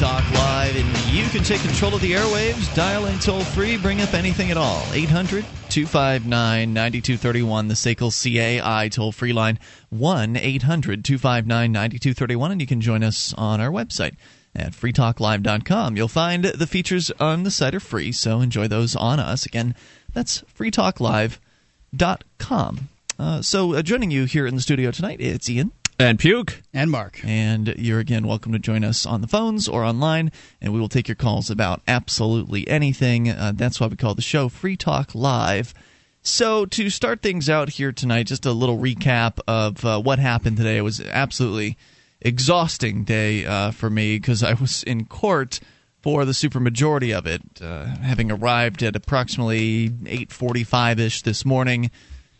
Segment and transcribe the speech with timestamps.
[0.00, 2.74] Talk Live, and you can take control of the airwaves.
[2.74, 4.82] Dial in toll free, bring up anything at all.
[4.94, 9.58] 800 259 9231, the SACL CAI toll free line.
[9.90, 14.14] 1 800 259 9231, and you can join us on our website
[14.56, 15.98] at freetalklive.com.
[15.98, 19.44] You'll find the features on the site are free, so enjoy those on us.
[19.44, 19.74] Again,
[20.14, 22.88] that's freetalklive.com.
[23.18, 25.72] Uh, so, uh, joining you here in the studio tonight, it's Ian.
[26.00, 26.62] And Puke.
[26.72, 27.20] And Mark.
[27.24, 30.88] And you're again welcome to join us on the phones or online, and we will
[30.88, 33.28] take your calls about absolutely anything.
[33.28, 35.74] Uh, that's why we call the show Free Talk Live.
[36.22, 40.56] So, to start things out here tonight, just a little recap of uh, what happened
[40.56, 40.78] today.
[40.78, 41.76] It was absolutely
[42.22, 45.60] exhausting day uh, for me because I was in court
[46.00, 51.90] for the supermajority of it, uh, having arrived at approximately 8:45 ish this morning,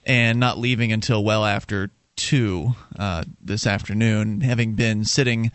[0.06, 1.90] and not leaving until well after
[2.20, 5.50] two uh, this afternoon, having been sitting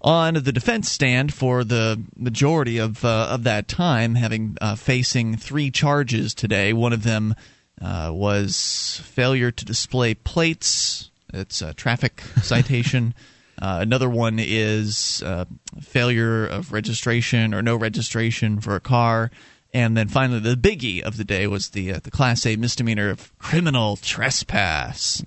[0.00, 5.36] on the defense stand for the majority of uh, of that time, having uh, facing
[5.36, 6.72] three charges today.
[6.72, 7.34] One of them
[7.82, 11.10] uh, was failure to display plates.
[11.34, 13.14] It's a traffic citation.
[13.60, 15.44] Uh, another one is uh,
[15.80, 19.32] failure of registration or no registration for a car.
[19.74, 23.36] And then finally, the biggie of the day was the the Class A misdemeanor of
[23.38, 25.24] criminal trespass.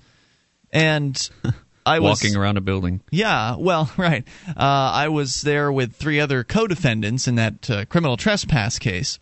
[0.72, 1.30] And
[1.86, 3.00] I was walking around a building.
[3.10, 4.26] Yeah, well, right.
[4.48, 9.18] Uh, I was there with three other co-defendants in that uh, criminal trespass case,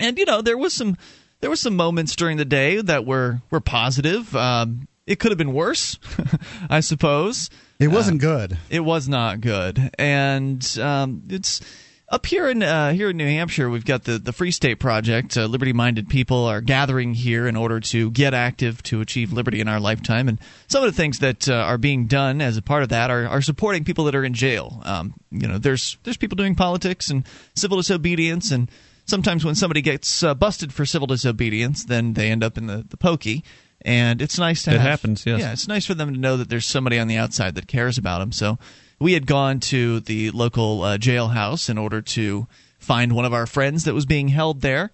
[0.00, 0.96] and you know there was some
[1.40, 4.34] there were some moments during the day that were were positive.
[4.34, 5.98] Um, it could have been worse,
[6.70, 7.48] I suppose.
[7.78, 8.58] It wasn't uh, good.
[8.68, 11.60] It was not good, and um, it's
[12.10, 15.36] up here in uh, here in New Hampshire, we've got the the Free State Project.
[15.36, 19.68] Uh, liberty-minded people are gathering here in order to get active to achieve liberty in
[19.68, 20.28] our lifetime.
[20.28, 20.38] And
[20.68, 23.26] some of the things that uh, are being done as a part of that are,
[23.26, 24.80] are supporting people that are in jail.
[24.84, 27.24] Um, you know, there's there's people doing politics and
[27.54, 28.70] civil disobedience, and
[29.04, 32.84] sometimes when somebody gets uh, busted for civil disobedience, then they end up in the
[32.88, 33.44] the pokey.
[33.82, 35.24] And it's nice to it have, happens.
[35.24, 35.40] Yes.
[35.40, 37.96] Yeah, it's nice for them to know that there's somebody on the outside that cares
[37.96, 38.32] about them.
[38.32, 38.58] So
[38.98, 42.46] we had gone to the local uh, jailhouse in order to
[42.78, 44.92] find one of our friends that was being held there,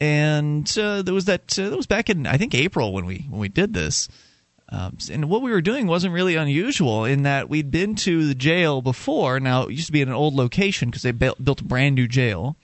[0.00, 1.58] and uh, there was that.
[1.58, 4.08] Uh, that was back in I think April when we when we did this.
[4.70, 8.34] Um, and what we were doing wasn't really unusual in that we'd been to the
[8.34, 9.40] jail before.
[9.40, 11.94] Now it used to be in an old location because they built, built a brand
[11.94, 12.54] new jail.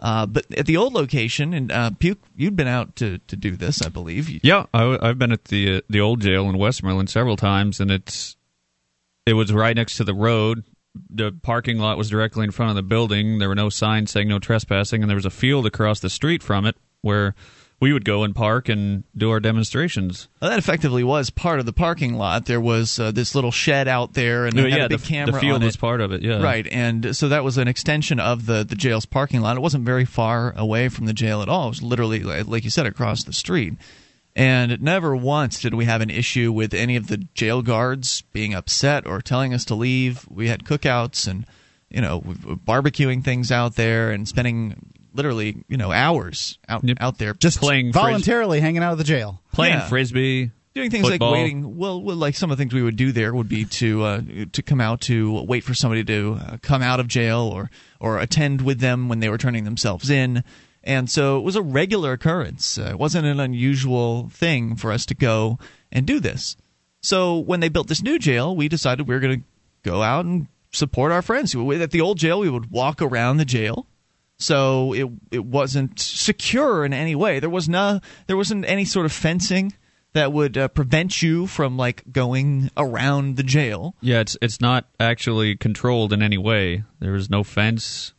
[0.00, 3.54] Uh, but at the old location, and uh, Puke, you'd been out to, to do
[3.54, 4.42] this, I believe.
[4.42, 7.90] Yeah, I, have been at the uh, the old jail in Westmoreland several times, and
[7.90, 8.36] it's
[9.26, 10.64] it was right next to the road.
[11.08, 13.38] The parking lot was directly in front of the building.
[13.38, 16.42] There were no signs saying no trespassing, and there was a field across the street
[16.42, 17.34] from it where
[17.82, 20.28] we would go and park and do our demonstrations.
[20.40, 22.46] Well, that effectively was part of the parking lot.
[22.46, 25.32] There was uh, this little shed out there, and yeah, a big the, camera.
[25.32, 26.40] The field was part of it, yeah.
[26.40, 29.56] Right, and so that was an extension of the the jail's parking lot.
[29.56, 31.66] It wasn't very far away from the jail at all.
[31.66, 33.74] It was literally, like you said, across the street.
[34.34, 38.54] And never once did we have an issue with any of the jail guards being
[38.54, 40.26] upset or telling us to leave.
[40.30, 41.44] We had cookouts and,
[41.90, 46.96] you know, barbecuing things out there and spending literally, you know, hours out Yep.
[47.00, 49.42] out there Just Playing voluntarily hanging out of the jail.
[49.52, 49.88] Playing Yeah.
[49.88, 50.50] frisbee.
[50.74, 51.32] doing things Football.
[51.32, 51.76] like waiting.
[51.76, 54.20] Well, well, like some of the things we would do there would be to uh,
[54.52, 57.70] to come out to wait for somebody to uh, come out of jail or
[58.00, 60.42] or attend with them when they were turning themselves in.
[60.84, 62.76] And so it was a regular occurrence.
[62.78, 65.58] Uh, it wasn't an unusual thing for us to go
[65.92, 66.56] and do this.
[67.02, 69.46] So when they built this new jail, we decided we were going to
[69.82, 71.54] go out and support our friends.
[71.54, 73.86] At the old jail, we would walk around the jail
[74.38, 77.38] so it it wasn't secure in any way.
[77.38, 79.72] There was no there wasn't any sort of fencing
[80.14, 83.94] that would uh, prevent you from like going around the jail.
[84.00, 86.82] Yeah, it's it's not actually controlled in any way.
[86.98, 88.14] There is no fence.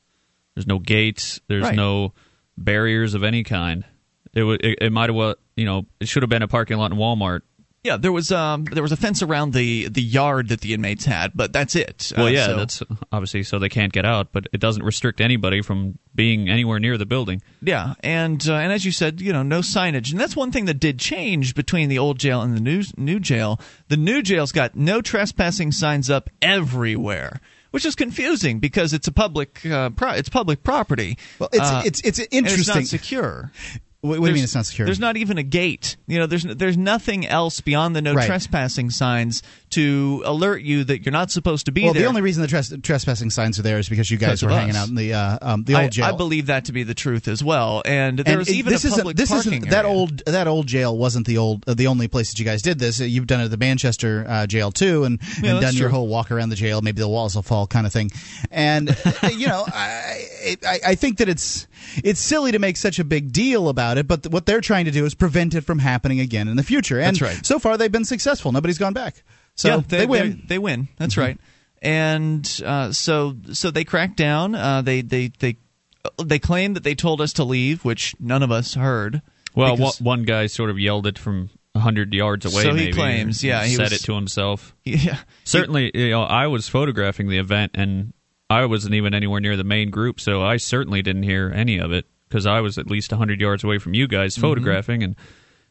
[0.56, 1.42] There's no gates.
[1.48, 1.76] There's Right.
[1.76, 2.14] no
[2.58, 3.86] barriers of any kind.
[4.34, 4.44] It.
[4.44, 5.36] It, it might have well.
[5.56, 7.42] You know, it should have been a parking lot in Walmart.
[7.84, 11.04] Yeah, there was um there was a fence around the the yard that the inmates
[11.04, 12.14] had, but that's it.
[12.16, 15.20] Well, Uh, yeah, so- that's obviously so they can't get out, but it doesn't restrict
[15.20, 17.42] anybody from being anywhere near the building.
[17.62, 20.64] Yeah, and uh, and as you said, you know, no signage, and that's one thing
[20.66, 23.60] that did change between the old jail and the new new jail.
[23.90, 27.42] The new jail's got no trespassing signs up everywhere,
[27.74, 31.18] which is confusing because it's a public uh, pro- it's public property.
[31.40, 32.60] Well, it's Uh, it's it's interesting.
[32.60, 33.52] it's not secure.
[34.02, 34.86] what, what do you mean it's not secure?
[34.86, 35.98] There's not even a gate.
[36.08, 38.28] You know, there's there's nothing else beyond the no Right.
[38.28, 39.42] trespassing signs
[39.74, 42.04] to alert you that you're not supposed to be Well, there.
[42.04, 44.76] the only reason the tres- trespassing signs are there is because you guys were hanging
[44.76, 46.06] out in the uh, um, the I, old jail.
[46.06, 47.82] I believe that to be the truth as well.
[47.86, 49.98] And there And was it- even this a public this parking isn't that area.
[49.98, 52.80] old that old jail wasn't the old uh, the only place that you guys did
[52.80, 53.00] this.
[53.00, 56.08] You've done it at the Manchester uh, jail too, and, Yeah, and done your whole
[56.08, 56.82] walk around the jail.
[56.82, 58.12] Maybe the walls will fall kind of thing.
[58.52, 61.68] And uh, you know, I, I I think that it's
[62.04, 64.08] it's silly to make such a big deal about it.
[64.08, 66.64] But th- what they're trying to do is prevent it from happening again in the
[66.64, 67.00] future.
[67.00, 67.46] And That's right.
[67.46, 68.52] so far they've been successful.
[68.52, 69.24] Nobody's gone back.
[69.56, 70.22] So yeah, they, win.
[70.34, 70.40] Mm-hmm.
[70.42, 70.88] They, they win.
[70.98, 71.38] That's right.
[71.82, 74.56] And uh, so so they cracked down.
[74.56, 75.58] Uh, they they they
[76.24, 79.22] they claim that they told us to leave, which none of us heard.
[79.56, 82.64] Well, because- one one guy sort of yelled it from hundred yards away.
[82.64, 84.76] So he maybe, claims, yeah, he said was- it to himself.
[84.86, 88.14] Yeah, Certainly, you know, I was photographing the event, and
[88.50, 91.92] I wasn't even anywhere near the main group, so I certainly didn't hear any of
[91.92, 94.42] it because I was at least hundred yards away from you guys Mm-hmm.
[94.42, 95.16] photographing, and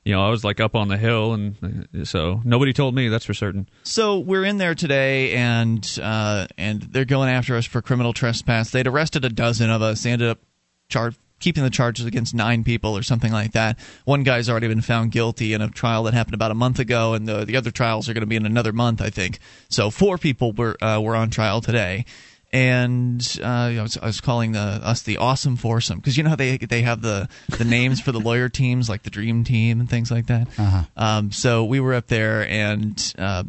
[0.04, 3.08] you know, I was like up on the hill, and so nobody told me.
[3.08, 3.69] That's for certain.
[3.84, 8.70] So we're in there today, and uh, and they're going after us for criminal trespass.
[8.70, 10.02] They'd arrested a dozen of us.
[10.02, 10.38] They ended up
[11.38, 13.78] keeping the charges against nine people or something like that.
[14.04, 17.14] One guy's already been found guilty in a trial that happened about a month ago,
[17.14, 19.38] and the the other trials are going to be in another month, I think.
[19.69, 22.06] So four people were uh, were on trial today.
[22.52, 26.31] And uh, I, was, I was calling the, us the awesome foursome because you know
[26.31, 29.81] how they they have the, the names for the lawyer teams like the dream team
[29.81, 30.49] and things like that.
[30.58, 30.82] Uh-huh.
[30.96, 33.44] Um, so we were up there and uh,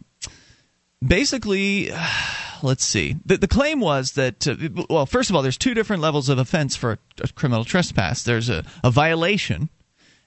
[1.06, 1.92] basically
[2.64, 4.56] let's see the, the claim was that uh,
[4.90, 8.24] well first of all there's two different levels of offense for a, a criminal trespass
[8.24, 9.70] there's a, a violation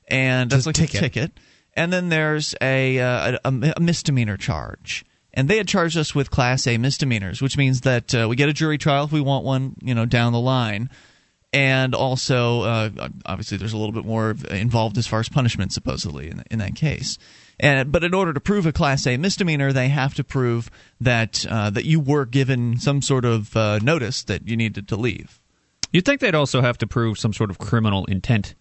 [0.08, 0.96] and that's like ticket.
[0.96, 1.32] a ticket
[1.74, 5.04] and then there's a, uh, a, a misdemeanor charge
[5.36, 8.48] and they had charged us with class a misdemeanors which means that uh, we get
[8.48, 10.90] a jury trial if we want one you know down the line.
[11.52, 12.90] And also uh,
[13.24, 16.74] obviously there's a little bit more involved as far as punishment supposedly in, in that
[16.74, 17.18] case.
[17.60, 21.46] And but in order to prove a class a misdemeanor they have to prove that
[21.48, 25.40] uh, that you were given some sort of uh, notice that you needed to leave.
[25.92, 28.54] You'd think they'd also have to prove some sort of criminal intent.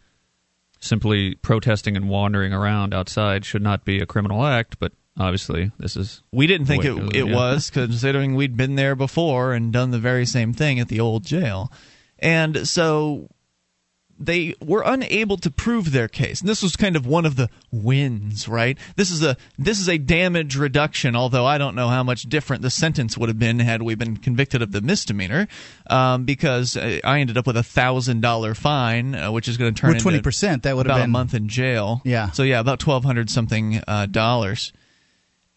[0.80, 5.96] Simply protesting and wandering around outside should not be a criminal act, but obviously this
[5.96, 6.22] is.
[6.32, 7.36] we didn't think Wait, it, it yeah.
[7.36, 11.24] was considering we'd been there before and done the very same thing at the old
[11.24, 11.72] jail
[12.20, 13.30] and so
[14.18, 16.40] they were unable to prove their case.
[16.40, 18.78] And this was kind of one of the wins, right?
[18.96, 21.16] This is a this is a damage reduction.
[21.16, 24.18] Although I don't know how much different the sentence would have been had we been
[24.18, 25.48] convicted of the misdemeanor,
[25.90, 29.74] um, because uh, I ended up with a thousand dollar fine, uh, which is going
[29.74, 32.02] to turn With into 20%, that would have about been a month in jail.
[32.06, 32.32] Yeah.
[32.32, 34.72] So yeah, about twelve hundred something uh, dollars.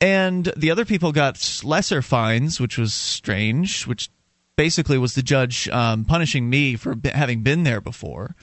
[0.00, 3.86] And the other people got lesser fines, which was strange.
[3.86, 4.10] Which
[4.56, 8.34] basically was the judge um, punishing me for b- having been there before.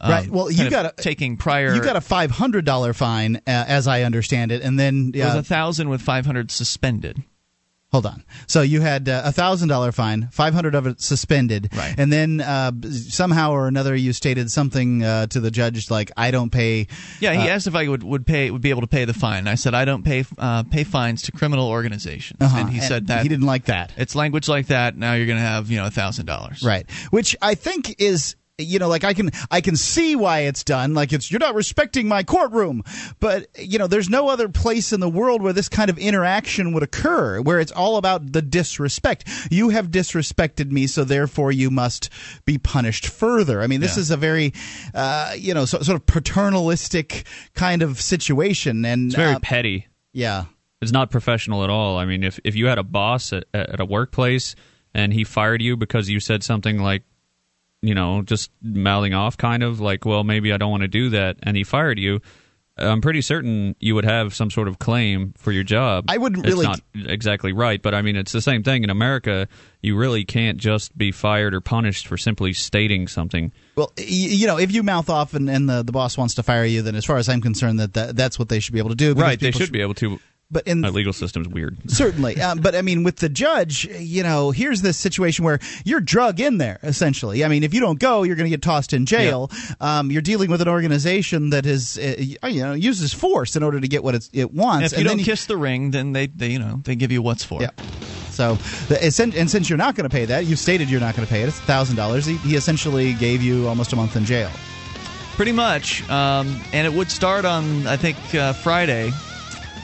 [0.00, 0.30] Um, Right.
[0.30, 1.74] Well, you got a- taking prior.
[1.74, 5.24] You got a five hundred dollar fine, uh, as I understand it, and then It
[5.24, 7.22] was uh, a thousand with five hundred suspended.
[7.90, 8.22] Hold on.
[8.46, 11.94] So you had uh, a thousand dollar fine, five hundred of it suspended, Right.
[11.98, 16.30] and then uh, somehow or another you stated something uh, to the judge like, "I
[16.30, 16.86] don't pay."
[17.20, 19.14] Yeah, he uh, asked if I would, would pay would be able to pay the
[19.14, 19.48] fine.
[19.48, 23.06] I said I don't pay uh, pay fines to criminal organizations, uh-huh, and he said
[23.08, 23.92] that he didn't like that.
[23.96, 24.96] it's language like that.
[24.96, 26.62] Now you're going to have you know a thousand dollars.
[26.62, 26.88] Right.
[27.10, 30.92] Which I think is you know like I can I can see why it's done
[30.92, 32.82] like it's you're not respecting my courtroom
[33.20, 36.72] but you know there's no other place in the world where this kind of interaction
[36.72, 41.70] would occur where it's all about the disrespect you have disrespected me so therefore you
[41.70, 42.10] must
[42.44, 44.00] be punished further I mean this Yeah.
[44.00, 44.52] is a very
[44.92, 49.86] uh, you know so, sort of paternalistic kind of situation and It's very uh, petty.
[50.12, 50.46] yeah
[50.82, 51.96] It's not professional at all.
[51.96, 54.56] I mean, if if you had a boss at, at a workplace
[54.94, 57.02] and he fired you because you said something like,
[57.82, 61.10] you know, just mouthing off, kind of like, well, maybe I don't want to do
[61.10, 62.20] that, and he fired you.
[62.80, 66.04] I'm pretty certain you would have some sort of claim for your job.
[66.08, 68.90] I wouldn't It's really- not exactly right, but I mean, it's the same thing in
[68.90, 69.48] America.
[69.82, 73.50] You really can't just be fired or punished for simply stating something.
[73.74, 76.64] Well, you know, if you mouth off and, and the, the boss wants to fire
[76.64, 78.90] you, then as far as I'm concerned, that, that that's what they should be able
[78.90, 79.14] to do.
[79.14, 79.40] Right?
[79.40, 80.20] They people should be able to.
[80.50, 81.76] But in Our legal system's weird.
[81.90, 86.00] certainly, um, but I mean, with the judge, you know, here's this situation where you're
[86.00, 87.44] drug in there essentially.
[87.44, 89.50] I mean, if you don't go, you're going to get tossed in jail.
[89.80, 93.78] Um, you're dealing with an organization that is, uh, you know, uses force in order
[93.78, 94.86] to get what it wants.
[94.86, 97.12] If you and don't then kiss the ring, then they, they you know they give
[97.12, 97.60] you what's for.
[97.60, 97.70] Yeah.
[98.30, 98.54] So,
[98.86, 101.32] the, and since you're not going to pay that, you've stated you're not going to
[101.32, 101.48] pay it.
[101.48, 102.24] It's thousand dollars.
[102.24, 104.50] He, he essentially gave you almost a month in jail.
[105.34, 106.08] Pretty much.
[106.08, 109.10] Um, and it would start on, I think, uh, Friday,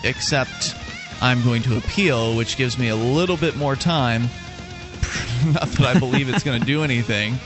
[0.05, 0.75] except
[1.21, 4.23] I'm going to appeal, which gives me a little bit more time.
[5.47, 7.37] Not that I believe it's going to do anything.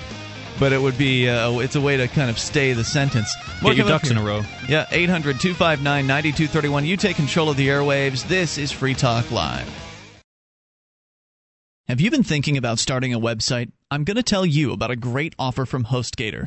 [0.58, 3.32] but it would be uh, it's a way to kind of stay the sentence.
[3.62, 4.42] Get your ducks in a row.
[4.68, 6.84] Yeah, 800 259 9231.
[6.84, 8.26] You take control of the airwaves.
[8.26, 9.68] This is Free Talk Live.
[11.86, 13.72] Have you been thinking about starting a website?
[13.90, 16.46] I'm going to tell you about a great offer from HostGator.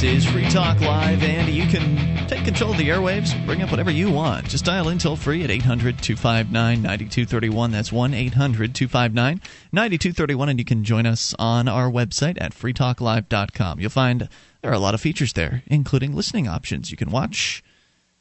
[0.00, 3.70] This is Free Talk Live, and you can take control of the airwaves, bring up
[3.70, 4.48] whatever you want.
[4.48, 7.70] Just dial in toll free at 800 259 9231.
[7.70, 9.42] That's 1 800 259
[9.72, 13.78] 9231, and you can join us on our website at freetalklive.com.
[13.78, 14.30] You'll find
[14.62, 16.90] there are a lot of features there, including listening options.
[16.90, 17.62] You can watch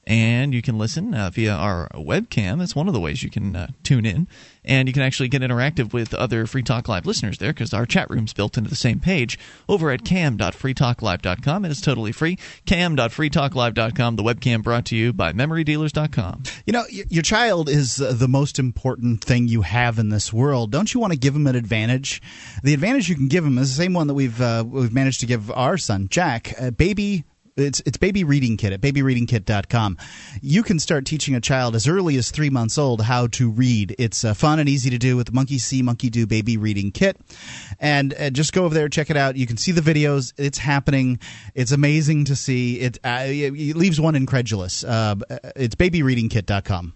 [0.09, 2.57] and you can listen uh, via our webcam.
[2.57, 4.27] That's one of the ways you can uh, tune in.
[4.65, 7.85] And you can actually get interactive with other Free Talk Live listeners there because our
[7.85, 9.37] chat room's built into the same page
[9.69, 11.63] over at cam.freetalklive.com.
[11.65, 12.37] It is totally free.
[12.65, 14.15] cam.freetalklive.com.
[14.15, 16.43] The webcam brought to you by memorydealers.com.
[16.65, 20.33] You know, y- your child is uh, the most important thing you have in this
[20.33, 20.71] world.
[20.71, 22.19] Don't you want to give him an advantage?
[22.63, 25.19] The advantage you can give him is the same one that we've uh, we've managed
[25.19, 26.55] to give our son Jack.
[26.77, 27.25] Baby
[27.55, 29.97] it's it's baby reading kit at babyreadingkit.com.
[30.41, 33.95] You can start teaching a child as early as three months old how to read.
[33.97, 36.91] It's uh, fun and easy to do with the Monkey See, Monkey Do baby reading
[36.91, 37.17] kit.
[37.79, 39.35] And uh, just go over there, check it out.
[39.35, 40.33] You can see the videos.
[40.37, 41.19] It's happening.
[41.55, 42.79] It's amazing to see.
[42.79, 44.83] It, uh, it leaves one incredulous.
[44.83, 45.15] Uh,
[45.55, 46.93] it's babyreadingkit.com.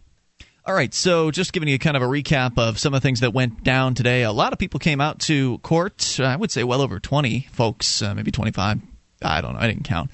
[0.66, 3.20] All right, so just giving you kind of a recap of some of the things
[3.20, 4.24] that went down today.
[4.24, 6.22] A lot of people came out to court.
[6.22, 8.80] I would say well over 20 folks, uh, maybe 25.
[9.22, 9.60] I don't know.
[9.60, 10.10] I didn't count.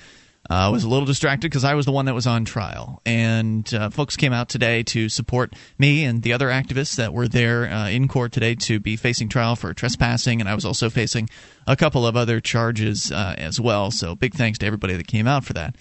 [0.49, 3.01] Uh, I was a little distracted because I was the one that was on trial.
[3.05, 7.27] And uh, folks came out today to support me and the other activists that were
[7.27, 10.39] there uh, in court today to be facing trial for trespassing.
[10.39, 11.29] And I was also facing
[11.67, 13.91] a couple of other charges uh, as well.
[13.91, 15.75] So big thanks to everybody that came out for that.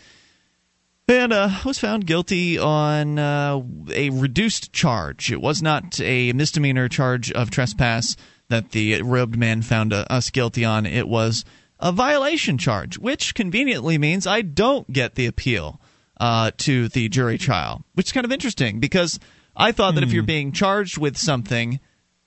[1.08, 5.32] And uh, was found guilty on uh, a reduced charge.
[5.32, 8.14] It was not a misdemeanor charge of trespass
[8.48, 10.84] that the robed man found uh, us guilty on.
[10.84, 11.46] It was
[11.80, 15.80] a violation charge, which conveniently means I don't get the appeal
[16.18, 19.18] uh, to the jury trial, which is kind of interesting because
[19.56, 21.80] I thought that if you're being charged with something,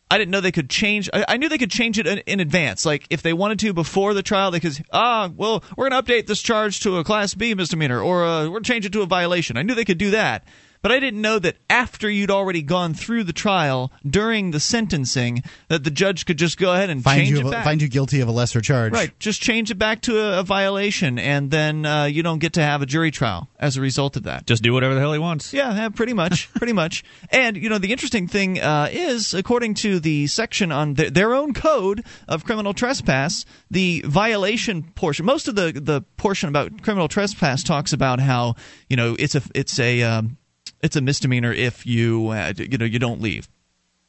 [0.10, 1.10] I didn't know they could change.
[1.14, 2.86] I, I knew they could change it in, in advance.
[2.86, 4.78] Like if they wanted to before the trial, they could.
[4.92, 8.44] Ah, well, we're going to update this charge to a Class B misdemeanor, or uh,
[8.44, 9.58] we're going to change it to a violation.
[9.58, 10.46] I knew they could do that.
[10.82, 15.44] But I didn't know that after you'd already gone through the trial during the sentencing,
[15.68, 17.64] that the judge could just go ahead and Find change you, it back.
[17.64, 18.94] find you guilty of a lesser charge.
[18.94, 22.54] Right, just change it back to a, a violation, and then uh, you don't get
[22.54, 24.48] to have a jury trial as a result of that.
[24.48, 25.54] Just do whatever the hell he wants.
[25.54, 27.04] Yeah, yeah, pretty much, pretty much.
[27.30, 31.34] And you know, the interesting thing uh, is, according to the section on th- their
[31.36, 37.08] own code of criminal trespass, the violation portion, most of the the portion about criminal
[37.08, 38.56] trespass talks about how
[38.90, 40.38] you know it's a it's a um,
[40.84, 43.50] it's a misdemeanor if you uh, you know you don't leave.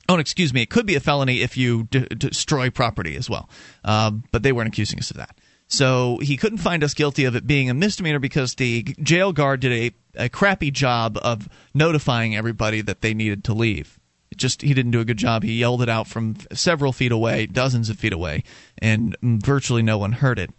[0.09, 0.63] Oh, excuse me.
[0.63, 3.49] It could be a felony if you d- destroy property as well.
[3.85, 5.39] Um, but they weren't accusing us of that.
[5.69, 9.61] So he couldn't find us guilty of it being a misdemeanor because the jail guard
[9.61, 13.99] did a, a crappy job of notifying everybody that they needed to leave.
[14.31, 15.45] It just he didn't do a good job.
[15.45, 18.45] He yelled it out from several feet away, dozens of feet away,
[18.79, 20.51] and virtually no one heard it.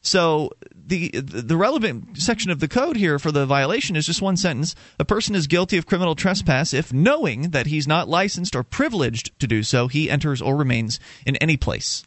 [0.00, 0.50] So
[0.86, 4.74] the the relevant section of the code here for the violation is just one sentence.
[4.98, 9.38] A person is guilty of criminal trespass if knowing that he's not licensed or privileged
[9.40, 12.04] to do so, he enters or remains in any place.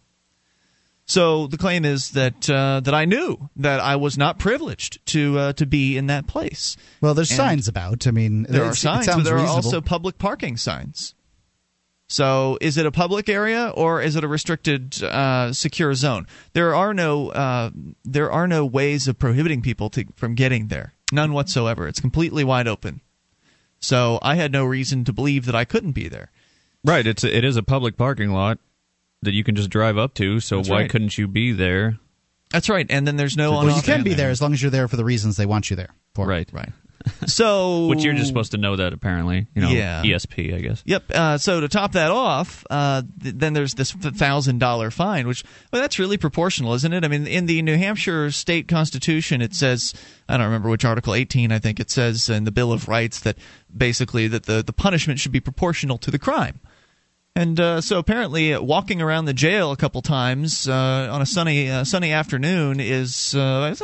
[1.05, 5.39] So the claim is that uh, that I knew that I was not privileged to
[5.39, 6.77] uh, to be in that place.
[7.01, 8.05] Well, there's And signs about.
[8.05, 9.45] I mean, There are signs, but there reasonable.
[9.51, 11.15] are also public parking signs.
[12.12, 16.25] So, is it a public area or is it a restricted, uh, secure zone?
[16.54, 17.70] There are no uh,
[18.04, 20.94] there are no ways of prohibiting people to, from getting there.
[21.12, 21.88] None whatsoever.
[21.88, 23.01] It's completely wide open.
[23.80, 26.32] So, I had no reason to believe that I couldn't be there.
[26.84, 27.06] Right.
[27.06, 28.58] It's a, it is a public parking lot
[29.22, 30.39] that you can just drive up to.
[30.39, 30.89] So That's why right.
[30.89, 32.00] couldn't you be there?
[32.51, 32.88] That's right.
[32.89, 34.18] And then there's no well, you can be there.
[34.18, 36.25] there as long as you're there for the reasons they want you there for.
[36.25, 36.50] Right.
[36.51, 36.72] Right.
[37.27, 39.48] So, Which you're just supposed to know that apparently.
[39.53, 40.01] You know, Yeah.
[40.03, 40.82] ESP, I guess.
[40.86, 41.03] Yep.
[41.13, 45.44] Uh, so to top that off, uh, th- then there's this thousand dollar fine, which
[45.72, 47.06] well, that's really proportional, isn't it?
[47.06, 49.94] I mean, in the New Hampshire state constitution, it says
[50.27, 53.20] I don't remember which article, 18, I think it says in the Bill of Rights
[53.22, 53.38] that
[53.75, 56.60] basically that the the punishment should be proportional to the crime.
[57.39, 61.25] And uh, so apparently, uh, walking around the jail a couple times uh, on a
[61.25, 63.79] sunny uh, sunny afternoon is uh, that's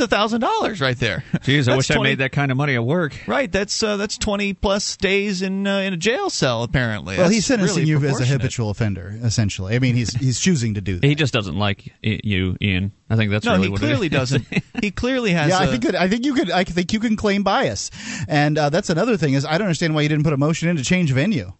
[0.00, 1.22] a thousand dollars right there.
[1.34, 3.14] Jeez, I That's wish I made that kind of money at work.
[3.26, 6.62] Right, that's uh, that's twenty plus days in uh, in a jail cell.
[6.62, 9.76] Apparently, Well, That's he's sentencing really you as a habitual offender, essentially.
[9.76, 11.06] I mean, he's he's choosing to do that.
[11.06, 12.92] He just doesn't like you, Ian.
[13.10, 14.18] I think that's No, really he what clearly it is.
[14.18, 14.46] doesn't.
[14.80, 15.50] He clearly has.
[15.50, 17.90] Yeah, I a- think it, I think you could I think you can claim bias,
[18.28, 20.70] and uh, that's another thing is I don't understand why you didn't put a motion
[20.70, 21.52] in to change venue.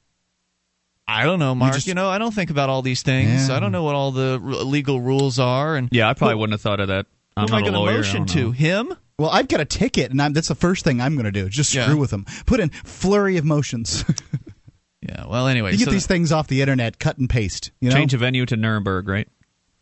[1.06, 1.74] I don't know, Mark.
[1.74, 3.48] You, just- know, I don't think about all these things.
[3.48, 3.56] Yeah.
[3.56, 6.38] I don't know what all the r- legal rules are, and Yeah, I probably Who-
[6.40, 7.06] wouldn't have thought of that.
[7.36, 8.94] I'm who am I going to motion to him?
[9.18, 11.48] Well, I've got a ticket, and I'm, that's the first thing I'm going to do.
[11.48, 11.84] Just Yeah.
[11.84, 12.24] screw with them.
[12.46, 14.04] Put in flurry of motions.
[15.06, 15.26] Yeah.
[15.28, 17.72] Well, anyway, you get so these things off the internet, cut and paste.
[17.78, 19.28] You know, Change a venue to Nuremberg, right?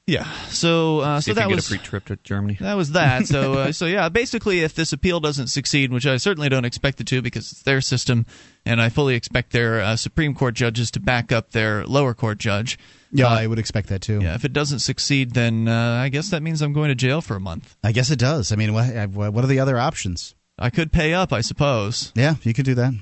[0.06, 0.30] Yeah.
[0.48, 2.56] So, uh, See so if that you get was a free trip to Germany.
[2.60, 3.26] that was that.
[3.26, 4.08] So, uh, so yeah.
[4.08, 7.62] Basically, if this appeal doesn't succeed, which I certainly don't expect it to, because it's
[7.62, 8.26] their system,
[8.66, 12.38] and I fully expect their uh, Supreme Court judges to back up their lower court
[12.38, 12.78] judge.
[13.12, 14.20] yeah, uh, I would expect that too.
[14.20, 14.34] Yeah.
[14.34, 17.36] If it doesn't succeed, then uh, I guess that means I'm going to jail for
[17.36, 17.76] a month.
[17.84, 18.52] I guess it does.
[18.52, 20.34] I mean, what what are the other options?
[20.58, 22.12] I could pay up, I suppose.
[22.14, 22.94] Yeah, you could do that.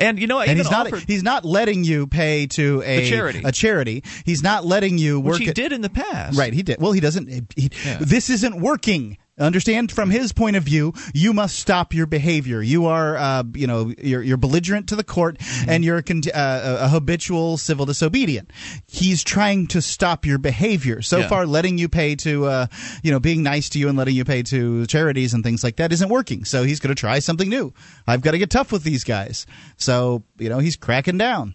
[0.00, 3.08] And you know, And he's not offered, he's not letting you pay to a, A
[3.08, 3.42] charity.
[3.44, 4.02] A charity.
[4.24, 5.34] He's not letting you work.
[5.34, 6.38] which he at- did in the past.
[6.38, 6.80] Right, he did.
[6.80, 7.28] Well, he doesn't.
[7.54, 7.98] He, Yeah.
[8.00, 9.18] This isn't working.
[9.40, 12.62] Understand from his point of view, you must stop your behavior.
[12.62, 15.70] You are, uh, you know, you're, you're belligerent to the court, Mm-hmm.
[15.70, 18.50] and you're a, con- uh, a habitual civil disobedient.
[18.86, 21.02] He's trying to stop your behavior.
[21.02, 21.28] So Yeah.
[21.28, 22.66] far, letting you pay to, uh,
[23.02, 25.76] you know, being nice to you and letting you pay to charities and things like
[25.76, 26.44] that isn't working.
[26.44, 27.72] So he's going to try something new.
[28.06, 29.46] I've got to get tough with these guys.
[29.76, 31.54] So you know, he's cracking down.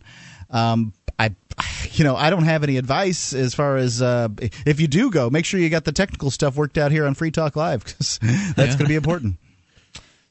[0.49, 1.33] Um, I,
[1.91, 4.27] you know, I don't have any advice as far as uh,
[4.65, 7.13] if you do go, make sure you got the technical stuff worked out here on
[7.13, 8.65] Free Talk Live because that's Yeah.
[8.65, 9.37] going to be important.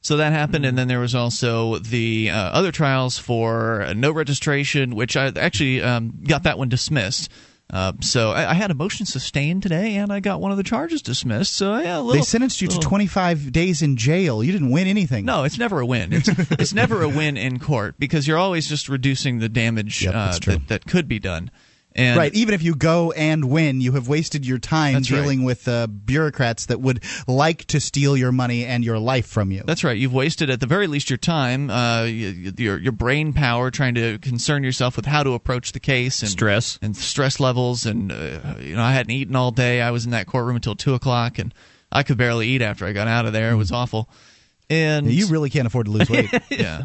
[0.01, 4.11] So that happened, and then there was also the uh, other trials for uh, no
[4.11, 7.31] registration, which I actually um, got that one dismissed.
[7.69, 10.63] Uh, so I, I had a motion sustained today, and I got one of the
[10.63, 11.53] charges dismissed.
[11.53, 14.43] So yeah, a little, they sentenced you to 25 days in jail.
[14.43, 15.25] You didn't win anything.
[15.25, 16.13] No, it's never a win.
[16.13, 20.13] It's it's never a win in court because you're always just reducing the damage Yep,
[20.15, 21.49] uh, that that could be done.
[21.97, 25.21] And Right, even if you go and win, you have wasted your time That's right.
[25.21, 29.49] dealing with uh, bureaucrats that would like to steal your money and your life from
[29.51, 29.63] you.
[29.65, 29.97] That's right.
[29.97, 33.71] You've wasted at the very least your time, uh, y- y- your your brain power
[33.71, 36.77] trying to concern yourself with how to approach the case and Stress.
[36.81, 37.85] and stress levels.
[37.85, 39.81] And uh, you know, I hadn't eaten all day.
[39.81, 41.53] I was in that courtroom until two o'clock, and
[41.93, 43.51] I could barely eat after I got out of there.
[43.51, 44.09] It was awful.
[44.69, 46.29] And you really can't afford to lose weight.
[46.49, 46.83] yeah.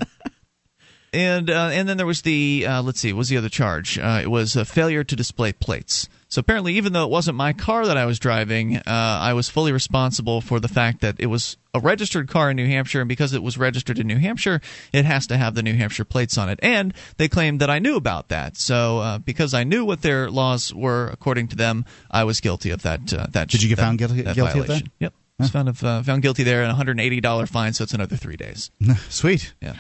[1.13, 3.99] And uh, and then there was the uh, let's see, what was the other charge?
[3.99, 6.09] Uh, it was a failure to display plates.
[6.29, 9.49] So apparently, even though it wasn't my car that I was driving, uh, I was
[9.49, 13.09] fully responsible for the fact that it was a registered car in New Hampshire, and
[13.09, 14.61] because it was registered in New Hampshire,
[14.93, 16.61] it has to have the New Hampshire plates on it.
[16.63, 18.57] And they claimed that I knew about that.
[18.57, 22.71] So uh, because I knew what their laws were, according to them, I was guilty
[22.71, 23.13] of that.
[23.13, 24.67] Uh, that Did you get that- found guilty- that guilty of that?
[24.69, 24.93] violation.
[25.01, 25.15] Yep.
[25.41, 27.73] I was found of, uh, found guilty there, and a hundred and eighty dollar fine.
[27.73, 28.71] So it's another three days.
[29.09, 29.53] Sweet.
[29.61, 29.75] Yeah.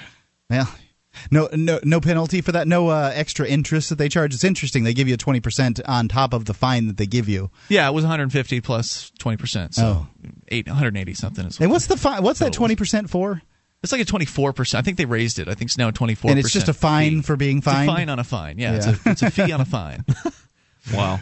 [0.48, 0.68] Well,
[1.30, 2.68] no, no, no penalty for that.
[2.68, 4.34] No uh, extra interest that they charge.
[4.34, 4.84] It's interesting.
[4.84, 7.50] They give you twenty percent on top of the fine that they give you.
[7.68, 10.06] Yeah, it was 150 plus 20 percent, so Oh.
[10.48, 11.46] eight 180 something.
[11.46, 12.22] Is And what's the fine?
[12.22, 13.42] What's that twenty percent for?
[13.82, 14.78] it's like a 24 percent.
[14.78, 15.48] I think they raised it.
[15.48, 16.30] I think it's now a 24.
[16.30, 17.86] And it's just a fine for being It's a fined.
[17.90, 18.58] fine on a fine.
[18.58, 20.04] Yeah, It's, a, it's a fee on a fine.
[20.94, 21.20] Wow.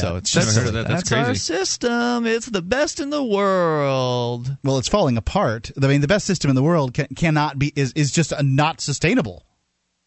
[0.00, 0.88] So it's just heard of that.
[0.88, 2.26] That's our system.
[2.26, 4.56] It's the best in the world.
[4.64, 5.70] Well, it's falling apart.
[5.80, 8.42] I mean, the best system in the world can, cannot be is is just uh
[8.42, 9.44] not sustainable.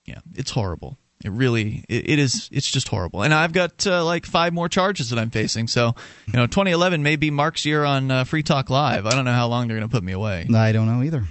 [0.05, 0.97] Yeah, it's horrible.
[1.23, 2.47] It really, it, it is.
[2.51, 3.23] It's just horrible.
[3.23, 5.67] And I've got uh, like five more charges that I'm facing.
[5.67, 5.93] So,
[6.27, 9.05] you know, 2011 may be Mark's year on uh, Free Talk Live.
[9.05, 10.47] I don't know how long they're going to put me away.
[10.55, 11.25] I don't know either.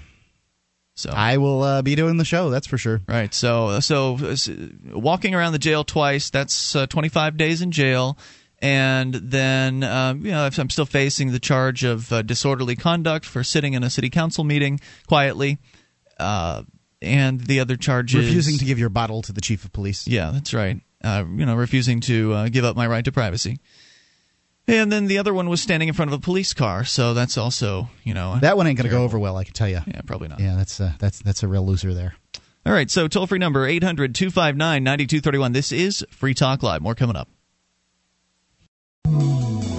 [0.94, 2.50] So I will uh, be doing the show.
[2.50, 3.00] That's for sure.
[3.08, 3.32] Right.
[3.32, 4.50] So so uh, s-
[4.92, 8.18] walking around the jail twice, that's uh, 25 days in jail.
[8.60, 13.24] And then, um, you know, if I'm still facing the charge of uh, disorderly conduct
[13.24, 15.58] for sitting in a city council meeting quietly.
[16.18, 16.64] Uh,
[17.00, 20.08] and the other charge is Refusing to give your bottle to the chief of police.
[20.08, 20.80] Yeah, that's right.
[21.04, 23.60] Uh, you know, refusing to uh, give up my right to privacy.
[24.66, 26.84] And then the other one was standing in front of a police car.
[26.84, 29.36] So that's also, you know, That one ain't going to go over well.
[29.36, 29.80] I can tell you.
[29.86, 30.40] yeah, probably not.
[30.40, 32.16] Yeah, that's uh, that's that's a real loser there.
[32.66, 35.52] All right, so toll free number 800 259 9231.
[35.52, 36.82] This is Free Talk Live.
[36.82, 37.28] More coming up.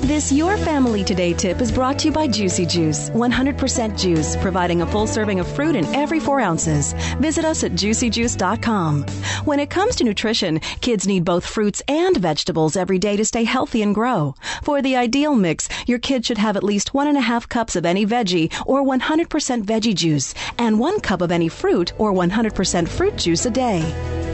[0.09, 4.81] This Your Family Today tip is brought to you by Juicy Juice, 100% juice, providing
[4.81, 6.93] a full serving of fruit in every four ounces.
[7.19, 9.03] Visit us at juicyjuice.com.
[9.45, 13.43] When it comes to nutrition, kids need both fruits and vegetables every day to stay
[13.43, 14.33] healthy and grow.
[14.63, 17.75] For the ideal mix, your kid should have at least one and a half cups
[17.75, 22.87] of any veggie or 100% veggie juice and one cup of any fruit or 100%
[22.87, 23.81] fruit juice a day.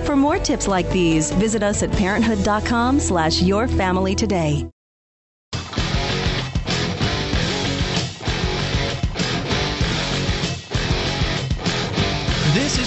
[0.06, 4.70] For more tips like these, visit us at parenthood.com slash your family today.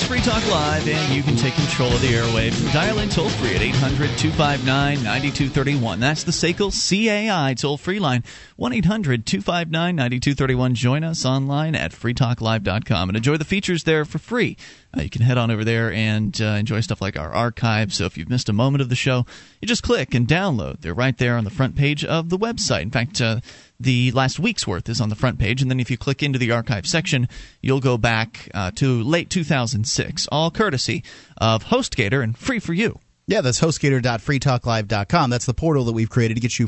[0.09, 2.73] Free Talk Live, and you can take control of the airwaves.
[2.73, 6.01] Dial in toll free at 800 259 9231.
[6.01, 8.25] That's the SACL CAI toll free line,
[8.57, 10.75] 1 800 259 9231.
[10.75, 14.57] Join us online at freetalklive.com and enjoy the features there for free.
[14.97, 17.93] Uh, you can head on over there and uh, enjoy stuff like our archive.
[17.93, 19.27] So if you've missed a moment of the show,
[19.61, 20.81] you just click and download.
[20.81, 22.81] They're right there on the front page of the website.
[22.81, 23.41] In fact, uh,
[23.81, 26.39] the last week's worth is on the front page, and then if you click into
[26.39, 27.29] the archive section,
[27.63, 31.05] you'll go back uh, to late 2006, all courtesy
[31.37, 32.99] of HostGator and free for you.
[33.29, 35.29] Yeah, that's hostgator.freetalklive.com.
[35.29, 36.67] That's the portal that we've created to get you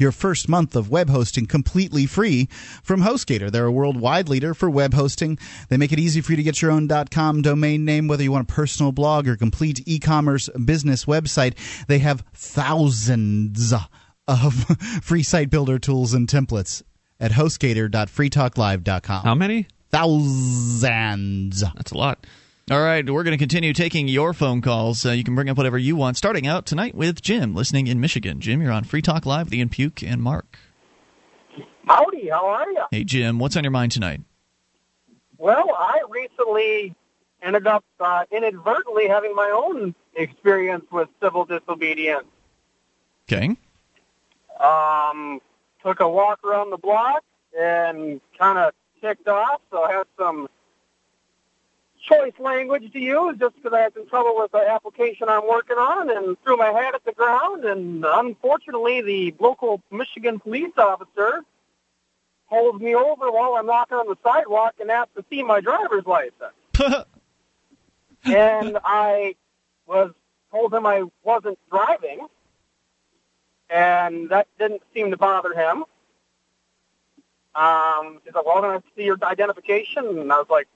[0.00, 2.48] your first month of web hosting completely free
[2.82, 3.50] from HostGator.
[3.50, 5.38] They're a worldwide leader for web hosting.
[5.68, 8.32] They make it easy for you to get your own .com domain name, whether you
[8.32, 11.54] want a personal blog or complete e-commerce business website.
[11.88, 13.74] They have thousands
[14.28, 14.54] of
[15.02, 16.82] free site builder tools and templates
[17.18, 19.24] at hostgator.freetalklive.com.
[19.24, 19.66] How many?
[19.90, 21.60] Thousands.
[21.74, 22.26] That's a lot.
[22.70, 25.06] All right, we're going to continue taking your phone calls.
[25.06, 27.98] Uh, you can bring up whatever you want, starting out tonight with Jim, listening in
[27.98, 28.40] Michigan.
[28.40, 30.58] Jim, you're on Free Talk Live with Ian Puke and Mark.
[31.86, 32.84] Howdy, how are you?
[32.90, 34.20] Hey, Jim, what's on your mind tonight?
[35.38, 36.94] Well, I recently
[37.42, 42.26] ended up uh, inadvertently having my own experience with civil disobedience.
[43.32, 43.56] Okay.
[44.60, 45.40] Um,
[45.82, 47.22] took a walk around the block
[47.58, 50.48] and kind of ticked off, so I had some
[52.08, 55.76] choice language to use just because I had some trouble with the application I'm working
[55.76, 57.64] on and threw my head at the ground.
[57.64, 61.42] And unfortunately, the local Michigan police officer
[62.48, 66.06] pulls me over while I'm walking on the sidewalk and asks to see my driver's
[66.06, 66.54] license.
[68.24, 69.34] and I
[69.86, 70.12] was
[70.50, 72.26] told him I wasn't driving,
[73.70, 75.84] and that didn't seem to bother him.
[77.54, 80.06] Um, he's like, well, can I see your identification?
[80.06, 80.68] And I was like,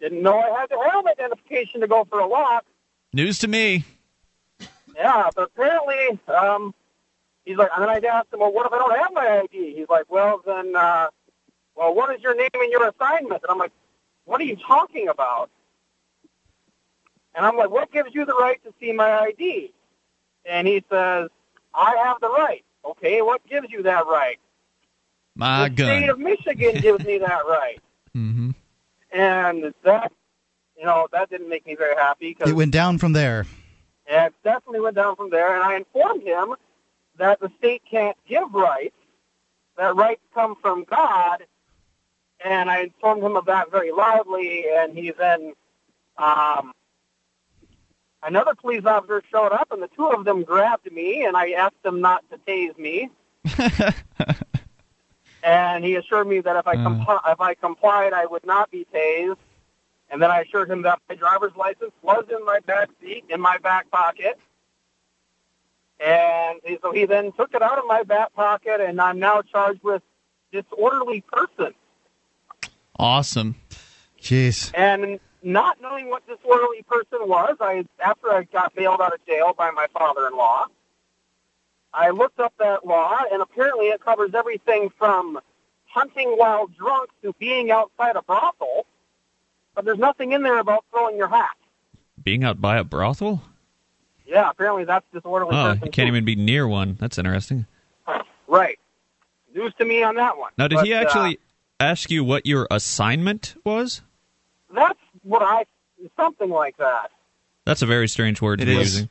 [0.00, 2.64] didn't know I had to have identification to go for a walk.
[3.12, 3.84] News to me.
[4.94, 6.74] Yeah, but apparently, um,
[7.44, 9.74] he's like, and then I asked him, well, what if I don't have my ID?
[9.74, 11.08] He's like, well, then, uh,
[11.74, 13.42] well, what is your name and your assignment?
[13.42, 13.72] And I'm like,
[14.24, 15.50] what are you talking about?
[17.34, 19.72] And I'm like, what gives you the right to see my ID?
[20.44, 21.28] And he says,
[21.74, 22.64] I have the right.
[22.84, 24.38] Okay, what gives you that right?
[25.34, 25.86] My the gun.
[25.86, 27.80] state of Michigan gives me that right.
[28.16, 28.50] mm-hmm.
[29.12, 30.12] And that,
[30.76, 33.46] you know, that didn't make me very happy because It went down from there.
[34.06, 35.54] it definitely went down from there.
[35.54, 36.54] And I informed him
[37.16, 38.96] that the state can't give rights;
[39.76, 41.44] that rights come from God.
[42.44, 44.66] And I informed him of that very loudly.
[44.76, 45.54] And he then,
[46.18, 46.72] um,
[48.24, 51.82] another police officer showed up, and the two of them grabbed me, and I asked
[51.82, 53.10] them not to tase me.
[55.42, 56.76] and he assured me that if I uh.
[56.76, 59.36] compli- if I complied, I would not be tased.
[60.10, 63.40] And then I assured him that my driver's license was in my back seat, in
[63.40, 64.38] my back pocket.
[65.98, 69.42] And he- so he then took it out of my back pocket, and I'm now
[69.42, 70.02] charged with
[70.52, 71.74] disorderly person.
[72.98, 73.56] Awesome.
[74.20, 74.70] Jeez.
[74.74, 79.54] And not knowing what disorderly person was, I after I got bailed out of jail
[79.56, 80.66] by my father-in-law,
[81.92, 85.38] I looked up that law, and apparently it covers everything from
[85.86, 88.86] hunting while drunk to being outside a brothel.
[89.74, 91.56] But there's nothing in there about throwing your hat.
[92.22, 93.42] Being out by a brothel?
[94.26, 96.02] Yeah, apparently that's disorderly Oh, you can't too.
[96.06, 96.96] even be near one.
[96.98, 97.66] That's interesting.
[98.46, 98.78] Right.
[99.54, 100.52] News to me on that one.
[100.56, 101.38] Now, did But, he uh, actually
[101.78, 104.02] ask you what your assignment was?
[104.74, 105.64] That's what I.
[106.16, 107.10] Something like that.
[107.64, 108.94] That's a very strange word It to be is.
[108.94, 109.08] using.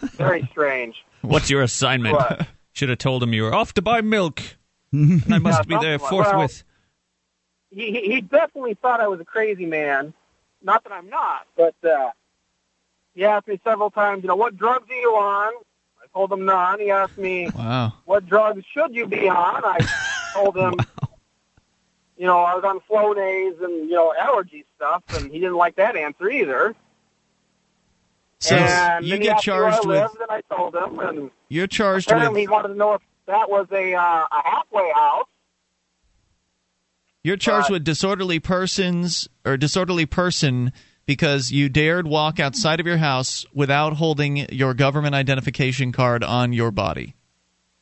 [0.16, 0.96] Very strange.
[1.22, 2.14] What's your assignment?
[2.16, 2.46] What?
[2.72, 4.40] Should have told him you were off to buy milk.
[4.92, 6.64] and I must Yeah, be there forthwith.
[7.70, 10.14] he he he definitely thought I was a crazy man.
[10.62, 12.10] Not that I'm not, but uh,
[13.14, 15.52] he asked me several times, you know, what drugs are you on?
[16.02, 16.80] I told him none.
[16.80, 17.94] He asked me, Wow.
[18.04, 19.62] what drugs should you be on?
[19.64, 19.80] I
[20.32, 20.74] told him,
[22.16, 25.76] you know, I was on Flonase and you know allergy stuff, and he didn't like
[25.76, 26.74] that answer either.
[28.40, 31.30] So and you get asked me where charged with lived, and I told him, and
[31.48, 35.28] you're charged apparently he wanted to know if that was a uh, a halfway house.
[37.22, 40.72] you're charged but- with disorderly persons or disorderly person
[41.06, 46.52] because you dared walk outside of your house without holding your government identification card on
[46.52, 47.14] your body.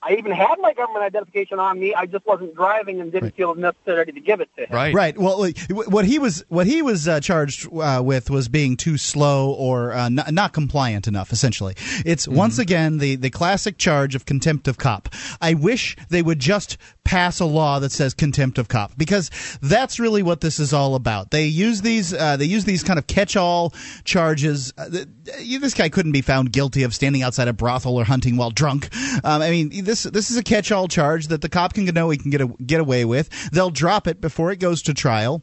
[0.02, 1.94] I even had my government identification on me.
[1.94, 4.74] I just wasn't driving and didn't feel it necessary to give it to him.
[4.74, 4.94] Right.
[4.94, 5.18] Right.
[5.18, 9.52] Well, what he was what he was uh, charged uh, with was being too slow
[9.52, 11.32] or uh, not, not compliant enough.
[11.32, 11.74] Essentially,
[12.06, 15.08] it's once again the the classic charge of contempt of cop.
[15.40, 19.98] I wish they would just pass a law that says contempt of cop because that's
[19.98, 21.30] really what this is all about.
[21.30, 24.72] They use these uh, they use these kind of catch all charges.
[24.78, 28.50] Uh, this guy couldn't be found guilty of standing outside a brothel or hunting while
[28.50, 28.88] drunk.
[29.24, 32.10] Um, I mean, this this is a catch all charge that the cop can know
[32.10, 33.28] he can get a, get away with.
[33.50, 35.42] They'll drop it before it goes to trial.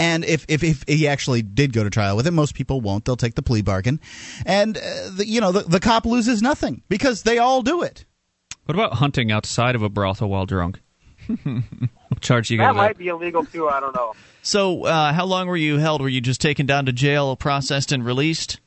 [0.00, 3.04] And if, if, if he actually did go to trial with it, most people won't.
[3.04, 4.00] They'll take the plea bargain,
[4.46, 8.04] and uh, the, you know the, the cop loses nothing because they all do it.
[8.66, 10.80] What about hunting outside of a brothel while drunk?
[11.42, 12.76] what charge you That got?
[12.76, 13.68] might be illegal too.
[13.68, 14.14] I don't know.
[14.42, 16.00] So, uh, how long were you held?
[16.00, 18.60] Were you just taken down to jail, processed, and released?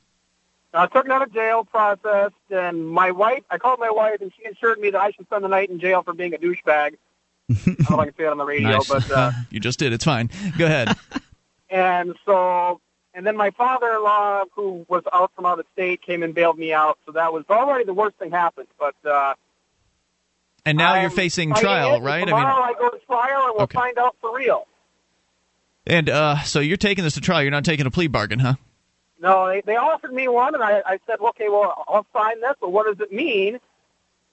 [0.74, 3.44] I took it out of jail, processed, and my wife.
[3.50, 5.80] I called my wife, and she assured me that I should spend the night in
[5.80, 6.94] jail for being a douchebag.
[7.50, 8.88] I don't know if I can say it on the radio, Nice.
[8.88, 9.92] but uh, You just did.
[9.92, 10.30] It's fine.
[10.58, 10.96] Go ahead.
[11.70, 12.80] and so
[13.14, 16.72] and then my father-in-law, who was out from out of state, came and bailed me
[16.72, 16.98] out.
[17.06, 18.70] So that was already the worst thing happened.
[18.80, 19.34] But uh,
[20.66, 22.02] And now you're facing trial, it.
[22.04, 22.22] right?
[22.22, 23.76] I Tomorrow mean, I, go to trial, and we'll Okay.
[23.76, 24.66] find out for real.
[25.86, 27.42] and uh, so you're taking this to trial.
[27.42, 28.54] You're not taking a plea bargain, huh?
[29.22, 32.56] No, they, they offered me one, and I, I said, okay, well, I'll sign this,
[32.60, 33.60] but what does it mean?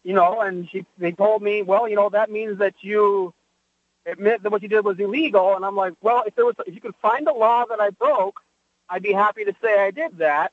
[0.03, 3.35] You know, and she, they told me, well, you know, that means that you
[4.07, 5.55] admit that what you did was illegal.
[5.55, 7.91] And I'm like, well, if there was, if you could find a law that I
[7.91, 8.41] broke,
[8.89, 10.53] I'd be happy to say I did that.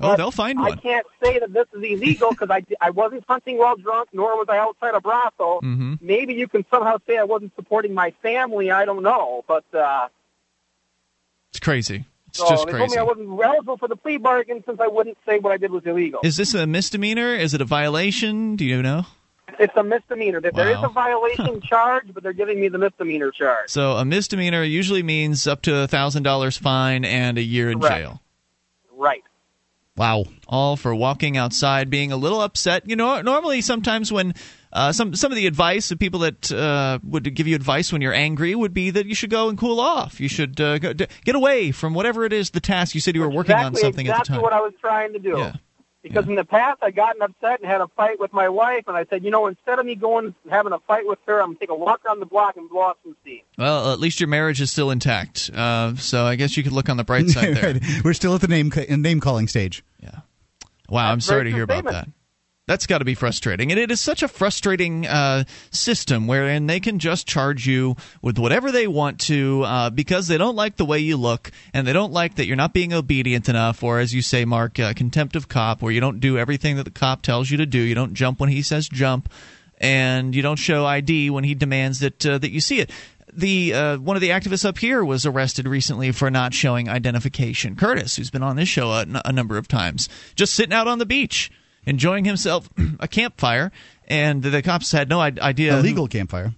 [0.00, 0.72] Oh, But they'll find one.
[0.72, 4.36] I can't say that this is illegal because I, I wasn't hunting while drunk, nor
[4.36, 5.60] was I outside a brothel.
[5.60, 8.70] hmm Maybe you can somehow say I wasn't supporting my family.
[8.70, 10.08] I don't know, but uh,
[11.50, 12.04] It's crazy.
[12.28, 12.98] It's so just they told me crazy.
[12.98, 15.84] I wasn't eligible for the plea bargain since I wouldn't say what I did was
[15.86, 16.20] illegal.
[16.22, 17.34] Is this a misdemeanor?
[17.34, 18.56] Is it a violation?
[18.56, 19.06] Do you know?
[19.58, 20.40] It's a misdemeanor.
[20.40, 23.70] There there is a violation charge, but they're giving me the misdemeanor charge.
[23.70, 27.80] So a misdemeanor usually means up to a thousand dollars fine and a year in
[27.80, 27.96] Correct.
[27.96, 28.22] jail.
[28.92, 29.24] Right.
[29.96, 30.26] Wow.
[30.46, 32.88] all for walking outside, being a little upset.
[32.88, 34.32] You know, normally sometimes when
[34.72, 38.02] uh, some some of the advice of people that uh, would give you advice when
[38.02, 40.20] you're angry would be that you should go and cool off.
[40.20, 43.14] You should uh, go, d- get away from whatever it is the task you said
[43.14, 44.42] you were working on exactly, something exactly at the time.
[44.42, 45.36] what I was trying to do.
[45.38, 45.52] Yeah.
[46.00, 48.96] Because in the past, I gotten upset and had a fight with my wife, and
[48.96, 51.48] I said, you know, instead of me going and having a fight with her, I'm
[51.48, 53.40] gonna take a walk around the block and blow off some steam.
[53.58, 55.50] well, at least your marriage is still intact.
[55.52, 57.72] Uh, so I guess you could look on the bright side there.
[57.74, 57.82] Right.
[58.04, 59.82] We're still at the name name calling stage.
[60.00, 60.20] Yeah.
[60.88, 62.08] Wow, I'm sorry to hear true about that.
[62.68, 63.72] That's got to be frustrating.
[63.72, 68.38] And it is such a frustrating uh, system wherein they can just charge you with
[68.38, 71.94] whatever they want to uh, because they don't like the way you look and they
[71.94, 75.34] don't like that you're not being obedient enough, or as you say, Mark, uh, contempt
[75.34, 77.78] of cop, where you don't do everything that the cop tells you to do.
[77.78, 79.30] You don't jump when he says jump,
[79.78, 82.90] and you don't show ID when he demands that uh, that you see it.
[83.32, 87.76] The uh, one of the activists up here was arrested recently for not showing identification.
[87.76, 90.98] Curtis, who's been on this show a, a number of times, just sitting out on
[90.98, 91.50] the beach
[91.88, 92.68] enjoying himself
[93.00, 93.72] a campfire,
[94.06, 95.78] and the cops had no idea.
[95.78, 96.54] A legal campfire.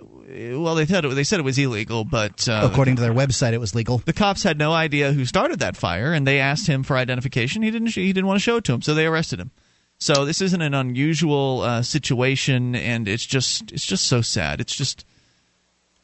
[0.00, 3.52] Well, they said it, they said it was illegal, but uh, According to their website,
[3.52, 3.98] it was legal.
[3.98, 7.62] the cops had no idea who started that fire, and they asked him for identification.
[7.62, 7.88] He didn't.
[7.88, 9.50] He didn't want to show it to him, so they arrested him.
[9.98, 14.60] So this isn't an unusual uh, situation, and it's just it's just so sad.
[14.60, 15.04] It's just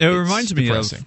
[0.01, 0.99] It It's reminds me depressing.
[1.01, 1.07] of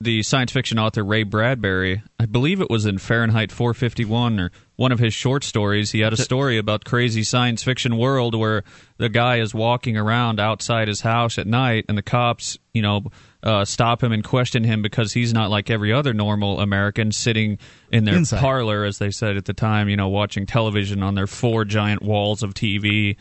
[0.00, 2.02] the science fiction author Ray Bradbury.
[2.20, 5.92] I believe it was in Fahrenheit 451 or one of his short stories.
[5.92, 8.62] He had a story about crazy science fiction world where
[8.98, 13.04] the guy is walking around outside his house at night and the cops, you know,
[13.42, 17.58] uh, stop him and question him because he's not like every other normal American sitting
[17.90, 18.40] in their Inside.
[18.40, 22.02] parlor, as they said at the time, you know, watching television on their four giant
[22.02, 23.16] walls of TV.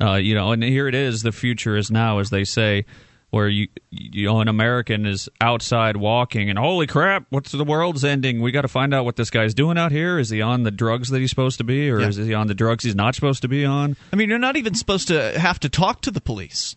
[0.00, 1.22] Uh, you know, and here it is.
[1.22, 2.84] The future is now, as they say,
[3.34, 8.04] where you you know an American is outside walking, and holy crap, what's the world's
[8.04, 8.40] ending?
[8.40, 10.18] We got to find out what this guy's doing out here.
[10.18, 12.08] Is he on the drugs that he's supposed to be, or Yeah.
[12.08, 13.96] is he on the drugs he's not supposed to be on?
[14.12, 16.76] I mean, you're not even supposed to have to talk to the police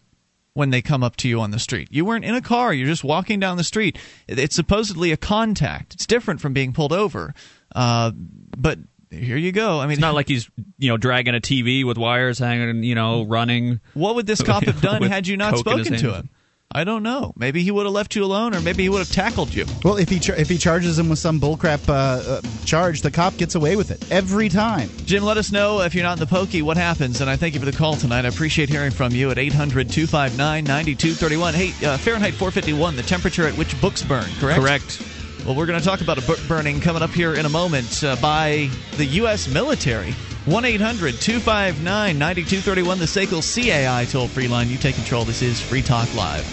[0.53, 1.87] when they come up to you on the street.
[1.91, 3.97] You weren't in a car, you're just walking down the street.
[4.27, 5.93] It's supposedly a contact.
[5.93, 7.35] It's different from being pulled over.
[7.75, 8.11] Uh,
[8.57, 8.79] but
[9.11, 9.79] here you go.
[9.79, 12.95] I mean, It's not like he's you know dragging a TV with wires hanging, you
[12.95, 13.79] know, running.
[13.93, 16.29] what would this cop have done had you not coke in his spoken to him?
[16.71, 17.33] I don't know.
[17.37, 19.65] Maybe he would have left you alone, or maybe he would have tackled you.
[19.85, 23.09] Well, if he char- if he charges him with some bullcrap uh, uh, charge, the
[23.09, 24.89] cop gets away with it every time.
[25.05, 27.53] Jim, let us know if you're not in the pokey what happens, and I thank
[27.53, 28.25] you for the call tonight.
[28.25, 31.53] I appreciate hearing from you at 800 259 9231.
[31.53, 34.59] Hey, uh, Fahrenheit 451, the temperature at which books burn, correct?
[34.59, 35.01] Correct.
[35.45, 38.03] Well, we're going to talk about a book burning coming up here in a moment
[38.03, 39.47] uh, by the U.S.
[39.47, 40.13] military.
[40.47, 44.69] 1 800 259 9231, the SACL CAI toll free line.
[44.69, 45.25] You take control.
[45.25, 46.45] This is Free Talk Live.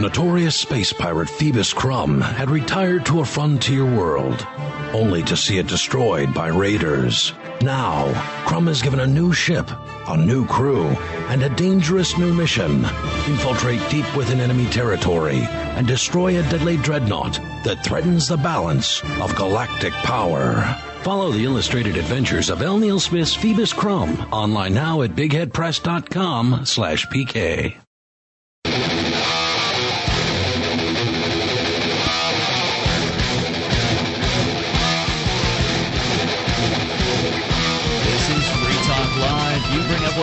[0.00, 4.46] Notorious space pirate Phoebus Krumm had retired to a frontier world,
[4.92, 7.32] only to see it destroyed by raiders.
[7.62, 8.12] Now,
[8.46, 9.68] Krumm is given a new ship,
[10.06, 10.84] a new crew,
[11.30, 12.84] and a dangerous new mission.
[13.26, 19.34] Infiltrate deep within enemy territory and destroy a deadly dreadnought that threatens the balance of
[19.34, 20.76] galactic power.
[21.02, 22.78] Follow the illustrated adventures of L.
[22.78, 27.74] Neil Smith's Phoebus Krumm online now at bigheadpress.com slash pk.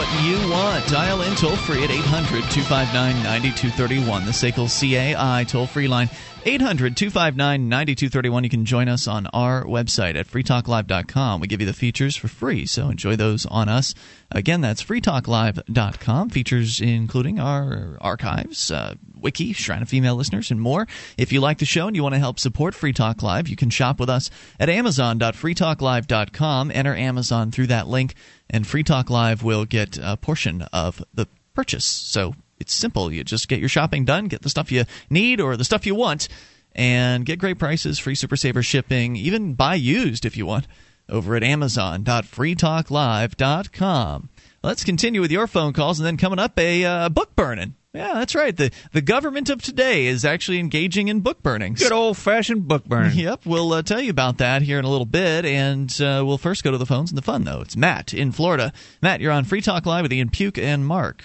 [0.06, 0.88] What you want.
[0.88, 6.10] Dial in toll free at 800 259 9231, the SACL CAI toll free line.
[6.48, 8.44] 800 259 9231.
[8.44, 11.42] You can join us on our website at freetalklive.com.
[11.42, 13.96] We give you the features for free, so enjoy those on us.
[14.32, 16.30] Again, that's freetalklive.com.
[16.30, 20.86] Features including our archives, uh, wiki, Shrine of Female Listeners, and more.
[21.18, 23.56] If you like the show and you want to help support Free Talk Live, you
[23.56, 26.72] can shop with us at amazon.freetalklive.com.
[26.72, 28.14] Enter Amazon through that link,
[28.52, 31.86] and Free Talk Live will get a portion of the purchase.
[31.86, 33.12] So it's simple.
[33.12, 35.96] You just get your shopping done, get the stuff you need or the stuff you
[35.96, 36.28] want,
[36.74, 40.68] and get great prices, free Super Saver shipping, even buy used if you want,
[41.10, 44.30] over at amazon.freetalklive.com.
[44.62, 47.74] Let's continue with your phone calls, and then coming up, a uh, book burning.
[47.96, 48.56] Yeah, that's right.
[48.56, 51.80] The the government of today is actually engaging in book burnings.
[51.82, 53.18] Good old fashioned book burning.
[53.18, 56.38] Yep, we'll uh, tell you about that here in a little bit, and uh, we'll
[56.38, 57.62] first go to the phones and the fun though.
[57.62, 58.74] It's Matt in Florida.
[59.02, 61.24] Matt, you're on Free Talk Live with Ian Puke and Mark.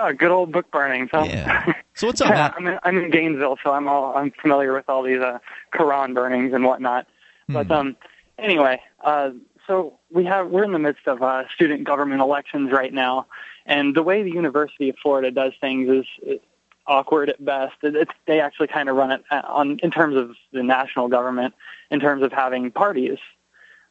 [0.00, 1.08] Oh, good old book burning.
[1.12, 1.72] So, Yeah.
[1.94, 2.54] So what's up, Matt?
[2.56, 5.38] I'm in, I'm in Gainesville, so I'm all I'm familiar with all these uh,
[5.74, 7.06] Quran burnings and whatnot.
[7.48, 7.72] But Hmm.
[7.72, 7.96] um,
[8.38, 9.30] anyway, uh,
[9.66, 13.26] so we have we're in the midst of uh, student government elections right now,
[13.68, 16.40] and the way the University of Florida does things is
[16.86, 17.74] awkward at best.
[17.82, 21.54] It's, they actually kind of run it uh, on in terms of the national government,
[21.90, 23.18] in terms of having parties.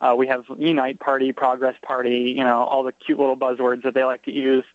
[0.01, 3.93] Uh, we have Unite Party, Progress Party, you know, all the cute little buzzwords that
[3.93, 4.65] they like to use.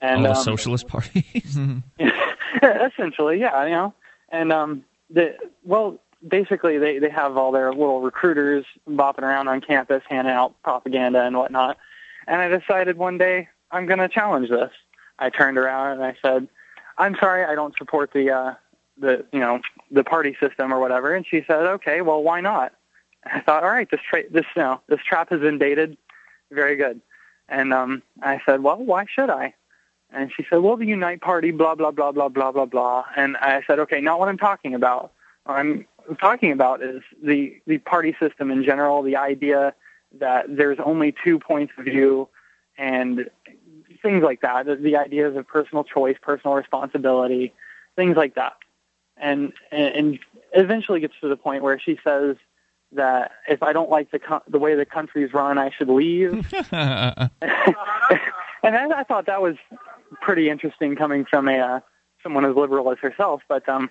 [0.00, 1.58] And All the um, socialist parties.
[2.62, 3.94] essentially, yeah, you know.
[4.30, 9.60] And um the well basically they, they have all their little recruiters bopping around on
[9.60, 11.78] campus handing out propaganda and whatnot.
[12.28, 14.70] And I decided one day I'm gonna challenge this.
[15.18, 16.48] I turned around and I said,
[16.98, 18.54] I'm sorry I don't support the uh
[18.98, 22.72] the you know, the party system or whatever and she said, Okay, well why not?
[23.24, 25.96] I thought, all right, this tra- this you know, this trap has been baited.
[26.50, 27.00] Very good.
[27.48, 29.54] And um I said, Well, why should I?
[30.12, 33.04] And she said, well, the Unite Party, blah, blah, blah, blah, blah, blah, blah.
[33.16, 35.12] And I said, okay, not what I'm talking about.
[35.44, 35.86] What I'm
[36.20, 39.74] talking about is the, the party system in general, the idea
[40.18, 42.28] that there's only two points of view
[42.76, 43.30] and
[44.02, 47.52] things like that, the, the ideas of personal choice, personal responsibility,
[47.96, 48.54] things like that.
[49.16, 50.18] And, and, and
[50.52, 52.36] eventually gets to the point where she says
[52.92, 56.32] that if I don't like the, co- the way the country's run, I should leave.
[56.72, 57.30] and
[58.62, 59.56] I, I thought that was
[60.20, 61.80] pretty interesting coming from a uh,
[62.22, 63.42] someone as liberal as herself.
[63.48, 63.90] But um,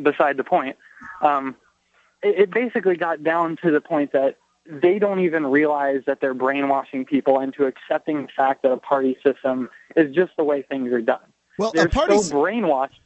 [0.00, 0.76] beside the point,
[1.22, 1.56] um,
[2.22, 4.36] it, it basically got down to the point that
[4.68, 9.16] they don't even realize that they're brainwashing people into accepting the fact that a party
[9.24, 11.20] system is just the way things are done.
[11.58, 12.18] Well, They're a party.
[12.18, 13.00] so brainwashed.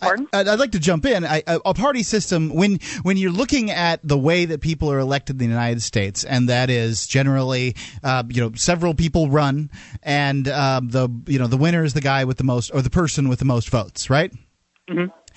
[0.00, 0.28] Pardon?
[0.32, 1.24] I, I'd like to jump in.
[1.24, 5.34] I, a, party system when when you're looking at the way that people are elected
[5.34, 7.74] in the United States, and that is generally,
[8.04, 9.70] uh, you know, several people run,
[10.04, 12.90] and um, the you know the winner is the guy with the most or the
[12.90, 14.32] person with the most votes, right?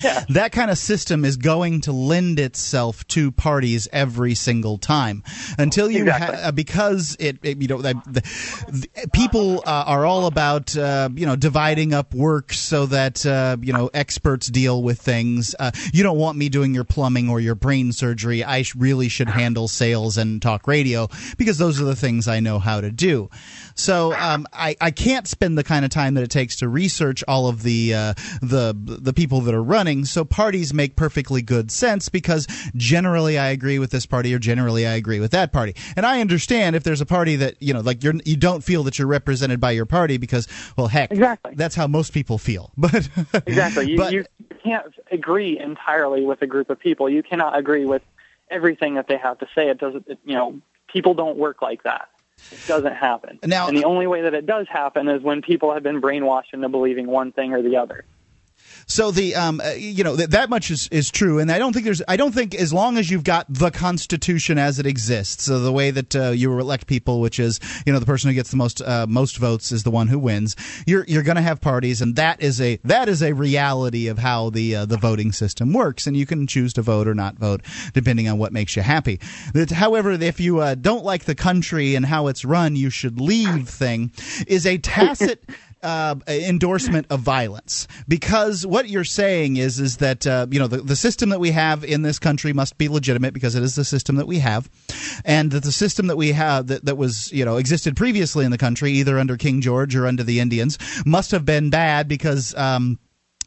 [0.02, 0.24] Yeah.
[0.38, 5.22] That kind of system is going to lend itself to parties every single time
[5.58, 6.36] until you Exactly.
[6.36, 10.76] ha- uh, because it, it you know the, the, the people uh, are all about
[10.76, 15.54] uh, you know dividing up work so that uh, you know experts deal with things.
[15.58, 18.44] Uh, you don't want me doing your plumbing or your brain surgery.
[18.44, 21.08] I sh- really should handle sales and talk radio
[21.38, 23.30] because those are the things I know how to do.
[23.74, 27.22] So um, I, I can't spend the kind of time that it takes to research
[27.26, 29.87] all of the uh, the the people that are running.
[30.04, 32.46] So parties make perfectly good sense because
[32.76, 35.74] generally I agree with this party or generally I agree with that party.
[35.96, 38.82] And I understand if there's a party that you know like you're you don't feel
[38.84, 40.46] that you're represented by your party because
[40.76, 41.54] well heck Exactly.
[41.56, 42.72] that's how most people feel.
[42.78, 43.08] But
[43.46, 43.90] Exactly.
[43.90, 44.24] You, but, you
[44.62, 47.08] can't agree entirely with a group of people.
[47.08, 48.02] You cannot agree with
[48.50, 49.68] everything that they have to say.
[49.68, 50.06] It doesn't.
[50.08, 50.60] It, you know,
[50.92, 52.08] people don't work like that.
[52.52, 53.38] It doesn't happen.
[53.44, 56.52] Now- and the only way that it does happen is when people have been brainwashed
[56.52, 58.04] into believing one thing or the other.
[58.88, 61.74] So the um, uh, you know th- that much is, is true, and I don't
[61.74, 65.44] think there's I don't think as long as you've got the Constitution as it exists,
[65.44, 68.34] so the way that uh, you elect people, which is you know the person who
[68.34, 70.56] gets the most uh, most votes is the one who wins.
[70.86, 74.18] You're you're going to have parties, and that is a that is a reality of
[74.18, 77.36] how the uh, the voting system works, and you can choose to vote or not
[77.36, 77.60] vote
[77.92, 79.20] depending on what makes you happy.
[79.52, 83.20] That, however, if you uh, don't like the country and how it's run, you should
[83.20, 83.68] leave.
[83.68, 84.12] Thing
[84.46, 85.44] is a tacit
[85.82, 87.86] uh, endorsement of violence.
[88.06, 91.50] Because what you're saying is is that uh, you know the, the system that we
[91.52, 94.68] have in this country must be legitimate because it is the system that we have.
[95.24, 98.50] And that the system that we have that, that was you know existed previously in
[98.50, 102.54] the country either under King George or under the Indians must have been bad because
[102.54, 102.98] um,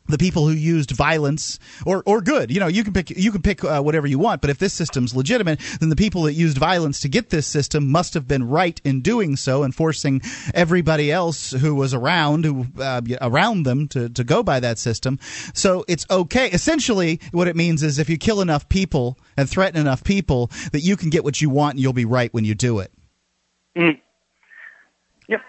[0.07, 3.41] the people who used violence or or good you know you can pick you can
[3.41, 6.57] pick uh, whatever you want but if this system's legitimate then the people that used
[6.57, 10.21] violence to get this system must have been right in doing so and forcing
[10.53, 15.19] everybody else who was around who uh, around them to to go by that system
[15.53, 19.79] so it's okay essentially what it means is if you kill enough people and threaten
[19.79, 22.55] enough people that you can get what you want and you'll be right when you
[22.55, 22.91] do it
[23.75, 23.99] Mm.
[25.29, 25.41] Yep.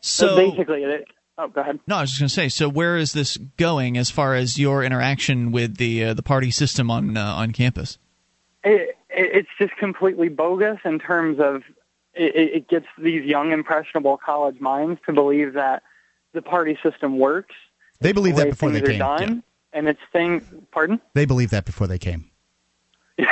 [0.00, 1.04] So So basically, it,
[1.38, 1.80] oh, go ahead.
[1.86, 2.48] No, I was just going to say.
[2.48, 6.50] So, where is this going as far as your interaction with the uh, the party
[6.50, 7.98] system on uh, on campus?
[8.64, 11.62] It, it, it's just completely bogus in terms of
[12.14, 15.82] it, it gets these young, impressionable college minds to believe that
[16.32, 17.54] the party system works.
[18.00, 20.42] they believe the that before they things came are done, and it's thing.
[20.72, 21.00] Pardon?
[21.14, 22.30] they believe that before they came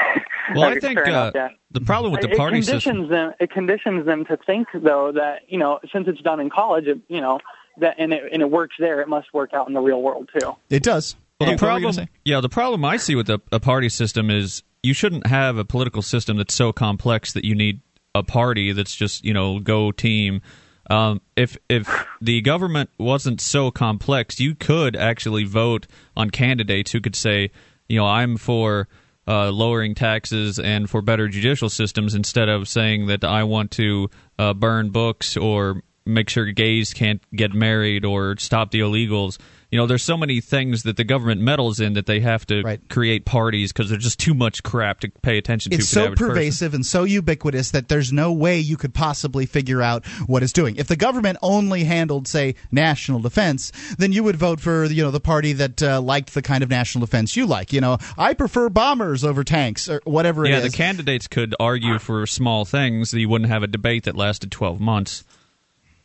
[0.54, 1.48] Well, I think fair uh, yeah.
[1.70, 3.08] the problem with the it party conditions system.
[3.08, 3.32] them.
[3.40, 6.98] It conditions them to think, though, that you know, since it's done in college, it,
[7.08, 7.40] you know,
[7.78, 10.30] that and it and it works there, it must work out in the real world
[10.38, 10.54] too.
[10.70, 13.14] it does Well, Yeah, the what were you gonna problem, yeah, the problem I see
[13.14, 17.32] with the, a party system is you shouldn't have a political system that's so complex
[17.32, 17.80] that you need
[18.14, 20.42] a party that's just you know go team.
[20.90, 21.88] Um, if if
[22.20, 27.50] the government wasn't so complex, you could actually vote on candidates who could say,
[27.88, 28.88] you know, I'm for
[29.26, 34.10] uh, lowering taxes and for better judicial systems instead of saying that I want to
[34.38, 39.38] uh, burn books or make sure gays can't get married or stop the illegals.
[39.70, 42.62] You know, there's so many things that the government meddles in that they have to
[42.62, 42.80] Right.
[42.88, 45.76] create parties because there's just too much crap to pay attention to.
[45.76, 46.28] it's for the so average person.
[46.34, 50.52] pervasive and so ubiquitous that there's no way you could possibly figure out what it's
[50.52, 50.76] doing.
[50.76, 55.10] If the government only handled, say, national defense, then you would vote for you know
[55.10, 57.72] the party that uh, liked the kind of national defense you like.
[57.72, 62.26] You know, I prefer bombers over tanks or whatever Yeah, the candidates could argue for
[62.26, 65.24] small things that you wouldn't have a debate that lasted 12 months.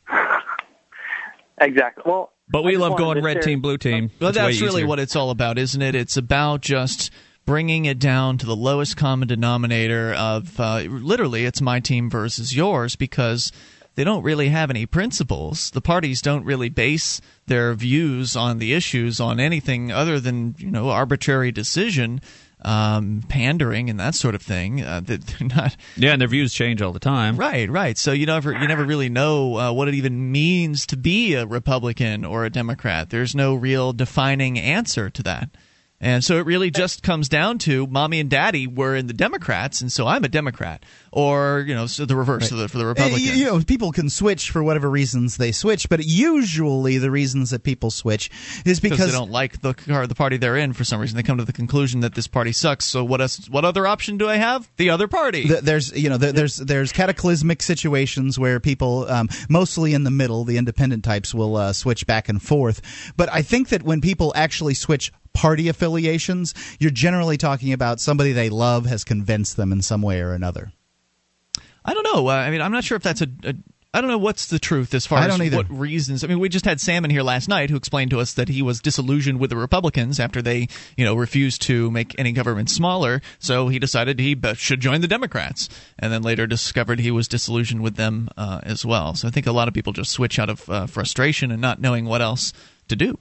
[1.61, 2.03] Exactly.
[2.05, 4.11] Well, But we just love going red share- team, blue team.
[4.19, 5.93] Well, It's that's really what it's all about, isn't it?
[5.93, 7.11] It's about just
[7.45, 12.55] bringing it down to the lowest common denominator of uh, literally it's my team versus
[12.55, 13.51] yours because
[13.95, 15.71] they don't really have any principles.
[15.71, 20.71] The parties don't really base their views on the issues on anything other than you
[20.71, 22.21] know arbitrary decision,
[22.61, 24.83] um, pandering, and that sort of thing.
[24.83, 27.37] Uh, that they're not Yeah, and their views change all the time.
[27.37, 27.97] Right, right.
[27.97, 31.45] So you never you never really know uh, what it even means to be a
[31.45, 33.09] Republican or a Democrat.
[33.09, 35.49] There's no real defining answer to that.
[36.01, 39.81] And so it really just comes down to mommy and daddy were in the Democrats,
[39.81, 42.85] and so I'm a Democrat, or you know, so the reverse for the for the
[42.85, 43.25] Republicans.
[43.25, 47.49] You, you know, people can switch for whatever reasons they switch, but usually the reasons
[47.49, 48.29] that people switch
[48.65, 49.73] is because because they don't like the
[50.07, 51.17] the party they're in for some reason.
[51.17, 52.85] They come to the conclusion that this party sucks.
[52.85, 54.69] So what else, what other option do I have?
[54.77, 55.47] The other party.
[55.47, 60.11] Th- there's you know there, there's there's cataclysmic situations where people um, mostly in the
[60.11, 64.01] middle the independent types will uh, switch back and forth but i think that when
[64.01, 69.71] people actually switch party affiliations you're generally talking about somebody they love has convinced them
[69.71, 70.71] in some way or another
[71.85, 72.27] I don't know.
[72.27, 73.27] Uh, I mean, I'm not sure if that's a.
[73.43, 73.53] a
[73.91, 75.57] I don't know what's the truth as far I as don't either.
[75.57, 76.23] what reasons.
[76.23, 78.61] I mean, we just had Salmon here last night who explained to us that he
[78.61, 83.19] was disillusioned with the Republicans after they, you know, refused to make any government smaller.
[83.39, 87.81] So he decided he should join the Democrats, and then later discovered he was disillusioned
[87.81, 89.15] with them uh, as well.
[89.15, 91.81] So I think a lot of people just switch out of uh, frustration and not
[91.81, 92.53] knowing what else
[92.89, 93.17] to do.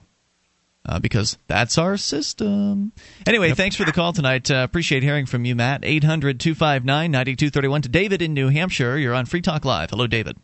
[0.89, 2.93] Uh, because that's our system.
[3.27, 4.51] Anyway, thanks for the call tonight.
[4.51, 5.85] Uh, appreciate hearing from you, Matt.
[5.85, 8.97] 800 259 9231 to David in New Hampshire.
[8.97, 9.91] You're on Free Talk Live.
[9.91, 10.39] Hello, David.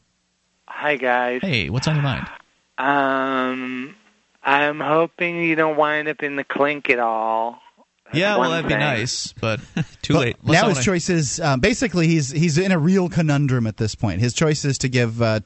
[0.68, 1.40] Hi guys.
[1.40, 2.28] Hey, what's on your mind?
[2.76, 3.96] Um,
[4.42, 7.62] I'm hoping you don't wind up in the clink at all.
[8.12, 9.60] Yeah, well, that'd be nice, but
[10.02, 10.36] Too But late.
[10.42, 13.78] Let's now his wanna- choice is um, basically he's he's in a real conundrum at
[13.78, 14.20] this point.
[14.20, 15.40] His choice is to give uh,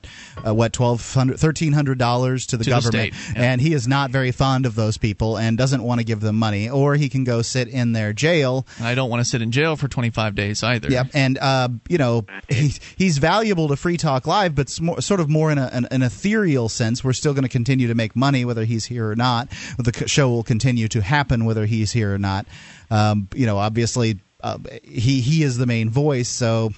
[0.45, 3.43] uh, what twelve hundred thirteen hundred dollars to the To the government, state, yeah.
[3.53, 6.37] and he is not very fond of those people and doesn't want to give them
[6.37, 8.67] money, or he can go sit in their jail.
[8.81, 10.91] I don't want to sit in jail for 25 days either.
[10.91, 15.21] Yep, and uh, you know he's he's valuable to Free Talk Live, but more, sort
[15.21, 17.05] of more in a, an, an ethereal sense.
[17.05, 19.49] We're still going to continue to make money whether he's here or not.
[19.79, 22.47] The show will continue to happen whether he's here or not.
[22.91, 26.73] Um, you know, obviously uh, he he is the main voice, so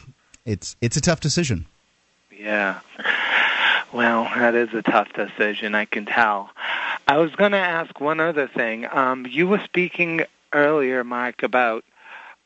[0.44, 1.66] it's it's a tough decision.
[2.36, 2.80] Yeah.
[3.92, 6.50] Well, that is a tough decision, I can tell.
[7.08, 8.86] I was going to ask one other thing.
[8.90, 11.84] Um, you were speaking earlier, Mark, about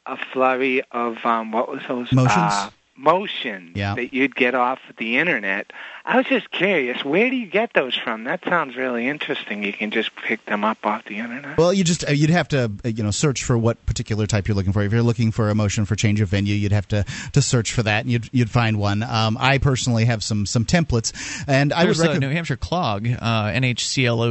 [0.07, 2.35] a flurry of um, what was those Motions?
[2.35, 3.95] Uh, motions Yeah.
[3.95, 5.73] that you'd get off the internet.
[6.05, 8.25] I was just curious, where do you get those from?
[8.25, 9.63] That sounds really interesting.
[9.65, 11.57] You can just pick them up off the internet.
[11.57, 14.47] Well, you just uh, you'd have to uh, you know search for what particular type
[14.47, 14.83] you're looking for.
[14.83, 17.73] If you're looking for a motion for change of venue, you'd have to to search
[17.73, 19.03] for that, and you'd you'd find one.
[19.03, 21.13] Um, I personally have some some templates,
[21.49, 22.21] and I would There's uh, recommend.
[22.31, 23.51] New Hampshire Clog, uh,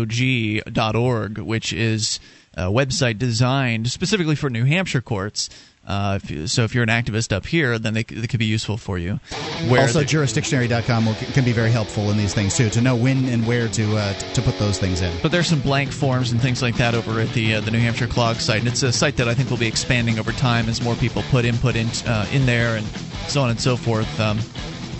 [0.04, 2.20] nhclog.org, which is
[2.56, 5.50] a website designed specifically for New Hampshire courts.
[5.86, 8.46] Uh, if you, so if you're an activist up here, then they, they could be
[8.46, 9.20] useful for you.
[9.68, 12.96] Where also, the- jurisdictionary.com will, can be very helpful in these things too, to know
[12.96, 15.14] when and where to uh, to put those things in.
[15.22, 17.80] But there's some blank forms and things like that over at the uh, the New
[17.80, 20.70] Hampshire Clog site, and it's a site that I think will be expanding over time
[20.70, 22.86] as more people put input in uh, in there and
[23.28, 24.20] so on and so forth.
[24.22, 24.40] Um,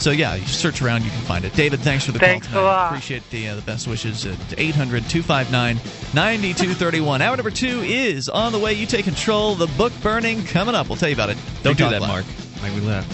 [0.04, 1.54] so yeah, you search around, you can find it.
[1.54, 2.88] David, thanks for the Thanks call a lot.
[2.88, 4.26] Appreciate the uh, the best wishes.
[4.26, 7.22] At 800-259-9231.
[7.22, 8.74] Hour number two is on the way.
[8.74, 9.56] You take control.
[9.56, 10.90] The book burning coming up.
[10.90, 11.38] We'll tell you about it.
[11.64, 12.10] Don't Free do that, Live.
[12.10, 12.26] Mark.
[12.62, 13.08] Make we laugh.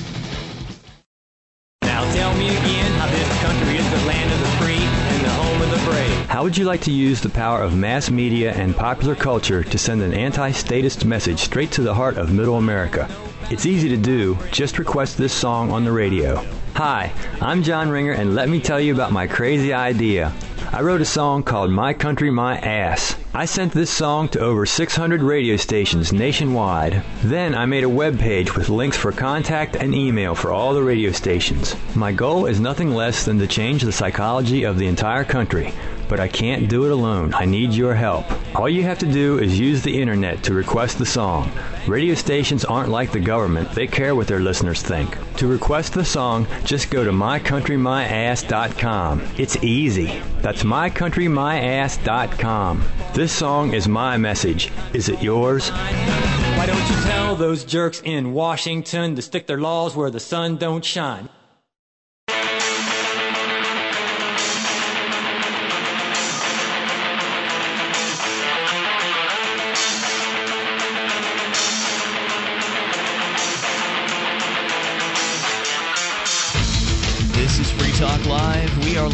[1.83, 5.29] Now tell me again how this country is the land of the free and the
[5.29, 6.25] home of the brave.
[6.25, 9.77] How would you like to use the power of mass media and popular culture to
[9.77, 13.07] send an anti statist message straight to the heart of middle America?
[13.51, 14.39] It's easy to do.
[14.51, 16.43] Just request this song on the radio.
[16.75, 17.11] Hi,
[17.41, 20.33] I'm John Ringer, and let me tell you about my crazy idea.
[20.71, 23.15] I wrote a song called My Country, My Ass.
[23.33, 27.03] I sent this song to over 600 radio stations nationwide.
[27.23, 30.83] Then I made a web page with links for contact and email for all the
[30.83, 31.75] radio stations.
[31.95, 35.73] My goal is nothing less than to change the psychology of the entire country.
[36.09, 37.33] But I can't do it alone.
[37.33, 38.25] I need your help.
[38.55, 41.49] All you have to do is use the internet to request the song.
[41.87, 45.17] Radio stations aren't like the government, they care what their listeners think.
[45.37, 49.21] To request the song, just go to mycountrymyass.com.
[49.37, 50.19] It's easy.
[50.41, 52.83] That's mycountrymyass.com.
[53.13, 54.71] This song is my message.
[54.93, 55.69] Is it yours?
[55.69, 60.57] Why don't you tell those jerks in Washington to stick their laws where the sun
[60.57, 61.29] don't shine?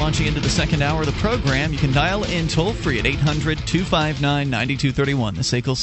[0.05, 1.73] Launching into the second hour of the program.
[1.73, 5.33] You can dial in toll free at 800 259 9231.
[5.33, 5.75] The SACL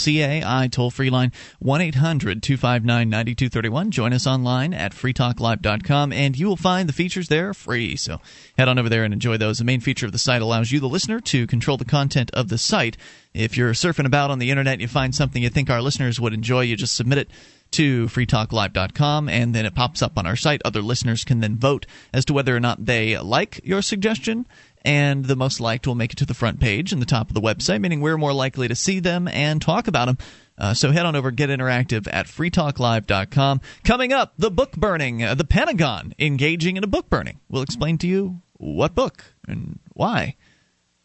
[0.45, 3.91] CAI toll free line 1 800 259 9231.
[3.91, 7.97] Join us online at freetalklive.com and you will find the features there free.
[7.97, 8.21] So
[8.57, 9.59] head on over there and enjoy those.
[9.59, 12.49] The main feature of the site allows you, the listener, to control the content of
[12.49, 12.97] the site.
[13.35, 16.21] If you're surfing about on the internet and you find something you think our listeners
[16.21, 17.29] would enjoy, you just submit it
[17.73, 20.63] to freetalklive.com and then it pops up on our site.
[20.65, 24.47] Other listeners can then vote as to whether or not they like your suggestion.
[24.85, 27.35] And the most liked will make it to the front page and the top of
[27.35, 30.19] the website, meaning we're more likely to see them and talk about them.
[30.59, 33.61] Uh, so head on over, get interactive at freetalklive.com.
[33.85, 37.41] Coming up, the book burning, uh, the Pentagon engaging in a book burning.
[37.49, 40.37] We'll explain to you what book and why.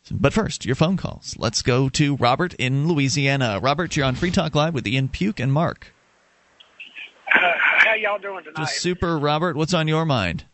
[0.10, 1.36] But first, your phone calls.
[1.38, 3.60] Let's go to Robert in Louisiana.
[3.62, 5.94] Robert, you're on Free Talk Live with Ian Puke and Mark.
[7.30, 8.58] how y'all doing tonight?
[8.58, 9.56] Just super, Robert.
[9.56, 10.46] What's on your mind?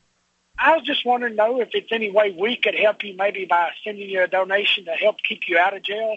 [0.58, 3.70] I was just wondering though if it's any way we could help you, maybe by
[3.84, 6.16] sending you a donation to help keep you out of jail.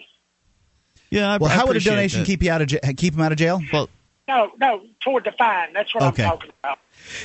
[1.09, 2.25] Yeah, I, well, I how would a donation that.
[2.25, 3.61] keep you out of ja- keep him out of jail?
[3.71, 3.89] Well,
[4.27, 5.73] No, no, toward the fine.
[5.73, 6.23] That's what Okay.
[6.23, 6.79] I'm talking about.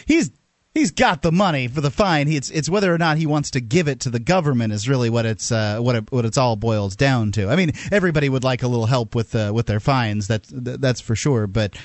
[0.07, 0.31] he's
[0.75, 2.29] he's got the money for the fine.
[2.29, 4.89] He, it's it's whether or not he wants to give it to the government is
[4.89, 7.49] really what it's uh, what it, what it's all boils down to.
[7.49, 10.29] I mean, everybody would like a little help with uh, with their fines.
[10.29, 11.47] That's that's for sure.
[11.47, 11.77] But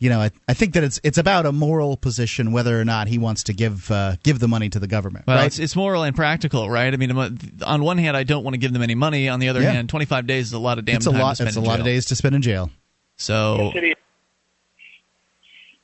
[0.00, 3.08] you know, I, I think that it's it's about a moral position whether or not
[3.08, 5.26] he wants to give uh, give the money to the government.
[5.26, 5.46] well, right?
[5.46, 6.92] it's, it's moral and practical, right?
[6.92, 7.10] I mean,
[7.64, 9.28] on one hand, I don't want to give them any money.
[9.28, 9.72] On the other Yeah.
[9.72, 11.30] hand, 25 days is a lot of damn it's a lot.
[11.30, 12.70] to spend It's a in lot of days to spend in jail.
[13.16, 13.94] So Yes, it is.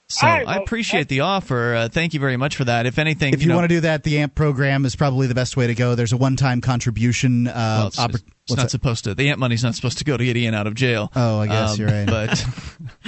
[0.06, 1.74] So I appreciate the offer.
[1.74, 2.86] Uh, thank you very much for that.
[2.86, 5.34] If anything, If you, know, want to do that, the AMP program is probably the
[5.34, 5.94] best way to go.
[5.94, 7.48] There's a one-time contribution.
[7.48, 8.08] Uh, well,
[8.44, 8.70] it's, what's not that?
[8.70, 9.14] supposed to.
[9.14, 11.10] The ant money's not supposed to go to get Ian out of jail.
[11.16, 12.06] Oh, I guess Um, you're right.
[12.06, 12.44] But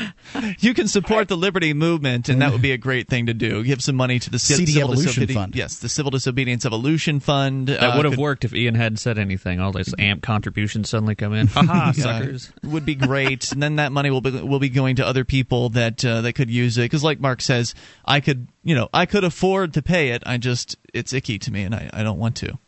[0.60, 3.62] you can support the Liberty Movement, and that would be a great thing to do.
[3.62, 5.54] Give some money to the Ci- CD Civil Evolution Disobedi- Fund.
[5.54, 7.68] Yes, the Civil Disobedience Evolution Fund.
[7.68, 9.60] That uh, would have could- worked if Ian hadn't said anything.
[9.60, 11.48] All this amp contributions suddenly come in.
[11.48, 12.50] Ha ha, Yeah, suckers.
[12.64, 15.68] would be great, and then that money will be will be going to other people
[15.70, 16.82] that uh, that could use it.
[16.82, 17.74] Because, like Mark says,
[18.06, 20.22] I could you know I could afford to pay it.
[20.24, 22.58] I just it's icky to me, and I, I don't want to.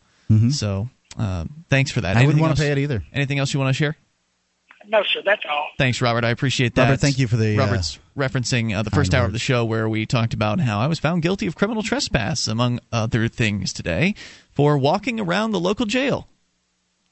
[0.51, 0.87] So
[1.17, 2.15] um, thanks for that.
[2.15, 3.03] I wouldn't Anything want to pay it either.
[3.13, 3.95] Anything else you want to share?
[4.87, 5.69] No, sir, that's all.
[5.77, 6.23] Thanks, Robert.
[6.23, 6.85] I appreciate that.
[6.85, 9.39] Robert, thank you for the, uh, Robert's referencing uh, the first kind hour of the
[9.39, 13.27] show where we talked about how I was found guilty of criminal trespass, among other
[13.27, 14.15] things, today
[14.51, 16.27] for walking around the local jail,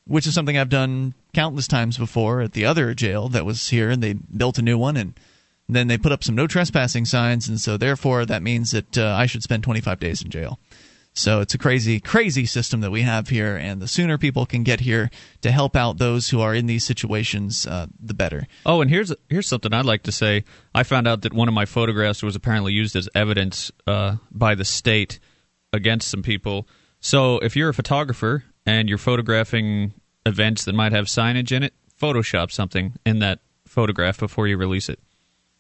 [0.06, 3.92] which is something I've done countless times before at the other jail that was here,
[3.92, 5.14] and they built a new one and.
[5.70, 9.14] Then they put up some no trespassing signs, and so therefore that means that uh,
[9.20, 10.60] I should spend 25 days in jail.
[11.18, 14.62] So it's a crazy, crazy system that we have here, and the sooner people can
[14.62, 15.10] get here
[15.42, 18.46] to help out those who are in these situations, uh, the better.
[18.68, 20.44] Oh, and here's here's something I'd like to say.
[20.76, 24.54] I found out that one of my photographs was apparently used as evidence uh, by
[24.54, 25.20] the state
[25.74, 26.68] against some people.
[27.00, 29.94] So if you're a photographer and you're photographing
[30.24, 34.88] events that might have signage in it, Photoshop something in that photograph before you release
[34.88, 35.00] it.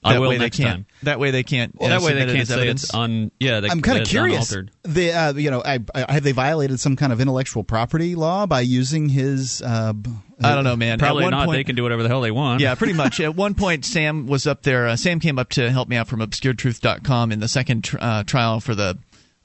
[0.07, 0.75] I That will way next they can't.
[0.77, 0.85] time.
[1.03, 1.73] That way they can't.
[1.79, 2.83] Well, uh, that way they can't say evidence.
[2.85, 3.31] it's un.
[3.39, 4.51] Yeah, they, I'm kind of curious.
[4.51, 4.71] unaltered.
[4.83, 8.45] The uh, you know, I, I, have they violated some kind of intellectual property law
[8.45, 9.61] by using his?
[9.61, 10.99] Uh, b- I don't know, man.
[10.99, 11.45] Probably one not.
[11.47, 12.61] point- they can do whatever the hell they want.
[12.61, 13.19] Yeah, pretty much.
[13.21, 14.87] At one point, Sam was up there.
[14.87, 18.23] Uh, Sam came up to help me out from ObscureTruth.com in the second tr- uh,
[18.23, 18.97] trial for the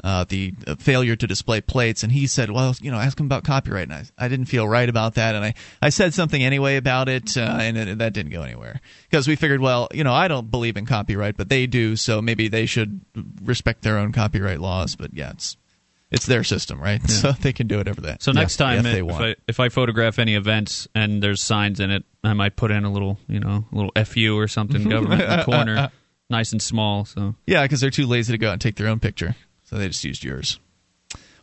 [0.04, 3.26] uh, the uh, failure to display plates, and he said, "Well, you know, ask him
[3.26, 6.42] about copyright." And I, I didn't feel right about that, and I, I said something
[6.42, 10.02] anyway about it, uh, and it, that didn't go anywhere because we figured, well, you
[10.04, 13.00] know, I don't believe in copyright, but they do, so maybe they should
[13.42, 14.96] respect their own copyright laws.
[14.96, 15.56] But yeah, it's
[16.12, 17.00] it's their system, right?
[17.08, 18.16] So they can do whatever they.
[18.20, 19.24] So next yeah, time, if they if, want.
[19.24, 22.84] I, if I photograph any events and there's signs in it, I might put in
[22.84, 25.92] a little, you know, a little "fu" or something, government in the corner,
[26.28, 27.04] nice and small.
[27.04, 29.36] So Yeah, because they're too lazy to go out and take their own picture.
[29.72, 30.60] So they just used yours.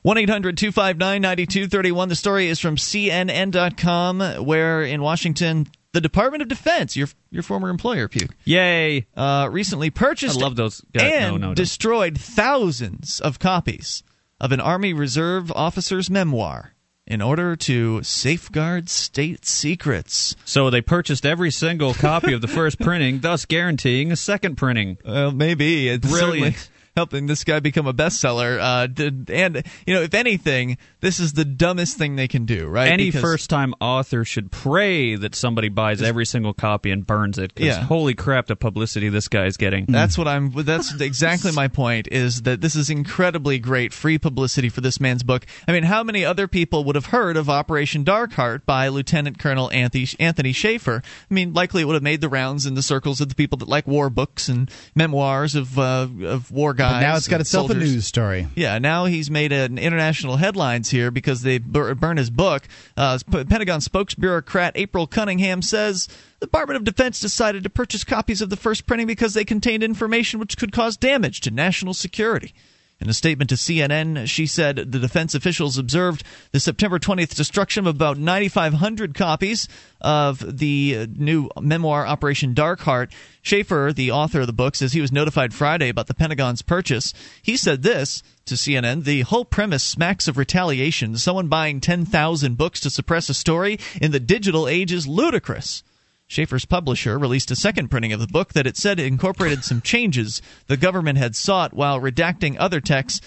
[0.04, 2.10] 1 800 259 9231.
[2.10, 7.70] The story is from CNN.com, where in Washington, the Department of Defense, your your former
[7.70, 9.08] employer, Puke, yay!
[9.18, 11.12] uh, recently purchased I love those guys.
[11.12, 14.04] and no, no, destroyed thousands of copies
[14.40, 16.76] of an Army Reserve officer's memoir
[17.08, 20.36] in order to safeguard state secrets.
[20.46, 25.00] So they purchased every single copy of the first printing, thus guaranteeing a second printing.
[25.04, 26.56] Well, maybe it's Brilliant.
[26.56, 28.60] certainly helping this guy become a bestseller.
[28.60, 32.68] Uh, did, and you know, if anything, this is the dumbest thing they can do,
[32.68, 32.92] right?
[32.92, 37.56] Any Because- first-time author should pray that somebody buys every single copy and burns it.
[37.56, 37.82] 'cause Yeah.
[37.84, 39.86] holy crap, the publicity this guy is getting.
[39.88, 40.52] That's what I'm.
[40.64, 42.08] That's exactly my point.
[42.12, 45.46] Is that this is incredibly great free publicity for this man's book.
[45.68, 49.72] I mean, how many other people would have heard of Operation Darkheart by Lieutenant Colonel
[49.72, 51.02] Anthony Anthony Shaffer?
[51.30, 53.58] I mean, likely it would have made the rounds in the circles of the people
[53.60, 56.94] that like war books and memoirs of uh, of war guys.
[56.94, 57.90] but now it's got itself soldiers.
[57.90, 58.48] a news story.
[58.56, 62.68] Yeah, now he's made an international headlines here because they bur- burn his book.
[62.98, 66.08] Uh, Pentagon spokesbureaucrat April Cunningham says
[66.40, 69.84] the Department of Defense decided to purchase copies of the first printing because they contained
[69.84, 72.54] information which could cause damage to national security.
[73.02, 76.22] In a statement to CNN, she said the defense officials observed
[76.52, 79.70] the September 20th destruction of about 9,500 copies
[80.02, 83.14] of the new memoir Operation Darkheart.
[83.42, 87.14] Shaffer, the author of the book, says he was notified Friday about the Pentagon's purchase.
[87.42, 91.18] He said this to CNN The whole premise smacks of retaliation.
[91.18, 95.84] Someone buying 10,000 books to suppress a story in the digital age is ludicrous.
[96.30, 100.44] Shaffer's publisher released a second printing of the book that it said incorporated some changes
[100.68, 103.20] the government had sought while redacting other texts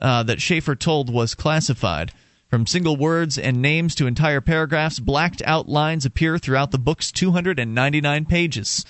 [0.00, 2.12] uh, that Shaffer told was classified.
[2.48, 7.10] From single words and names to entire paragraphs, blacked out lines appear throughout the book's
[7.10, 8.84] 299 pages.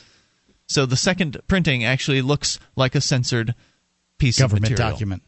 [0.67, 3.55] So the second printing actually looks like a censored
[4.19, 4.91] piece Government of material.
[4.91, 5.23] document.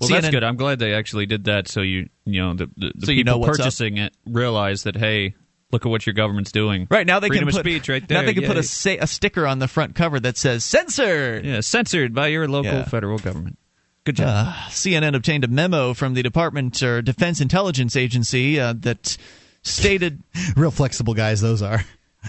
[0.00, 0.42] Well, that's good.
[0.42, 3.18] I'm glad they actually did that, so you you know the the, the So you
[3.24, 3.64] people know what's up.
[3.66, 5.34] purchasing it realize that hey,
[5.72, 6.86] look at what your government's doing.
[6.90, 8.20] Right now they Freedom can of put speech right there.
[8.20, 8.62] now they can put a, Yay.
[8.62, 11.44] sa- a sticker on the front cover that says censored.
[11.44, 12.84] yeah censored by your local Yeah.
[12.84, 13.58] federal government.
[14.04, 14.48] Good job.
[14.48, 19.16] Uh, CNN obtained a memo from the Department or Defense Intelligence Agency uh, that
[19.62, 20.22] stated
[20.56, 21.84] Real flexible guys, those are.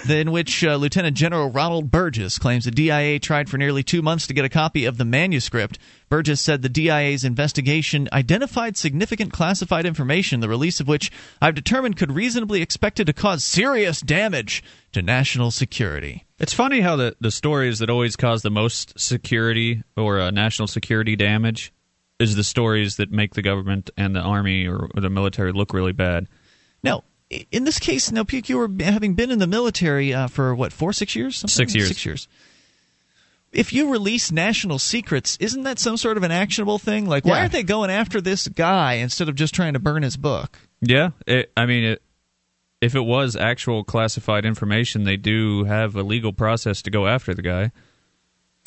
[0.09, 4.27] In which uh, Lieutenant General Ronald Burgess claims the DIA tried for nearly two months
[4.27, 5.77] to get a copy of the manuscript.
[6.09, 11.97] Burgess said the DIA's investigation identified significant classified information, the release of which I've determined
[11.97, 16.25] could reasonably expected to cause serious damage to national security.
[16.39, 20.67] It's funny how the, the stories that always cause the most security or uh, national
[20.67, 21.71] security damage
[22.19, 25.73] is the stories that make the government and the army or, or the military look
[25.73, 26.27] really bad.
[26.83, 27.03] Now,
[27.51, 30.71] in this case, now, Puke, you were having been in the military uh, for what,
[30.73, 31.37] four, six years?
[31.37, 31.67] Something?
[31.67, 31.87] Six years.
[31.87, 32.27] Six years.
[33.51, 37.05] If you release national secrets, isn't that some sort of an actionable thing?
[37.05, 37.39] Like, why Yeah.
[37.41, 40.57] aren't they going after this guy instead of just trying to burn his book?
[40.81, 42.01] Yeah, it, I mean, it,
[42.81, 47.33] if it was actual classified information, they do have a legal process to go after
[47.33, 47.71] the guy.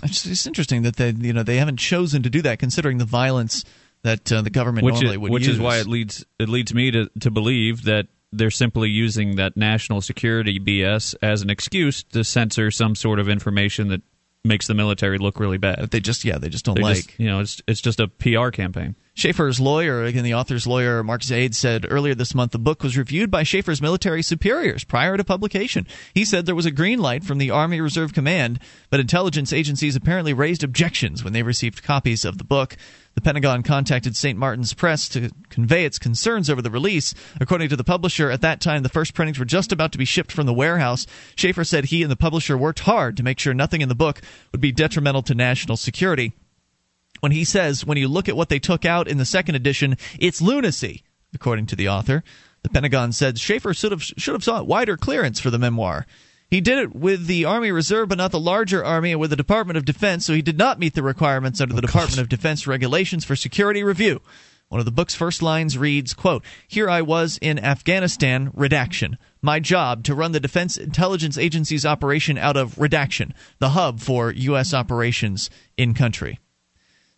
[0.05, 3.05] It's, it's interesting that they, you know, they haven't chosen to do that, considering the
[3.05, 3.65] violence
[4.03, 5.57] that uh, the government which normally is, would which use.
[5.57, 9.57] is why it leads it leads me to to believe that they're simply using that
[9.57, 14.03] national security BS as an excuse to censor some sort of information that
[14.45, 15.91] makes the military look really bad.
[15.91, 16.97] They just yeah, they just don't They like.
[16.97, 18.95] just- you know, it's it's just a PR campaign.
[19.15, 22.99] Shaffer's lawyer, again, the author's lawyer, Mark Zaid, said earlier this month the book was
[22.99, 25.87] reviewed by Shaffer's military superiors prior to publication.
[26.15, 28.61] He said there was a green light from the Army Reserve Command,
[28.91, 32.77] but intelligence agencies apparently raised objections when they received copies of the book.
[33.17, 34.39] The Pentagon contacted St.
[34.39, 37.13] Martin's Press to convey its concerns over the release.
[37.41, 40.05] According to the publisher, at that time the first printings were just about to be
[40.05, 41.07] shipped from the warehouse.
[41.35, 44.21] Shaffer said he and the publisher worked hard to make sure nothing in the book
[44.53, 46.35] would be detrimental to national security
[47.21, 49.97] when he says when you look at what they took out in the second edition,
[50.19, 51.03] it's lunacy,
[51.35, 52.23] according to the author.
[52.63, 56.07] The Pentagon said Shaffer should have should have sought wider clearance for the memoir.
[56.49, 59.37] He did it with the Army Reserve, but not the larger Army, and with the
[59.37, 62.29] Department of Defense, so he did not meet the requirements under the oh, Department of
[62.29, 64.21] Defense regulations for security review.
[64.69, 69.19] One of the book's first lines reads, quote, Here I was in Afghanistan, redaction.
[69.43, 74.31] My job to run the Defense Intelligence Agency's operation out of redaction, the hub for
[74.31, 74.75] U.S.
[74.75, 76.41] operations in country.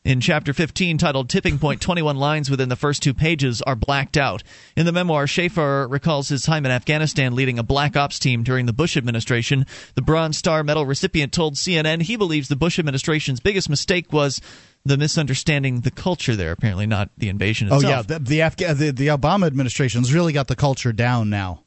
[0.05, 4.17] In chapter 15, titled Tipping Point, 21 lines within the first two pages are blacked
[4.17, 4.43] out.
[4.77, 8.67] In the memoir, Shaffer recalls his time in Afghanistan leading a black ops team during
[8.67, 9.67] the Bush administration.
[9.97, 14.41] The Bronze Star Medal recipient told CNN he believes the Bush administration's biggest mistake was
[14.85, 17.85] the misunderstanding the culture there, apparently not the invasion itself.
[17.85, 21.29] Oh yeah, the the, Afga- uh, the the Obama administration's really got the culture down
[21.29, 21.65] now.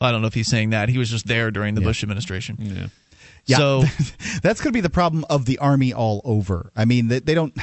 [0.00, 0.90] I don't know if he's saying that.
[0.90, 2.56] He was just there during the Bush administration.
[2.60, 2.86] Yeah.
[3.46, 3.82] Yeah, So
[4.42, 6.70] that's going to be the problem of the army all over.
[6.74, 7.54] I mean, they, they don't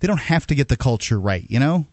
[0.00, 1.86] they don't have to get the culture right, you know.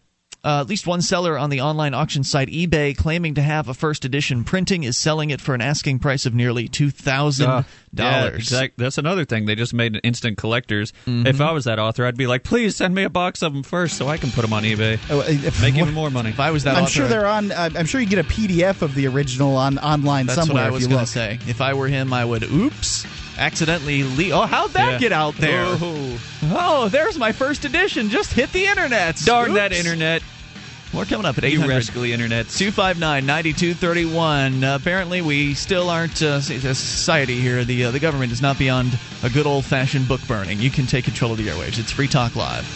[0.44, 3.74] Uh, at least one seller on the online auction site eBay, claiming to have a
[3.74, 8.28] first edition printing, is selling it for an asking price of nearly two thousand yeah,
[8.30, 8.52] dollars.
[8.76, 9.46] That's another thing.
[9.46, 10.92] They just made instant collectors.
[11.06, 11.26] Mm-hmm.
[11.26, 13.62] If I was that author, I'd be like, please send me a box of them
[13.62, 14.98] first so I can put them on eBay.
[15.10, 16.30] Oh, if- Make even more money.
[16.30, 17.52] If I was that I'm author, sure they're on.
[17.52, 20.68] uh, I'm sure you get a PDF of the original on online That's somewhere what
[20.68, 21.38] I was going to say.
[21.46, 22.42] If I were him, I would.
[22.44, 23.06] Oops.
[23.38, 24.32] Accidentally leave.
[24.32, 24.98] Oh, how'd that Yeah.
[24.98, 25.64] get out there?
[25.66, 26.18] Oh,
[26.54, 28.10] Oh, there's my first edition.
[28.10, 29.16] Just hit the internet.
[29.24, 30.22] darn that internet.
[30.92, 31.64] More coming up at 800.
[31.64, 32.48] You rascally internet.
[32.48, 34.62] 259 9231.
[34.62, 37.64] Uh, apparently, we still aren't uh, a society here.
[37.64, 40.58] The, uh, the government is not beyond a good old fashioned book burning.
[40.58, 41.78] You can take control of the airwaves.
[41.78, 42.66] It's Free Talk Live.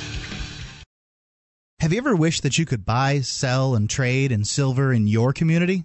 [1.80, 5.34] Have you ever wished that you could buy, sell, and trade in silver in your
[5.34, 5.84] community?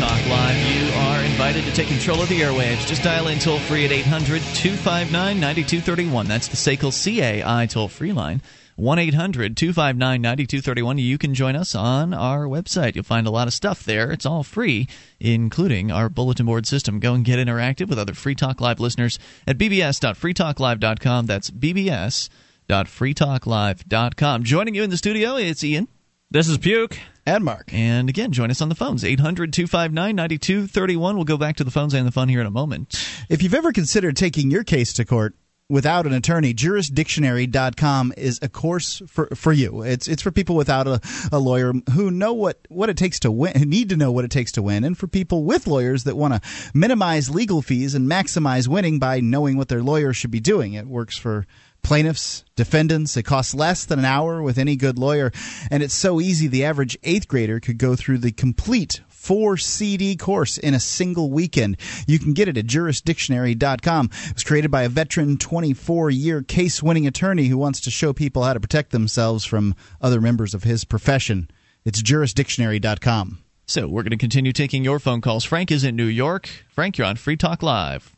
[0.00, 0.56] Talk Live.
[0.56, 2.86] You are invited to take control of the airwaves.
[2.86, 6.26] Just dial in toll free at 800 259 9231.
[6.26, 8.40] That's the SACL CAI toll free line.
[8.76, 10.96] 1 800 259 9231.
[10.96, 12.94] You can join us on our website.
[12.94, 14.10] You'll find a lot of stuff there.
[14.10, 14.88] It's all free,
[15.20, 16.98] including our bulletin board system.
[16.98, 21.26] Go and get interactive with other Free Talk Live listeners at bbs.freetalklive.com.
[21.26, 24.44] That's bbs.freetalklive.com.
[24.44, 25.88] Joining you in the studio, it's Ian.
[26.30, 26.98] This is Puke.
[27.26, 27.72] And Mark.
[27.72, 31.16] And again, join us on the phones, 800 259 9231.
[31.16, 32.94] We'll go back to the phones and the fun here in a moment.
[33.28, 35.34] If you've ever considered taking your case to court
[35.70, 39.82] without an attorney, jurisdictionary.com is a course for, for you.
[39.82, 41.00] It's it's for people without a,
[41.30, 44.24] a lawyer who know what, what it takes to win, who need to know what
[44.24, 46.40] it takes to win, and for people with lawyers that want to
[46.74, 50.74] minimize legal fees and maximize winning by knowing what their lawyer should be doing.
[50.74, 51.46] It works for
[51.82, 53.16] plaintiffs, defendants.
[53.16, 55.32] It costs less than an hour with any good lawyer,
[55.70, 60.16] and it's so easy the average eighth grader could go through the complete four CD
[60.16, 61.76] course in a single weekend.
[62.06, 64.10] You can get it at jurisdictionary.com.
[64.28, 68.12] It was created by a veteran 24 year case winning attorney who wants to show
[68.12, 71.50] people how to protect themselves from other members of his profession.
[71.84, 73.38] It's jurisdictionary.com.
[73.66, 75.44] So we're going to continue taking your phone calls.
[75.44, 76.48] Frank is in New York.
[76.70, 78.16] Frank, you're on Free Talk Live.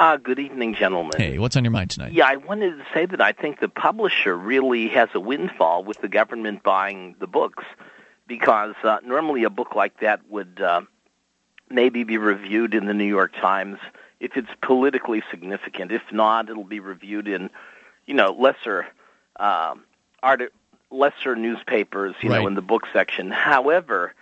[0.00, 1.12] Uh, good evening, gentlemen.
[1.20, 2.14] Hey, what's on your mind tonight?
[2.14, 6.00] Yeah, I wanted to say that I think the publisher really has a windfall with
[6.00, 7.64] the government buying the books
[8.26, 10.80] because uh, normally a book like that would uh,
[11.68, 13.78] maybe be reviewed in the New York Times
[14.20, 15.92] if it's politically significant.
[15.92, 17.50] If not, it'll be reviewed in,
[18.06, 18.86] you know, lesser
[19.38, 19.84] um,
[20.22, 20.50] art,
[20.90, 22.40] lesser newspapers, you Right.
[22.40, 23.30] know, in the book section.
[23.30, 24.14] However,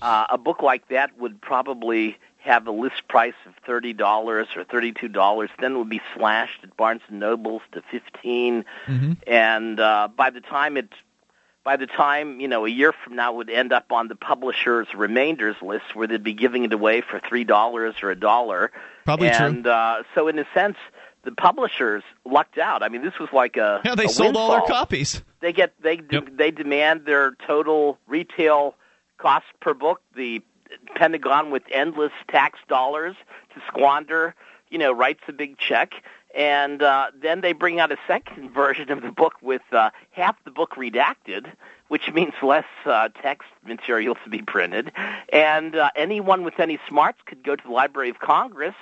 [0.00, 2.16] uh, a book like that would probably
[2.46, 5.50] have a list price of thirty dollars or thirty-two dollars.
[5.60, 9.12] Then it would be slashed at Barnes and Nobles to 15 Mm-hmm.
[9.26, 10.88] and uh, by the time it
[11.64, 14.14] by the time you know a year from now it would end up on the
[14.16, 18.70] publisher's remainders list where they'd be giving it away for three dollars or a dollar
[19.04, 19.46] Probably true.
[19.46, 20.76] and uh, so in a sense
[21.24, 24.52] the publishers lucked out i mean this was like a Yeah, they a sold all
[24.52, 25.22] their copies.
[25.40, 26.00] they get they
[26.32, 28.76] they demand their total retail
[29.18, 30.42] cost per book the
[30.94, 33.16] pentagon with endless tax dollars
[33.54, 34.34] to squander
[34.70, 35.94] you know writes a big check.
[36.34, 40.36] And uh, then they bring out a second version of the book with uh, half
[40.44, 41.46] the book redacted
[41.88, 44.92] which means less uh, text material to be printed.
[45.32, 48.74] And uh, anyone with any smarts could go to the library of congress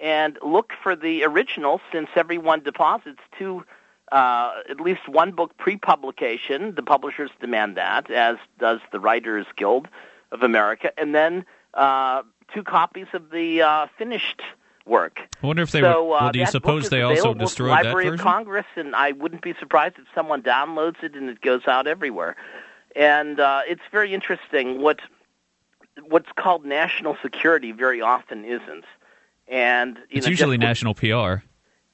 [0.00, 3.64] and look for the original since everyone deposits two
[4.12, 6.76] uh, at least one book pre-publication.
[6.76, 9.88] The publishers demand that, as does the Writers Guild
[10.32, 12.22] of America, and then uh,
[12.52, 14.42] two copies of the uh, finished
[14.86, 15.20] work.
[15.42, 16.14] I wonder if they so, would.
[16.16, 18.20] uh, Well, do you suppose they also at the destroyed that Library of?
[18.20, 22.36] Congress, and I wouldn't be surprised if someone downloads it and it goes out everywhere.
[22.94, 24.80] And uh, it's very interesting.
[24.80, 25.00] What
[26.08, 28.84] what's called national security very often isn't.
[29.48, 31.42] And you It's know, usually national PR.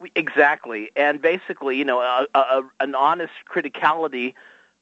[0.01, 4.35] we- Exactly, and basically, you know, a, a, a, an honest criticality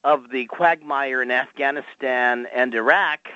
[0.03, 3.27] of the quagmire in Afghanistan and Iraq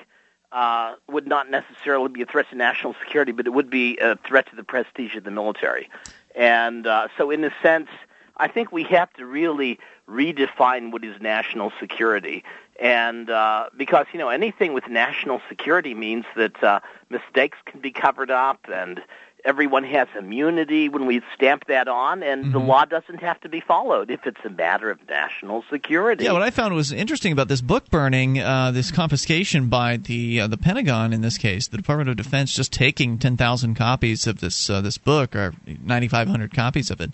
[0.52, 4.16] uh, would not necessarily be a threat to national security, but it would be a
[4.16, 5.88] threat to the prestige of the military.
[6.34, 7.88] And uh, so, in a sense,
[8.36, 12.44] I think we have to really redefine what is national security.
[12.80, 17.90] And uh, because you know anything with national security means that uh, mistakes can be
[17.90, 19.02] covered up, and
[19.46, 23.60] everyone has immunity when we stamp that on, and the law doesn't have to be
[23.60, 26.24] followed if it's a matter of national security.
[26.24, 30.40] Yeah, what I found was interesting about this book burning, uh, this confiscation by the
[30.40, 34.26] uh, the Pentagon in this case, the Department of Defense just taking ten thousand copies
[34.26, 37.12] of this uh, this book or ninety five hundred copies of it.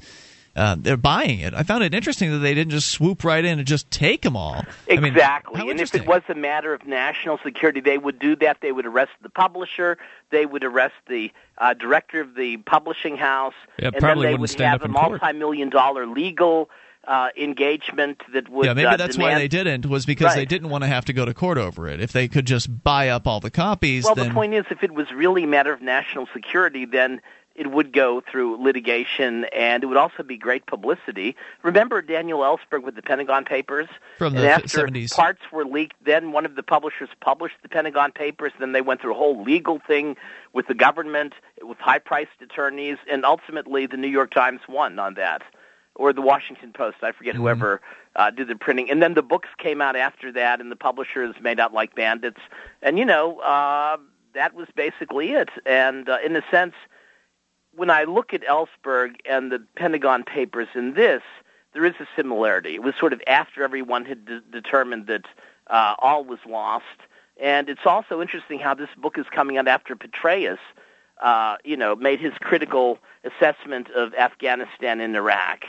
[0.55, 1.55] Uh, they're buying it.
[1.55, 4.37] I found it interesting that they didn't just swoop right in and just take them
[4.37, 4.65] all.
[4.91, 5.71] I mean, Exactly.
[5.71, 8.59] and if it was a matter of national security, they would do that.
[8.61, 9.97] They would arrest the publisher.
[10.31, 13.55] They would arrest the uh, director of the publishing house.
[13.79, 16.69] Yeah, and probably then they wouldn't would stand have a multi-million dollar legal
[17.07, 18.67] uh, engagement that would.
[18.67, 21.13] yeah, maybe uh, that's why they didn't was because they didn't want to have to
[21.13, 22.01] go to court over it.
[22.01, 24.83] If they could just buy up all the copies, Well, then the point is, if
[24.83, 27.21] it was really a matter of national security, then
[27.55, 31.37] it would go through litigation, and it would also be great publicity.
[31.63, 33.89] Remember Daniel Ellsberg with the Pentagon Papers?
[34.19, 35.15] From and the after 70s.
[35.15, 38.53] parts were leaked, then one of the publishers published the Pentagon Papers.
[38.59, 40.17] Then they went through a whole legal thing
[40.53, 45.43] with the government, with high-priced attorneys, and ultimately the New York Times won on that,
[45.95, 46.99] or the Washington Post.
[47.03, 47.43] I forget Mm-hmm.
[47.43, 47.81] whoever
[48.17, 48.91] uh, did the printing.
[48.91, 52.41] And then the books came out after that, and the publishers made out like bandits.
[52.83, 53.97] And you know, uh,
[54.35, 55.51] that was basically it.
[55.67, 56.75] And uh, in a sense,
[57.75, 61.23] when I look at Ellsberg and the Pentagon Papers in this,
[61.73, 62.75] there is a similarity.
[62.75, 65.25] It was sort of after everyone had de- determined that
[65.69, 66.85] uh, all was lost.
[67.41, 70.59] And it's also interesting how this book is coming out after Petraeus,
[71.23, 75.65] uh, you know, made his critical assessment of Afghanistan and Iraq.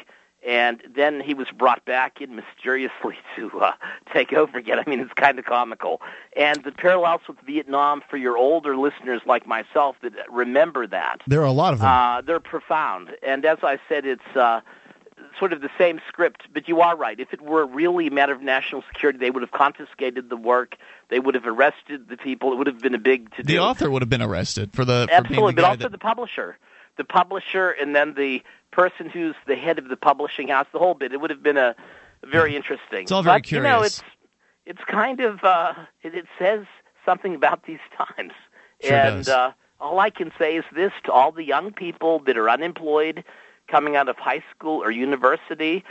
[0.45, 3.71] And then he was brought back in mysteriously to uh,
[4.13, 4.77] take over again.
[4.79, 6.01] I mean, it's kind of comical.
[6.35, 11.41] And the parallels with Vietnam for your older listeners like myself that remember that, There
[11.41, 11.87] are a lot of them.
[11.87, 13.11] uh, they're profound.
[13.25, 14.59] And as I said, it's uh,
[15.39, 16.43] sort of the same script.
[16.53, 17.19] But you are right.
[17.19, 20.75] If it were really a matter of national security, they would have confiscated the work.
[21.09, 22.51] They would have arrested the people.
[22.51, 23.53] It would have been a big to do.
[23.53, 25.97] the author would have been arrested for the for Absolutely, the but also that the
[25.97, 26.57] publisher,
[26.97, 30.67] the publisher, and then the person who's the head of the publishing house.
[30.73, 31.13] The whole bit.
[31.13, 31.75] It would have been a
[32.25, 33.03] very interesting.
[33.03, 34.01] It's all very but, You know, it's
[34.65, 36.65] it's kind of uh, it, it says
[37.05, 38.33] something about these times,
[38.81, 39.29] Sure and does.
[39.29, 43.23] uh, all I can say is this to all the young people that are unemployed,
[43.67, 45.83] coming out of high school or university.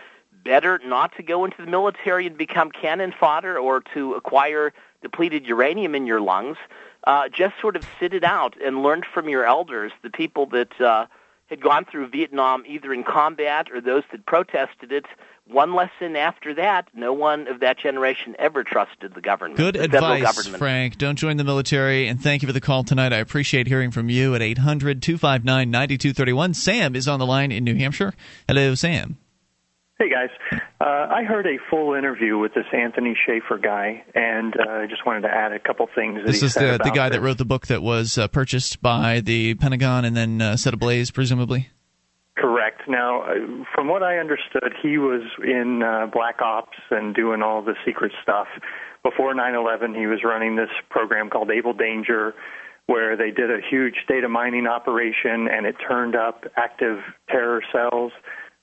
[0.44, 4.72] better not to go into the military and become cannon fodder or to acquire
[5.02, 6.56] depleted uranium in your lungs.
[7.04, 10.80] Uh, just sort of sit it out and learn from your elders, the people that
[10.80, 11.06] uh,
[11.46, 15.04] had gone through Vietnam either in combat or those that protested it.
[15.46, 19.56] One lesson after that, no one of that generation ever trusted the government.
[19.56, 20.58] Good the advice, government.
[20.58, 20.98] Frank.
[20.98, 22.06] Don't join the military.
[22.06, 23.12] And thank you for the call tonight.
[23.12, 26.54] I appreciate hearing from you at 800 259 9231.
[26.54, 28.14] Sam is on the line in New Hampshire.
[28.46, 29.18] Hello, Sam.
[29.98, 30.30] Hey guys,
[30.80, 35.06] uh, I heard a full interview with this Anthony Shaffer guy, and uh, I just
[35.06, 36.16] wanted to add a couple things.
[36.24, 37.18] That This is the, the guy this.
[37.18, 40.74] that wrote the book that was uh, purchased by the Pentagon and then uh, set
[40.74, 41.68] ablaze, presumably.
[42.36, 42.80] Correct.
[42.88, 43.34] Now, uh,
[43.74, 48.10] from what I understood, he was in uh, Black Ops and doing all the secret
[48.22, 48.48] stuff.
[49.04, 52.34] Before 9/11, he was running this program called Able Danger,
[52.86, 58.10] where they did a huge data mining operation, and it turned up active terror cells,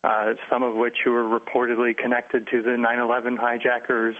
[0.04, 4.16] uh, some of which were reportedly connected to the 9/11 hijackers.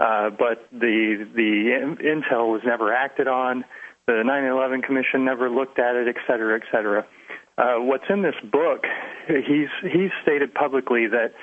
[0.00, 3.64] Uh, but the the in- intel was never acted on.
[4.06, 7.04] The 9/11 Commission never looked at it, et cetera, et cetera.
[7.58, 8.84] Uh, what's in this book,
[9.26, 11.34] he's he's stated publicly that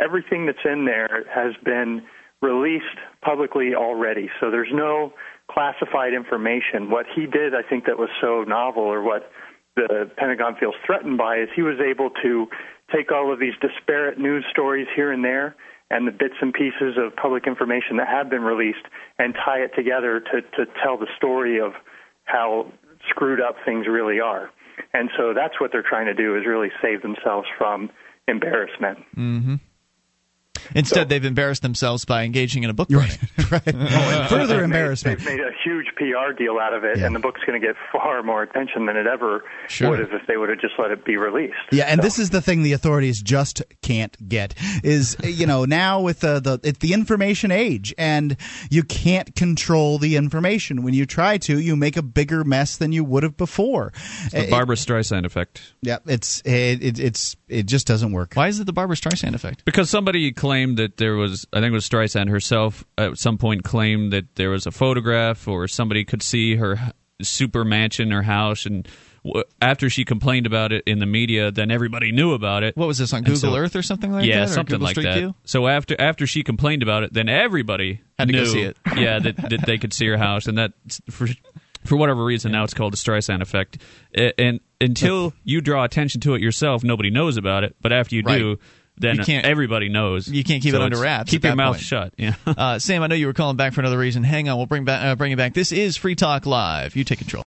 [0.00, 2.02] everything that's in there has been
[2.42, 4.28] released publicly already.
[4.40, 5.12] So there's no
[5.50, 6.90] classified information.
[6.90, 9.30] What he did, I think, that was so novel, or what
[9.76, 12.48] the Pentagon feels threatened by, is he was able to
[12.94, 15.56] take all of these disparate news stories here and there
[15.90, 18.86] and the bits and pieces of public information that have been released
[19.18, 21.72] and tie it together to, to tell the story of
[22.24, 22.70] how
[23.08, 24.50] screwed up things really are.
[24.94, 27.90] And so that's what they're trying to do is really save themselves from
[28.28, 28.98] embarrassment.
[29.16, 29.54] Mm-hmm.
[30.74, 33.10] Instead, they've embarrassed themselves by engaging in a book burning.
[33.38, 35.18] Further They've embarrassment.
[35.20, 37.66] Made, they've made a huge PR deal out of it, and the book's going to
[37.66, 39.90] get far more attention than it ever Sure.
[39.90, 41.54] would have if they would have just let it be released.
[41.72, 46.00] Yeah, and this is the thing the authorities just can't get is you know now
[46.00, 48.36] with the the it's the information age and
[48.70, 50.82] you can't control the information.
[50.82, 53.92] When you try to, you make a bigger mess than you would have before.
[54.30, 55.72] The It- Barbra Streisand effect.
[55.82, 58.32] yeah, it's it, it it's it just doesn't work.
[58.34, 59.64] Why is it the Barbra Streisand effect?
[59.64, 63.64] Because somebody claimed that there was, I think it was Streisand herself, at some point
[63.64, 66.92] claimed that there was a photograph or somebody could see her
[67.22, 68.88] super mansion or house, and
[69.24, 72.76] w- after she complained about it in the media, then everybody knew about it.
[72.76, 74.40] What was this on Google so- Earth or something like yeah, that?
[74.40, 75.18] Yeah, something Google like Street that.
[75.18, 75.34] View?
[75.44, 78.76] So after after she complained about it, then everybody Had to go knew, see it.
[78.96, 80.72] yeah, that, that they could see her house, and that
[81.10, 81.26] for
[81.84, 83.78] for whatever reason now it's called the Streisand effect.
[84.16, 87.76] A- And until you draw attention to it yourself, nobody knows about it.
[87.80, 88.58] But after you do,
[88.96, 90.28] then You can't- everybody knows.
[90.28, 91.30] You can't keep So it under wraps.
[91.30, 91.82] Keep your mouth point.
[91.84, 92.14] shut.
[92.18, 92.34] Yeah.
[92.46, 94.22] uh, Sam, I know you were calling back for another reason.
[94.24, 95.54] Hang on, we'll bring back uh, bring you back.
[95.54, 96.96] This is Free Talk Live.
[96.96, 97.42] You take control.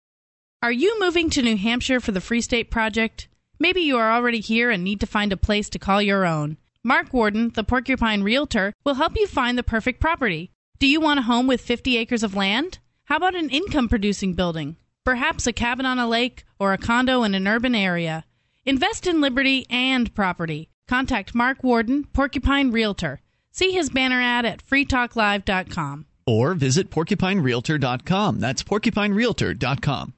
[0.62, 3.28] Are you moving to New Hampshire for the Free State Project?
[3.60, 6.56] Maybe you are already here and need to find a place to call your own.
[6.84, 10.50] Mark Warden, the Porcupine Realtor, will help you find the perfect property.
[10.78, 12.78] Do you want a home with 50 acres of land?
[13.08, 14.76] How about an income producing building?
[15.02, 18.26] Perhaps a cabin on a lake or a condo in an urban area.
[18.66, 20.68] Invest in liberty and property.
[20.86, 23.22] Contact Mark Warden, Porcupine Realtor.
[23.50, 26.04] See his banner ad at freetalklive.com.
[26.26, 28.40] Or visit porcupinerealtor.com.
[28.40, 30.12] That's porcupinerealtor.com.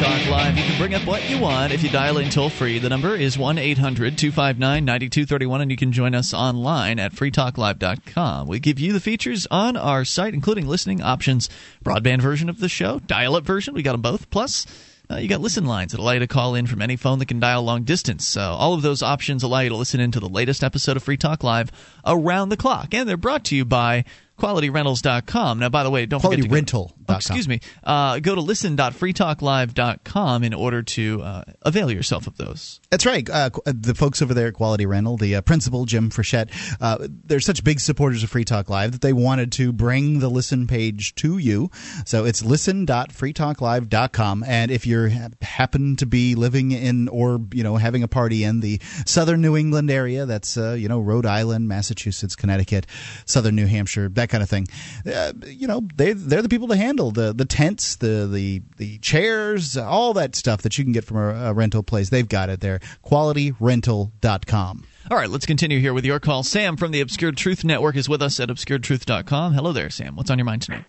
[0.00, 0.56] This is Free Talk Live.
[0.56, 2.78] You can bring up what you want if you dial in toll free.
[2.78, 8.48] The number is 1 800 259 9231, and you can join us online at freetalklive.com.
[8.48, 11.50] We give you the features on our site, including listening options,
[11.84, 13.74] broadband version of the show, dial up version.
[13.74, 14.30] We got them both.
[14.30, 14.64] Plus,
[15.10, 17.26] uh, you got listen lines that allow you to call in from any phone that
[17.26, 18.26] can dial long distance.
[18.26, 21.18] So all of those options allow you to listen into the latest episode of Free
[21.18, 21.70] Talk Live
[22.06, 22.94] around the clock.
[22.94, 24.04] And they're brought to you by
[24.38, 25.58] QualityRentals.com.
[25.58, 26.92] Now, by the way, don't forget to go- QualityRental.com.
[27.14, 27.60] Oh, excuse me.
[27.84, 32.80] Uh, go to listen.freetalklive.com in order to uh, avail yourself of those.
[32.90, 33.28] That's right.
[33.28, 36.50] Uh, uh, the folks over there at Quality Rental, the uh, principal, Jim Frechette,
[36.80, 40.28] uh, they're such big supporters of Free Talk Live that they wanted to bring the
[40.28, 41.70] listen page to you.
[42.04, 44.44] So it's listen.freetalklive.com.
[44.46, 45.10] And if you
[45.42, 49.56] happen to be living in or, you know, having a party in the southern New
[49.56, 52.86] England area, that's, uh, you know, Rhode Island, Massachusetts, Connecticut,
[53.24, 54.66] southern New Hampshire, that kind of thing,
[55.12, 58.98] uh, you know, they, they're the people to handle the the tents, the the the
[58.98, 62.10] chairs, all that stuff that you can get from a, a rental place.
[62.10, 62.80] They've got it there.
[63.04, 64.84] QualityRental.com.
[65.10, 66.42] All right, let's continue here with your call.
[66.42, 69.54] Sam from the Obscured Truth Network is with us at obscuredtruth.com.
[69.54, 70.14] Hello there, Sam.
[70.14, 70.84] What's on your mind tonight?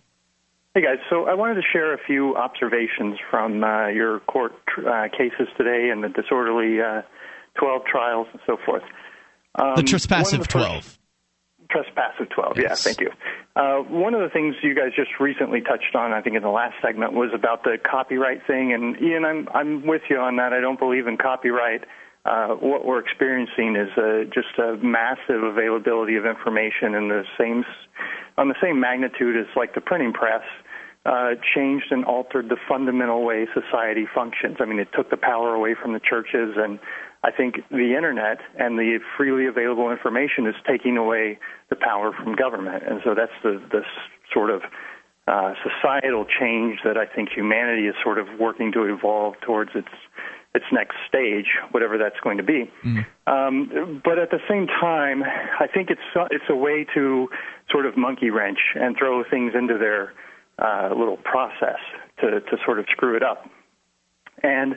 [0.76, 5.08] Hey guys, so I wanted to share a few observations from uh, your court uh,
[5.10, 7.02] cases today and the disorderly uh,
[7.60, 8.84] 12 trials and so forth.
[9.56, 10.98] Um, the trespassive the 12.
[11.72, 12.64] Trespass of 12, yes.
[12.64, 13.12] yeah, thank you.
[13.56, 16.50] Uh, one of the things you guys just recently touched on, I think, in the
[16.50, 18.74] last segment was about the copyright thing.
[18.74, 20.54] And Ian, I'm, I'm with you on that.
[20.54, 21.86] I don't believe in copyright.
[22.24, 27.66] Uh, what we're experiencing is uh, just a massive availability of information in the same,
[28.38, 30.44] on the same magnitude as like the printing press.
[31.04, 34.58] Uh, changed and altered the fundamental way society functions.
[34.60, 36.78] I mean, it took the power away from the churches and
[37.24, 42.36] I think the internet and the freely available information is taking away the power from
[42.36, 42.84] government.
[42.88, 43.82] And so that's the, the
[44.34, 44.62] sort of
[45.28, 49.88] uh, societal change that I think humanity is sort of working to evolve towards its
[50.54, 52.70] its next stage, whatever that's going to be.
[52.84, 53.06] Mm.
[53.26, 56.02] Um, but at the same time, I think it's
[56.32, 57.30] it's a way to
[57.70, 60.14] sort of monkey wrench and throw things into their
[60.60, 61.80] uh, little process
[62.20, 63.50] to to sort of screw it up.
[64.44, 64.76] And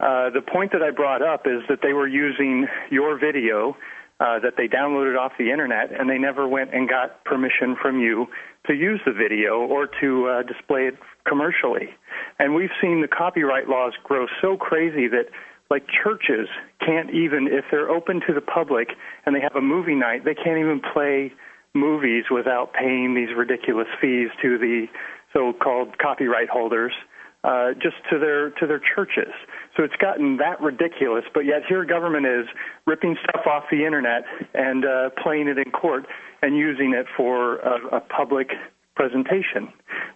[0.00, 3.76] uh, the point that I brought up is that they were using your video
[4.20, 8.00] uh, that they downloaded off the internet, and they never went and got permission from
[8.00, 8.26] you
[8.66, 10.94] to use the video or to uh, display it
[11.26, 11.90] commercially.
[12.38, 15.26] And we've seen the copyright laws grow so crazy that
[15.70, 16.48] like churches
[16.84, 18.90] can't even if they're open to the public
[19.24, 21.32] and they have a movie night, they can't even play
[21.74, 24.86] movies without paying these ridiculous fees to the
[25.32, 26.92] so-called copyright holders.
[27.46, 29.32] Uh, just to their to their churches.
[29.76, 31.22] So it's gotten that ridiculous.
[31.32, 32.46] But yet here government is
[32.88, 36.06] ripping stuff off the internet and uh, playing it in court
[36.42, 38.48] and using it for a, a public
[38.96, 39.72] presentation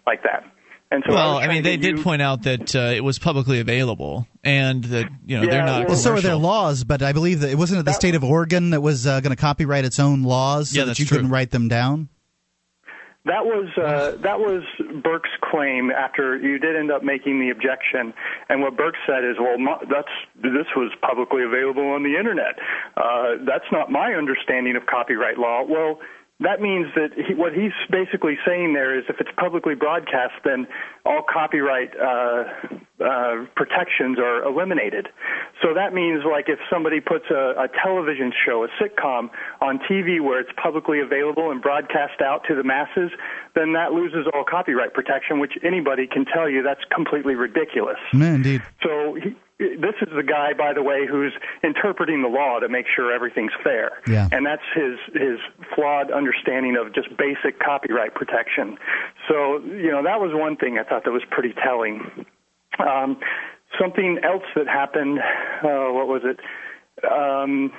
[0.08, 0.42] like that.
[0.90, 3.20] And so well, I, I mean, they did you, point out that uh, it was
[3.20, 5.78] publicly available, and that you know Yeah, they're not.
[5.82, 8.16] well, Well, so are their laws, but I believe that it wasn't it the state
[8.16, 11.06] of Oregon that was uh, going to copyright its own laws so Yeah, that you
[11.06, 11.18] true.
[11.18, 12.08] couldn't write them down.
[13.26, 14.62] That was uh, that was
[15.02, 18.14] Burke's claim after you did end up making the objection,
[18.48, 22.58] and what Burke said is, well, my, that's this was publicly available on the internet.
[22.96, 25.62] Uh, that's not my understanding of copyright law.
[25.68, 26.00] Well.
[26.40, 30.66] That means that he, what he's basically saying there is if it's publicly broadcast, then
[31.04, 32.44] all copyright uh,
[33.04, 35.08] uh, protections are eliminated.
[35.60, 39.28] So that means, like, if somebody puts a, a television show, a sitcom,
[39.60, 43.10] on TV where it's publicly available and broadcast out to the masses,
[43.54, 47.98] then that loses all copyright protection, which anybody can tell you that's completely ridiculous.
[48.14, 48.62] Yeah, indeed.
[48.82, 52.86] So he, this is the guy, by the way, who's interpreting the law to make
[52.94, 53.92] sure everything's fair.
[54.08, 54.28] Yeah.
[54.32, 55.38] And that's his his
[55.74, 58.78] flawed understanding of just basic copyright protection.
[59.28, 62.24] So you know that was one thing I thought that was pretty telling.
[62.78, 63.18] Um,
[63.78, 65.18] something else that happened.
[65.18, 66.40] Uh, what was it?
[67.04, 67.72] Um,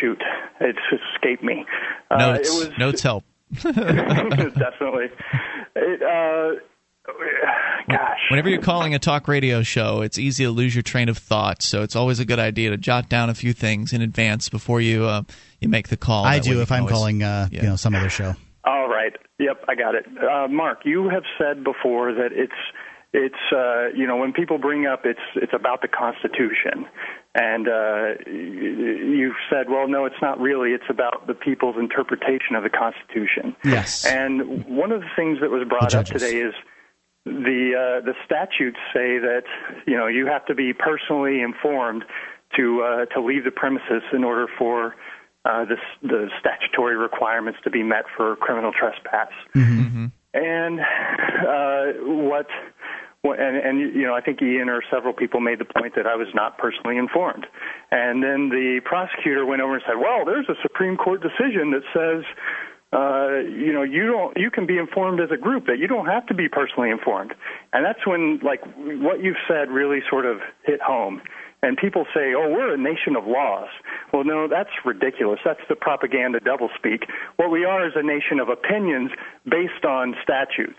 [0.00, 0.20] shoot,
[0.60, 0.78] it's
[1.14, 1.64] escaped me.
[2.10, 3.24] Uh, Notes, it was notes help.
[3.62, 5.10] definitely.
[5.76, 6.60] It, uh,
[7.88, 8.18] gosh.
[8.30, 11.62] Whenever you're calling a talk radio show, it's easy to lose your train of thought.
[11.62, 14.80] So it's always a good idea to jot down a few things in advance before
[14.80, 15.22] you uh,
[15.60, 16.24] you make the call.
[16.24, 17.62] I That do if I'm always- calling, uh, yeah.
[17.62, 18.34] you know, some other show.
[18.64, 19.12] All right.
[19.38, 20.06] Yep, I got it.
[20.06, 22.52] Uh, Mark, you have said before that it's
[23.12, 26.86] it's uh, you know when people bring up it's it's about the Constitution,
[27.34, 30.70] and uh, you've said, well, no, it's not really.
[30.70, 33.56] It's about the people's interpretation of the Constitution.
[33.64, 34.06] Yes.
[34.06, 36.54] And one of the things that was brought up today is
[37.24, 39.44] the uh, the statutes say that
[39.86, 42.04] you know you have to be personally informed
[42.56, 44.94] to uh, to leave the premises in order for
[45.44, 49.30] uh, this, the statutory requirements to be met for criminal trespass.
[50.34, 52.46] And uh, what,
[53.22, 56.06] what and, and you know, I think Ian or several people made the point that
[56.06, 57.46] I was not personally informed.
[57.90, 61.82] And then the prosecutor went over and said, "Well, there's a Supreme Court decision that
[61.92, 62.24] says."
[62.92, 64.36] Uh, you know, you don't.
[64.36, 67.32] You can be informed as a group that you don't have to be personally informed,
[67.72, 71.22] and that's when, like, what you've said really sort of hit home.
[71.62, 73.68] And people say, "Oh, we're a nation of laws."
[74.12, 75.40] Well, no, that's ridiculous.
[75.42, 77.04] That's the propaganda doublespeak.
[77.36, 79.10] What we are is a nation of opinions
[79.48, 80.78] based on statutes.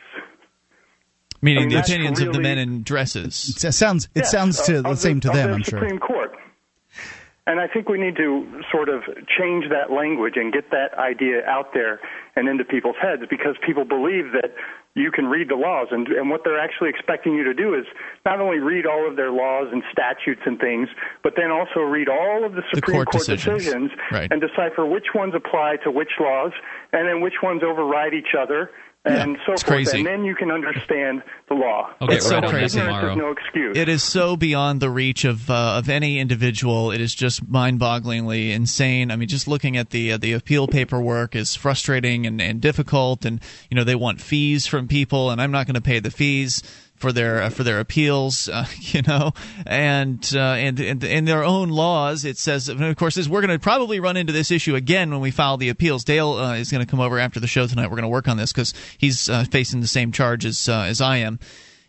[1.42, 3.64] Meaning I mean, the that's opinions of the men in dresses.
[3.64, 5.98] It sounds it Yes, sounds to of the same to them, the I'm sure.
[6.00, 6.23] Court.
[7.46, 11.44] And I think we need to sort of change that language and get that idea
[11.46, 12.00] out there
[12.38, 14.56] and into people's heads because people believe that
[14.96, 17.86] you can read the laws and, and what they're actually expecting you to do is
[18.26, 20.88] not only read all of their laws and statutes and things,
[21.22, 23.92] but then also read all of the Supreme court decisions.
[24.12, 24.32] Right.
[24.32, 26.52] and decipher which ones apply to which laws
[26.94, 28.70] and then which ones override each other
[29.06, 29.76] and so it's forth.
[29.76, 29.98] crazy.
[29.98, 31.90] And then you can understand the law.
[32.00, 32.80] I'll It's so right crazy.
[32.80, 33.78] Ignorance is no excuse.
[33.78, 36.92] It is so beyond the reach of uh, of any individual.
[36.92, 39.12] It is just mind-bogglingly insane.
[39.12, 43.26] I mean, just looking at the uh, the appeal paperwork is frustrating and, and difficult.
[43.26, 46.12] And you know, they want fees from people, and I'm not going to pay the
[46.12, 46.64] fees
[47.04, 48.48] for their uh, for their appeals.
[48.48, 49.34] Uh, you know,
[49.68, 53.52] and, uh, and and in their own laws, it says, of course, is we're going
[53.52, 56.06] to probably run into this issue again when we file the appeals.
[56.06, 57.88] Dale uh, is going to come over after the show tonight.
[57.88, 60.86] We're going to work on this because he's uh, facing the same charge as uh,
[60.88, 61.40] as I am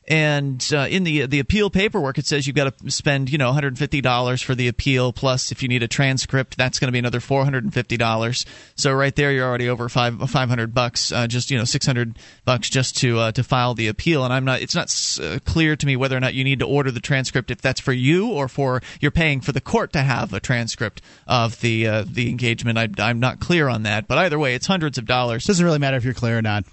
[0.09, 3.47] and uh, in the the appeal paperwork it says you've got to spend you know
[3.47, 6.99] 150 dollars for the appeal plus if you need a transcript that's going to be
[6.99, 8.45] another 450 dollars.
[8.77, 12.69] So right there you're already over five 500 bucks uh, just you know 600 bucks
[12.69, 14.25] just to uh, to file the appeal.
[14.25, 16.67] And I'm not it's not uh, clear to me whether or not you need to
[16.67, 20.03] order the transcript if that's for you or for you're paying for the court to
[20.03, 22.79] have a transcript of the uh, the engagement.
[22.79, 24.07] I, I'm not clear on that.
[24.07, 25.45] But either way it's hundreds of dollars.
[25.45, 26.65] Doesn't really matter if you're clear or not.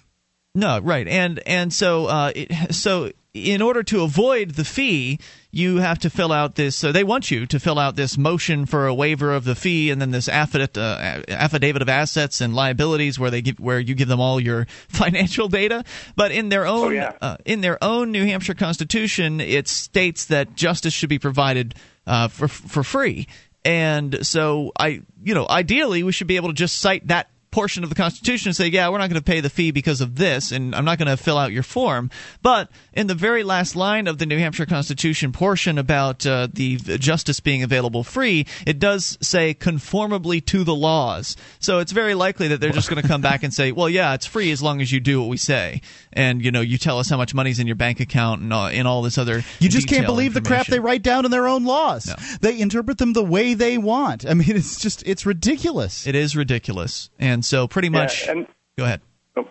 [0.53, 5.19] No, right, and and so uh, it, so in order to avoid the fee,
[5.51, 6.75] you have to fill out this.
[6.75, 9.89] So they want you to fill out this motion for a waiver of the fee,
[9.89, 13.95] and then this affidavit, uh, affidavit of assets and liabilities, where they give, where you
[13.95, 15.83] give them all your financial data.
[16.15, 17.13] But in their own, oh, yeah.
[17.21, 21.75] uh, in their own New Hampshire Constitution, it states that justice should be provided
[22.05, 23.27] uh, for for free.
[23.63, 27.83] And so, I, you know, ideally, we should be able to just cite that portion
[27.83, 30.15] of the Constitution and say, yeah, we're not going to pay the fee because of
[30.15, 32.09] this, and I'm not going to fill out your form.
[32.41, 36.77] But in the very last line of the New Hampshire Constitution portion about uh, the
[36.77, 41.35] justice being available free, it does say conformably to the laws.
[41.59, 44.13] So it's very likely that they're just going to come back and say, well, yeah,
[44.13, 45.81] it's free as long as you do what we say,
[46.13, 48.67] and you know, you tell us how much money's in your bank account and, uh,
[48.67, 49.43] and all this other.
[49.59, 52.07] You just can't believe the crap they write down in their own laws.
[52.07, 52.15] No.
[52.41, 54.25] They interpret them the way they want.
[54.25, 56.07] I mean, it's just it's ridiculous.
[56.07, 58.25] It is ridiculous, and so pretty much.
[58.25, 58.47] Yeah, and,
[58.77, 59.01] go ahead.
[59.35, 59.45] Oh,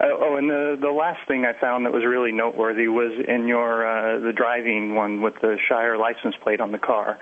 [0.00, 3.86] oh, and the the last thing I found that was really noteworthy was in your
[3.86, 7.18] uh, the driving one with the Shire license plate on the car.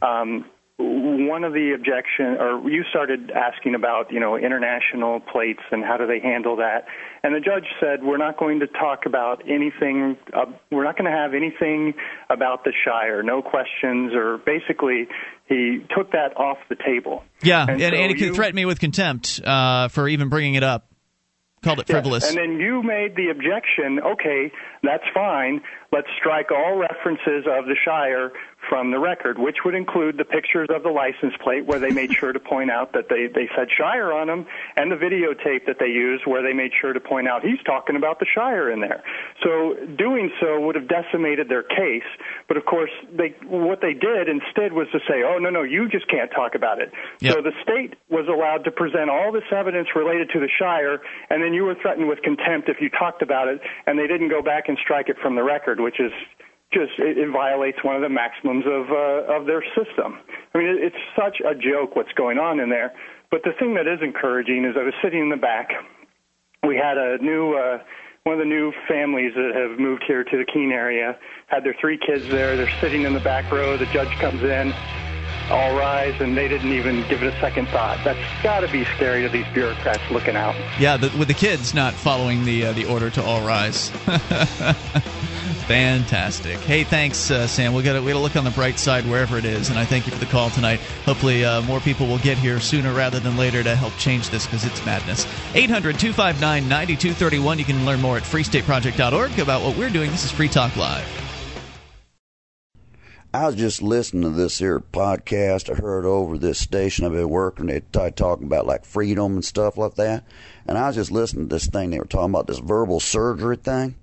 [0.00, 0.46] Um,
[0.82, 5.96] one of the objection, or you started asking about, you know, international plates and how
[5.96, 6.86] do they handle that,
[7.22, 10.16] and the judge said we're not going to talk about anything.
[10.32, 11.94] Uh, we're not going to have anything
[12.28, 15.06] about the Shire, no questions, or basically
[15.46, 17.22] he took that off the table.
[17.42, 20.54] Yeah, and, and, so and he you, threatened me with contempt uh, for even bringing
[20.54, 20.88] it up.
[21.62, 22.24] Called it frivolous.
[22.24, 24.00] Yes, and then you made the objection.
[24.00, 24.50] Okay,
[24.82, 25.62] that's fine.
[25.92, 28.32] Let's strike all references of the Shire
[28.68, 32.12] from the record, which would include the pictures of the license plate where they made
[32.12, 34.46] sure to point out that they, they said Shire on them,
[34.76, 37.96] and the videotape that they used where they made sure to point out he's talking
[37.96, 39.02] about the Shire in there.
[39.42, 42.08] So doing so would have decimated their case,
[42.48, 45.88] but of course they what they did instead was to say, oh no no you
[45.88, 46.92] just can't talk about it.
[47.20, 47.34] Yep.
[47.34, 51.00] So the state was allowed to present all this evidence related to the Shire,
[51.30, 54.28] and then you were threatened with contempt if you talked about it, and they didn't
[54.28, 56.12] go back and strike it from the record, which is
[56.72, 60.18] just it, it violates one of the maximums of uh, of their system.
[60.54, 62.92] I mean, it, it's such a joke what's going on in there.
[63.30, 65.70] But the thing that is encouraging is I was sitting in the back.
[66.66, 67.78] We had a new uh,
[68.24, 71.74] one of the new families that have moved here to the Keene area had their
[71.80, 72.56] three kids there.
[72.56, 73.76] They're sitting in the back row.
[73.76, 74.72] The judge comes in.
[75.50, 77.98] All rise, and they didn't even give it a second thought.
[78.04, 80.54] That's got to be scary to these bureaucrats looking out.
[80.78, 83.90] Yeah, the, with the kids not following the uh, the order to all rise.
[85.72, 86.58] Fantastic.
[86.58, 87.72] Hey, thanks, uh, Sam.
[87.72, 89.86] We got we got to look on the bright side wherever it is, and I
[89.86, 90.80] thank you for the call tonight.
[91.06, 94.44] Hopefully, uh, more people will get here sooner rather than later to help change this
[94.44, 95.24] because it's madness.
[95.54, 97.58] 800-259-9231.
[97.58, 100.10] You can learn more at freestateproject.org about what we're doing.
[100.10, 101.08] This is Free Talk Live.
[103.32, 105.70] I was just listening to this here podcast.
[105.70, 107.64] I heard over this station I've been working.
[107.64, 110.24] They t- talking about like freedom and stuff like that.
[110.66, 111.88] And I was just listening to this thing.
[111.88, 113.94] They were talking about this verbal surgery thing.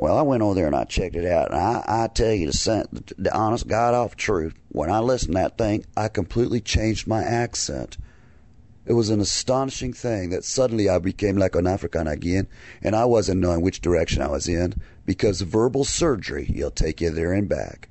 [0.00, 2.46] Well, I went over there and I checked it out, and I, I tell you
[2.52, 4.54] the, the honest God off truth.
[4.68, 7.98] When I listened to that thing, I completely changed my accent.
[8.86, 12.46] It was an astonishing thing that suddenly I became like an African again,
[12.80, 17.10] and I wasn't knowing which direction I was in because verbal surgery, he'll take you
[17.10, 17.88] there and back.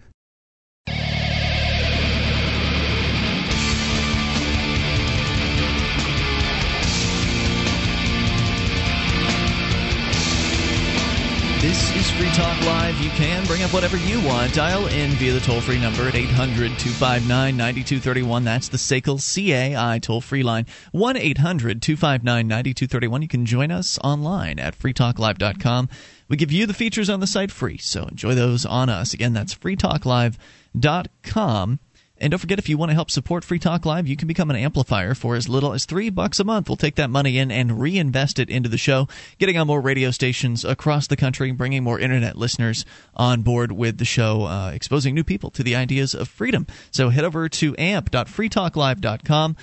[11.67, 12.97] This is Free Talk Live.
[13.01, 14.53] You can bring up whatever you want.
[14.53, 18.45] Dial in via the toll free number at 800 259 9231.
[18.45, 20.65] That's the SACL CAI toll free line.
[20.93, 23.21] 1 800 259 9231.
[23.21, 25.89] You can join us online at freetalklive.com.
[26.29, 29.13] We give you the features on the site free, so enjoy those on us.
[29.13, 31.79] Again, that's freetalklive.com.
[32.19, 34.49] And don't forget, if you want to help support Free Talk Live, you can become
[34.49, 36.67] an amplifier for as little as three bucks a month.
[36.67, 39.07] We'll take that money in and reinvest it into the show,
[39.37, 42.85] getting on more radio stations across the country, bringing more internet listeners
[43.15, 46.65] on board with the show, uh, exposing new people to the ideas of freedom.
[46.91, 49.57] So head over to amp.freetalklive.com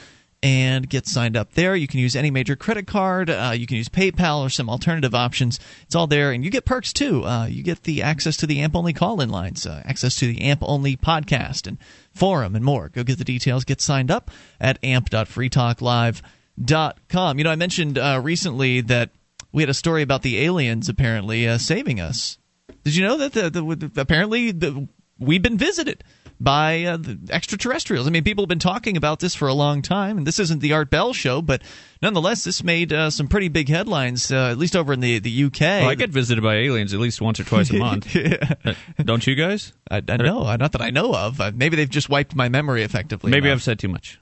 [0.45, 1.75] and get signed up there.
[1.75, 3.31] You can use any major credit card.
[3.31, 5.59] Uh, you can use PayPal or some alternative options.
[5.85, 7.25] It's all there, and you get perks too.
[7.25, 10.27] Uh, you get the access to the AMP only call in lines, uh, access to
[10.27, 11.79] the AMP only podcast and
[12.13, 12.91] forum, and more.
[12.91, 13.65] Go get the details.
[13.65, 14.31] Get signed up
[14.61, 17.39] at amp.freetalklive.com.
[17.39, 19.13] You know, I mentioned uh, recently that
[19.51, 22.37] we had a story about the aliens apparently uh, saving us
[22.85, 24.87] Did you know that the, the, apparently the,
[25.19, 26.05] we've been visited
[26.41, 28.07] by uh, the extraterrestrials?
[28.07, 30.61] I mean, people have been talking about this for a long time, and this isn't
[30.61, 31.63] the Art Bell show, but
[32.03, 35.45] nonetheless, this made uh, some pretty big headlines, uh, at least over in the, the
[35.45, 35.61] UK.
[35.61, 38.15] Well, I get visited by aliens at least once or twice a month.
[38.15, 38.75] yeah.
[39.03, 39.73] Don't you guys?
[39.91, 41.41] I, I know, not that I know of.
[41.41, 43.31] Uh, maybe they've just wiped my memory effectively.
[43.31, 43.59] Maybe enough.
[43.59, 44.19] I've said too much.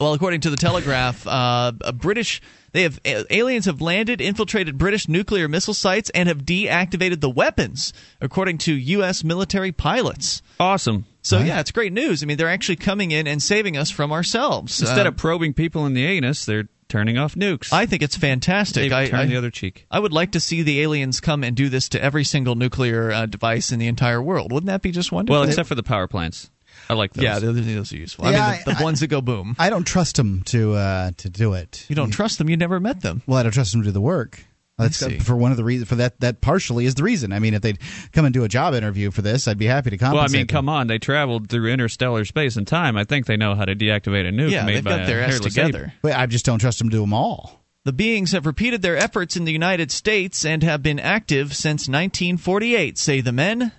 [0.00, 2.40] Well, according to the Telegraph, uh, a British
[2.72, 7.92] they have aliens have landed, infiltrated British nuclear missile sites, and have deactivated the weapons,
[8.20, 9.22] according to U.S.
[9.24, 10.40] military pilots.
[10.58, 11.04] Awesome.
[11.20, 12.22] So yeah, it's great news.
[12.22, 15.52] I mean, they're actually coming in and saving us from ourselves Instead Uh, of probing
[15.52, 17.70] people in the anus, they're turning off nukes.
[17.70, 18.84] I think it's fantastic.
[18.84, 19.84] They've I, turned I- the other cheek.
[19.90, 23.12] I would like to see the aliens come and do this to every single nuclear
[23.12, 24.50] uh, device in the entire world.
[24.50, 25.40] Wouldn't that be just wonderful?
[25.40, 26.50] Well, except for the power plants.
[26.90, 27.22] I like those.
[27.24, 28.30] yeah, those, those are useful.
[28.30, 29.56] Yeah, I mean, the, the I- ones that go boom.
[29.58, 31.86] I don't trust them to uh, to do it.
[31.88, 32.50] You don't trust them.
[32.50, 33.22] You never met them.
[33.26, 34.44] Well, I don't trust them to do the work.
[34.78, 35.18] That's see.
[35.18, 36.20] for one of the reasons for that.
[36.20, 37.34] That partially is the reason.
[37.34, 37.78] I mean, if they'd
[38.12, 40.14] come and do a job interview for this, I'd be happy to come.
[40.14, 40.46] Well, I mean, them.
[40.46, 40.86] come on.
[40.86, 42.96] They traveled through interstellar space and time.
[42.96, 45.20] I think they know how to deactivate a nuke Yeah, made they've by got their
[45.20, 45.84] a S hairless together.
[45.88, 46.00] ape.
[46.00, 47.60] But I just don't trust them to do them all.
[47.84, 51.82] The beings have repeated their efforts in the United States and have been active since
[51.86, 53.72] 1948, say the men,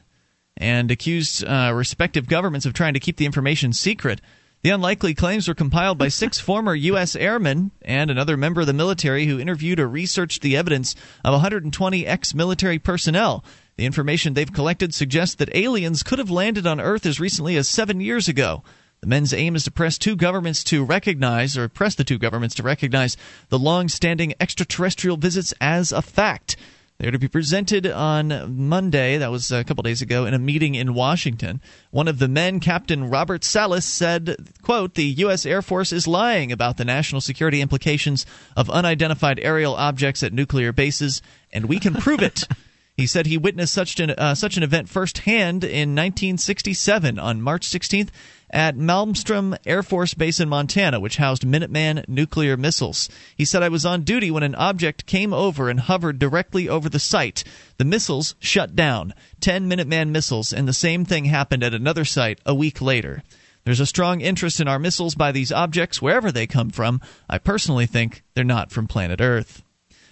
[0.57, 4.21] and accused uh, respective governments of trying to keep the information secret.
[4.63, 7.15] The unlikely claims were compiled by six former U.S.
[7.15, 12.05] airmen and another member of the military who interviewed or researched the evidence of 120
[12.05, 13.43] ex military personnel.
[13.77, 17.67] The information they've collected suggests that aliens could have landed on Earth as recently as
[17.67, 18.63] seven years ago.
[19.01, 22.53] The men's aim is to press two governments to recognize, or press the two governments
[22.55, 23.17] to recognize,
[23.49, 26.55] the long standing extraterrestrial visits as a fact.
[27.01, 30.75] They're to be presented on Monday, that was a couple days ago, in a meeting
[30.75, 31.59] in Washington.
[31.89, 35.43] One of the men, Captain Robert Salas, said, quote, The U.S.
[35.47, 40.71] Air Force is lying about the national security implications of unidentified aerial objects at nuclear
[40.71, 42.43] bases, and we can prove it.
[42.97, 47.67] He said he witnessed such an, uh, such an event firsthand in 1967 on March
[47.67, 48.09] 16th
[48.51, 53.09] at Malmstrom Air Force Base in Montana, which housed Minuteman nuclear missiles.
[53.35, 56.89] He said, I was on duty when an object came over and hovered directly over
[56.89, 57.43] the site.
[57.77, 59.13] The missiles shut down.
[59.39, 63.23] Ten Minuteman missiles, and the same thing happened at another site a week later.
[63.63, 66.99] There's a strong interest in our missiles by these objects, wherever they come from.
[67.29, 69.63] I personally think they're not from planet Earth.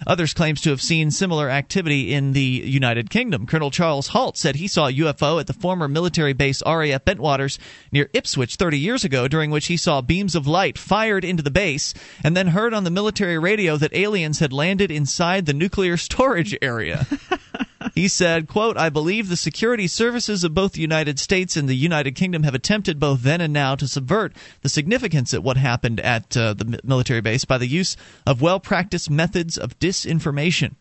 [0.08, 3.46] Others claims to have seen similar activity in the United Kingdom.
[3.46, 7.58] Colonel Charles Halt said he saw a UFO at the former military base RAF Bentwaters
[7.92, 11.52] near Ipswich 30 years ago, during which he saw beams of light fired into the
[11.52, 11.94] base,
[12.24, 16.58] and then heard on the military radio that aliens had landed inside the nuclear storage
[16.62, 17.06] area.
[17.96, 21.76] He said, quote, I believe the security services of both the United States and the
[21.76, 26.00] United Kingdom have attempted both then and now to subvert the significance of what happened
[26.00, 27.96] at uh, the military base by the use
[28.26, 30.76] of well practiced methods of disinformation.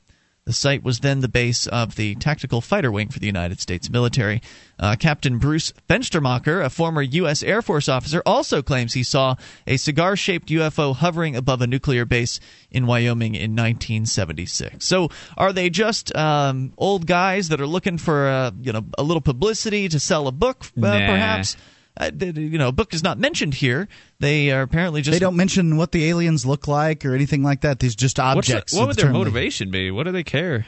[0.49, 3.91] The site was then the base of the Tactical Fighter Wing for the United States
[3.91, 4.41] military.
[4.79, 7.43] Uh, Captain Bruce Fenstermacher, a former U.S.
[7.43, 9.35] Air Force officer, also claims he saw
[9.67, 14.87] a cigar shaped UFO hovering above a nuclear base in Wyoming in 1976.
[14.87, 19.03] So, are they just um, old guys that are looking for uh, you know a
[19.03, 21.07] little publicity to sell a book, uh, Nah.
[21.07, 21.59] perhaps?
[21.99, 23.89] Uh, you know, book is not mentioned here.
[24.21, 27.63] They are apparently just they don't mention what the aliens look like or anything like
[27.63, 27.81] that.
[27.81, 28.73] These just What's the- objects.
[28.73, 29.91] what would their motivation be?
[29.91, 30.65] What do they care?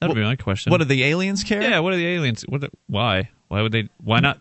[0.00, 0.70] That'd be my question.
[0.70, 1.62] What do the aliens care?
[1.62, 2.42] Yeah, what do the aliens?
[2.48, 2.60] What?
[2.60, 3.30] the- why?
[3.48, 3.88] Why would they?
[4.02, 4.38] Why not?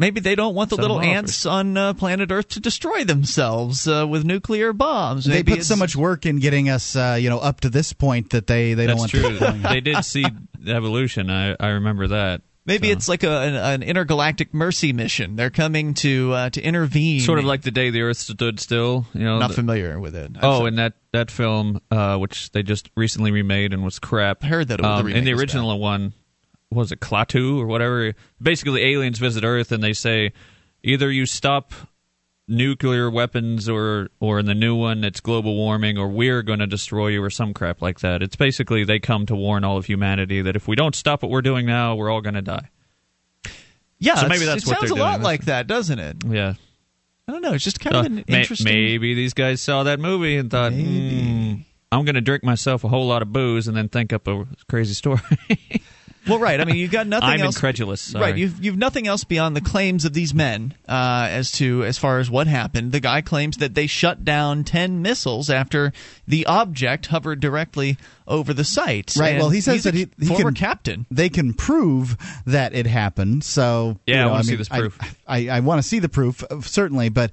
[0.00, 4.06] Maybe they don't want the little ants on uh, planet Earth to destroy themselves uh,
[4.06, 5.24] with nuclear bombs.
[5.24, 8.30] They put so much work in getting us, uh, you know, up to this point
[8.30, 9.46] that they, they don't That's want true.
[9.62, 10.24] to they did see
[10.68, 11.30] evolution.
[11.30, 12.42] I I remember that.
[12.68, 12.92] Maybe So.
[12.92, 15.34] it's like a, an, an intergalactic mercy mission.
[15.36, 17.20] They're coming to uh, to intervene.
[17.20, 19.06] sort of like the day the Earth stood still.
[19.14, 20.32] You know, not the- familiar with it.
[20.36, 24.44] I'm Oh, and that that film, uh, which they just recently remade and was crap.
[24.44, 26.12] I heard that it was- the Um, remake and the original one
[26.70, 28.14] was it Klaatu or whatever.
[28.40, 30.32] Basically, aliens visit Earth and they say
[30.82, 31.72] either you stop
[32.48, 36.66] nuclear weapons or or in the new one it's global warming or we're going to
[36.66, 38.22] destroy you or some crap like that.
[38.22, 41.30] It's basically they come to warn all of humanity that if we don't stop what
[41.30, 42.68] we're doing now, we're all going to die.
[43.98, 45.22] yeah, so maybe that's it what sounds a lot doing.
[45.24, 46.16] like that, doesn't it?
[46.26, 46.54] Yeah.
[47.26, 47.52] I don't know.
[47.52, 48.64] It's just kind Uh, of an may- interesting.
[48.72, 51.56] Maybe these guys saw that movie and thought, "Hmm,
[51.92, 54.46] I'm going to drink myself a whole lot of booze and then think up a
[54.68, 55.20] crazy story.
[56.28, 56.60] Well, right.
[56.60, 57.56] I mean, you've got nothing I'm else.
[57.56, 58.00] incredulous.
[58.00, 58.22] Sorry.
[58.24, 58.36] Right.
[58.36, 62.18] You've you've nothing else beyond the claims of these men uh, as to as far
[62.18, 62.92] as what happened.
[62.92, 65.92] The guy claims that they shut down ten missiles after
[66.26, 67.96] the object hovered directly
[68.26, 69.14] over the site.
[69.18, 69.30] Right.
[69.30, 71.06] And well, he says he's that he, he former can, captain.
[71.10, 73.42] They can prove that it happened.
[73.44, 74.98] So Yeah, you I wanna see mean, this proof.
[75.26, 77.30] I, I, I want to see the proof uh, certainly, but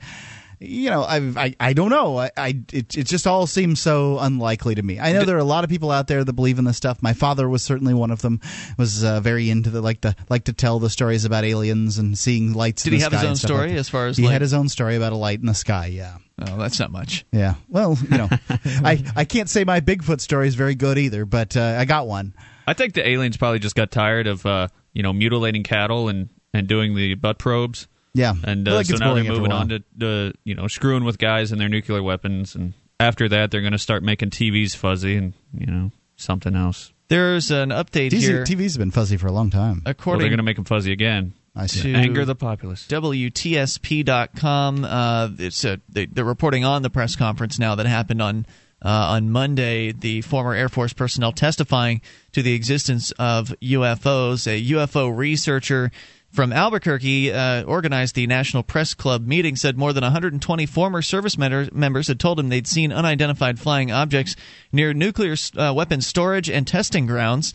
[0.60, 2.18] you know, I, I, I don't know.
[2.18, 4.99] I, I it, it just all seems so unlikely to me.
[4.99, 7.02] I know there are a lot of people out there that believe in this stuff.
[7.02, 8.41] My father was certainly one of them.
[8.77, 12.18] Was uh, very into the like to like to tell the stories about aliens and
[12.18, 12.84] seeing lights.
[12.84, 14.53] Did he the have his own story like as far as he like- had his
[14.53, 15.88] own story about a light in the sky?
[15.88, 16.18] Yeah.
[16.41, 17.26] Oh, that's not much.
[17.32, 17.56] Yeah.
[17.69, 21.56] Well, you know, I I can't say my Bigfoot story is very good either, but
[21.56, 22.34] uh, I got one.
[22.68, 26.30] I think the aliens probably just got tired of uh, you know mutilating cattle and,
[26.53, 27.88] and doing the butt probes.
[28.16, 30.56] Yeah, and uh, like so now they're boring after a moving on to, to you
[30.56, 34.04] know screwing with guys and their nuclear weapons, and after that they're going to start
[34.04, 36.94] making TVs fuzzy and you know something else.
[37.10, 38.44] There's an update TVs, here.
[38.44, 39.82] TV's been fuzzy for a long time.
[39.86, 41.34] Well, According they're going to make them fuzzy again.
[41.56, 42.86] I to anger the populace.
[42.88, 44.84] WTSP.com.
[44.84, 48.46] Uh, it's a, they, they're reporting on the press conference now that happened on
[48.84, 49.94] uh, on Monday.
[49.94, 52.02] The former Air Force personnel testifying
[52.34, 54.48] to the existence of UFOs.
[54.48, 55.92] A UFO researcher
[56.36, 59.56] from Albuquerque uh, organized the National Press Club meeting.
[59.56, 63.91] Said more than 120 former service member- members had told him they'd seen unidentified flying
[63.91, 64.36] objects
[64.72, 67.53] near nuclear uh, weapons storage and testing grounds.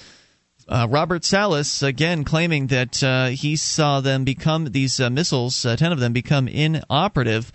[0.66, 5.76] Uh, Robert Salas again claiming that uh, he saw them become these uh, missiles, uh,
[5.76, 7.52] ten of them become inoperative,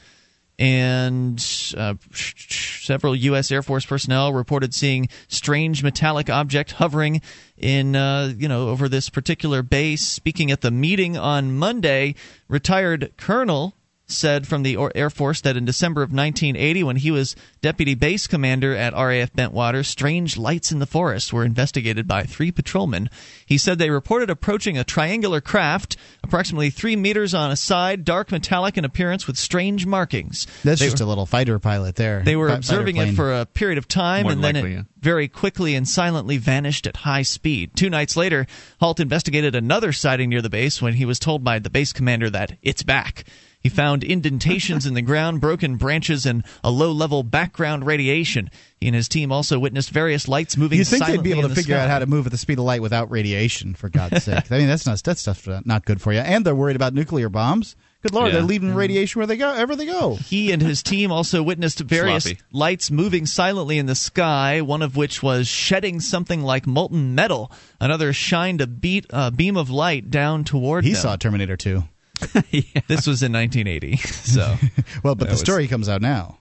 [0.58, 1.40] and
[1.78, 3.52] uh, several U.S.
[3.52, 7.22] Air Force personnel reported seeing strange metallic object hovering
[7.58, 10.06] in uh, you know over this particular base.
[10.06, 12.16] Speaking at the meeting on Monday,
[12.48, 13.76] retired Colonel
[14.08, 18.28] said from the Air Force that in December of 1980, when he was deputy base
[18.28, 23.10] commander at RAF Bentwater, strange lights in the forest were investigated by three patrolmen.
[23.46, 28.32] He said they reported approaching a triangular craft, approximately three meters on a side, dark
[28.32, 30.46] metallic in appearance with strange markings.
[30.64, 32.22] That's They just were- a little fighter pilot there.
[32.24, 34.66] they were Fi- fighter observing it for a period of time More and than then
[34.66, 34.82] it yeah.
[35.02, 37.72] very quickly and silently vanished at high speed.
[37.76, 38.46] Two nights later,
[38.80, 42.30] Halt investigated another sighting near the base when he was told by the base commander
[42.30, 43.24] that it's back.
[43.66, 48.52] He found indentations in the ground, broken branches, and a low level background radiation.
[48.80, 51.48] He and his team also witnessed various lights moving You think they'd be able to
[51.48, 53.74] the figure out how to move at the speed of light without radiation?
[53.74, 54.52] For God's sake!
[54.52, 56.20] I mean, that's not that's stuff not good for you.
[56.20, 57.76] And they're worried about nuclear bombs.
[58.04, 58.34] Good lord, Yeah.
[58.34, 60.14] they're leaving radiation where they go, ever they go.
[60.18, 62.40] He and his team also witnessed various Sloppy.
[62.52, 67.52] lights moving silently in the sky, one of which was shedding something like molten metal.
[67.82, 71.02] Another shined a beat, uh, beam of light down toward He them.
[71.02, 71.84] saw Terminator 2.
[72.88, 73.98] This was in 1980.
[73.98, 74.56] So,
[75.04, 76.40] well, but the was- story comes out now.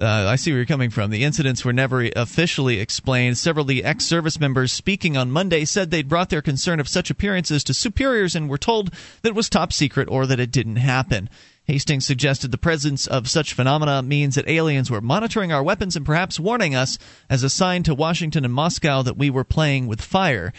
[0.00, 1.10] Uh, I see where you're coming from.
[1.10, 3.38] The incidents were never officially explained.
[3.38, 6.88] Several of the ex service members speaking on Monday said they'd brought their concern of
[6.88, 10.50] such appearances to superiors and were told that it was top secret or that it
[10.50, 11.28] didn't happen.
[11.64, 16.04] Hastings suggested the presence of such phenomena means that aliens were monitoring our weapons and
[16.04, 16.98] perhaps warning us
[17.30, 20.52] as a sign to Washington and Moscow that we were playing with fire.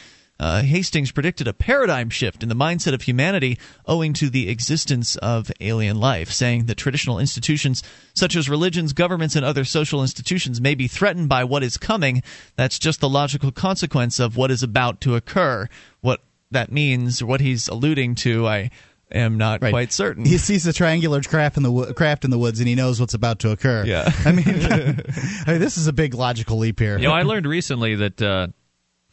[0.44, 5.16] Uh, Hastings predicted a paradigm shift in the mindset of humanity owing to the existence
[5.16, 7.82] of alien life, saying that traditional institutions
[8.14, 12.22] such as religions, governments, and other social institutions may be threatened by what is coming.
[12.58, 15.70] That's just the logical consequence of what is about to occur.
[16.02, 16.20] What
[16.52, 18.72] that means, or what he's alluding to, I
[19.14, 20.26] am not quite certain.
[20.26, 23.00] He sees the triangular craft in the wo- craft in the woods, and he knows
[23.00, 23.86] what's about to occur.
[23.86, 24.12] Yeah.
[24.26, 24.46] I mean,
[25.48, 26.98] I mean, this is a big logical leap here.
[26.98, 28.48] You know, I learned recently that uh,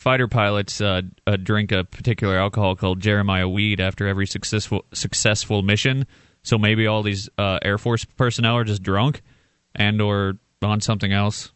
[0.01, 5.62] fighter pilots uh, uh, drink a particular alcohol called Jeremiah weed after every successful successful
[5.62, 6.06] mission.
[6.43, 9.20] So maybe all these uh, Air Force personnel are just drunk
[9.74, 11.52] and or on something else.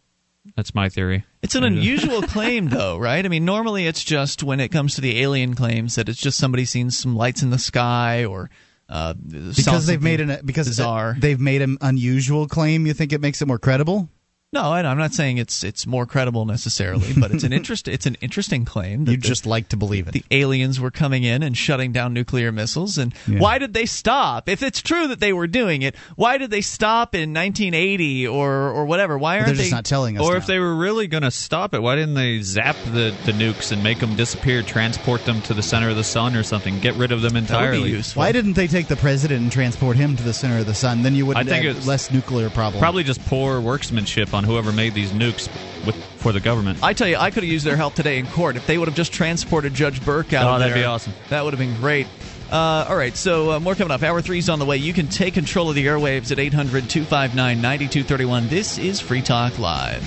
[0.57, 1.25] That's my theory.
[1.43, 3.25] It's an unusual claim, though, right?
[3.25, 6.37] I mean, normally it's just when it comes to the alien claims that it's just
[6.37, 8.51] somebody seeing some lights in the sky or
[8.91, 11.17] uh, because they've made an because bizarre.
[11.19, 12.87] they've made an unusual claim.
[12.87, 14.11] You think it makes it more credible?
[14.55, 18.07] No, I- I'm not saying it's it's more credible necessarily, but it's an interest it's
[18.07, 19.05] an interesting claim.
[19.05, 20.13] That You the- just like to believe it.
[20.13, 23.41] The aliens were coming in and shutting down nuclear missiles, and Yeah.
[23.41, 24.49] why did they stop?
[24.49, 28.71] If it's true that they were doing it, why did they stop in 1980 or
[28.71, 29.19] or whatever?
[29.19, 29.71] Why aren't they?
[29.71, 30.25] Not telling us?
[30.25, 33.33] Or if they were really going to stop it, why didn't they zap the, the
[33.33, 36.79] nukes and make them disappear, transport them to the center of the sun or something,
[36.79, 38.01] get rid of them entirely?
[38.15, 41.03] Why didn't they take the president and transport him to the center of the sun?
[41.03, 42.81] Then you would I think have less nuclear problems.
[42.81, 45.49] Probably just poor workmanship on whoever made these nukes
[45.87, 46.83] with, for the government.
[46.83, 48.89] I tell you, I could have used their help today in court if they would
[48.89, 50.45] have just transported Judge Burke out.
[50.45, 50.83] Oh, of that'd there.
[50.83, 51.13] be awesome.
[51.31, 52.07] That would have been great.
[52.51, 54.03] Uh, all right, so uh, more coming up.
[54.03, 54.77] Hour three's on the way.
[54.77, 58.49] You can take control of the airwaves at 800 259 9231.
[58.49, 60.03] This is Free Talk Live.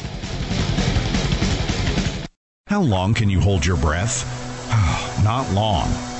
[2.67, 4.25] How long can you hold your breath?
[5.23, 5.87] Not long.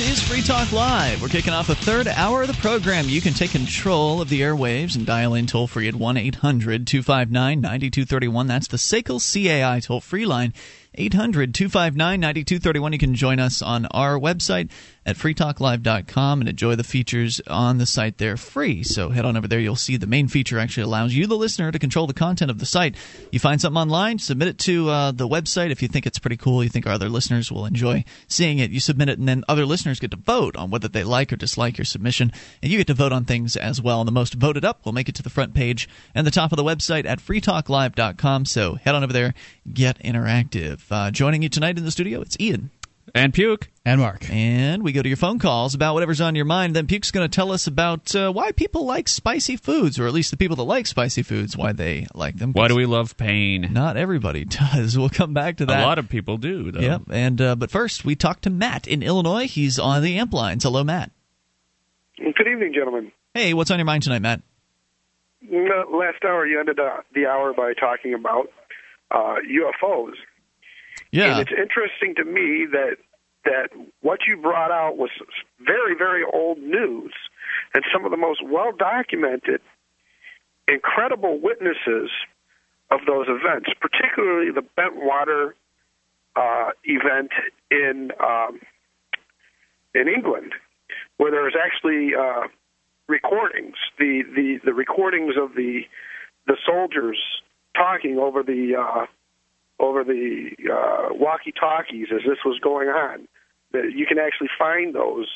[0.00, 1.20] This is Free Talk Live.
[1.20, 3.10] We're kicking off the third hour of the program.
[3.10, 6.86] You can take control of the airwaves and dial in toll free at 1 800
[6.86, 8.46] 259 9231.
[8.46, 10.54] That's the SACL CAI toll free line.
[10.94, 12.92] 800 259 9231.
[12.94, 14.70] You can join us on our website
[15.06, 18.82] at freetalklive.com and enjoy the features on the site there free.
[18.82, 19.58] So head on over there.
[19.58, 22.58] You'll see the main feature actually allows you, the listener, to control the content of
[22.58, 22.96] the site.
[23.32, 25.70] You find something online, submit it to uh, the website.
[25.70, 28.70] If you think it's pretty cool, you think our other listeners will enjoy seeing it,
[28.70, 31.36] you submit it, and then other listeners get to vote on whether they like or
[31.36, 32.32] dislike your submission.
[32.62, 34.00] And you get to vote on things as well.
[34.00, 36.52] And the most voted up will make it to the front page and the top
[36.52, 38.44] of the website at freetalklive.com.
[38.44, 39.34] So head on over there,
[39.72, 40.80] get interactive.
[40.90, 42.70] Uh, joining you tonight in the studio, it's Ian.
[43.14, 43.68] And Puke.
[43.84, 44.30] And Mark.
[44.30, 46.76] And we go to your phone calls about whatever's on your mind.
[46.76, 50.12] Then Puke's going to tell us about uh, why people like spicy foods, or at
[50.12, 52.52] least the people that like spicy foods, why they like them.
[52.52, 53.68] Why do we love pain?
[53.72, 54.98] Not everybody does.
[54.98, 55.82] We'll come back to that.
[55.82, 56.80] A lot of people do, though.
[56.80, 57.02] Yep.
[57.10, 59.46] And uh, but first, we talk to Matt in Illinois.
[59.46, 60.64] He's on the amp lines.
[60.64, 61.10] Hello, Matt.
[62.18, 63.12] Good evening, gentlemen.
[63.34, 64.42] Hey, what's on your mind tonight, Matt?
[65.50, 66.78] Last hour, you ended
[67.14, 68.48] the hour by talking about
[69.10, 70.12] uh, UFOs.
[71.12, 71.38] Yeah.
[71.38, 72.96] And it's interesting to me that
[73.44, 73.70] that
[74.02, 75.10] what you brought out was
[75.64, 77.12] very, very old news,
[77.74, 79.60] and some of the most well documented,
[80.68, 82.10] incredible witnesses
[82.90, 85.52] of those events, particularly the Bentwater
[86.36, 87.30] uh, event
[87.70, 88.60] in um,
[89.94, 90.52] in England,
[91.16, 92.46] where there was actually uh,
[93.08, 95.82] recordings, the, the the recordings of the
[96.46, 97.18] the soldiers
[97.74, 99.06] talking over the uh,
[99.80, 103.26] over the uh, walkie-talkies as this was going on.
[103.72, 105.28] That you can actually find those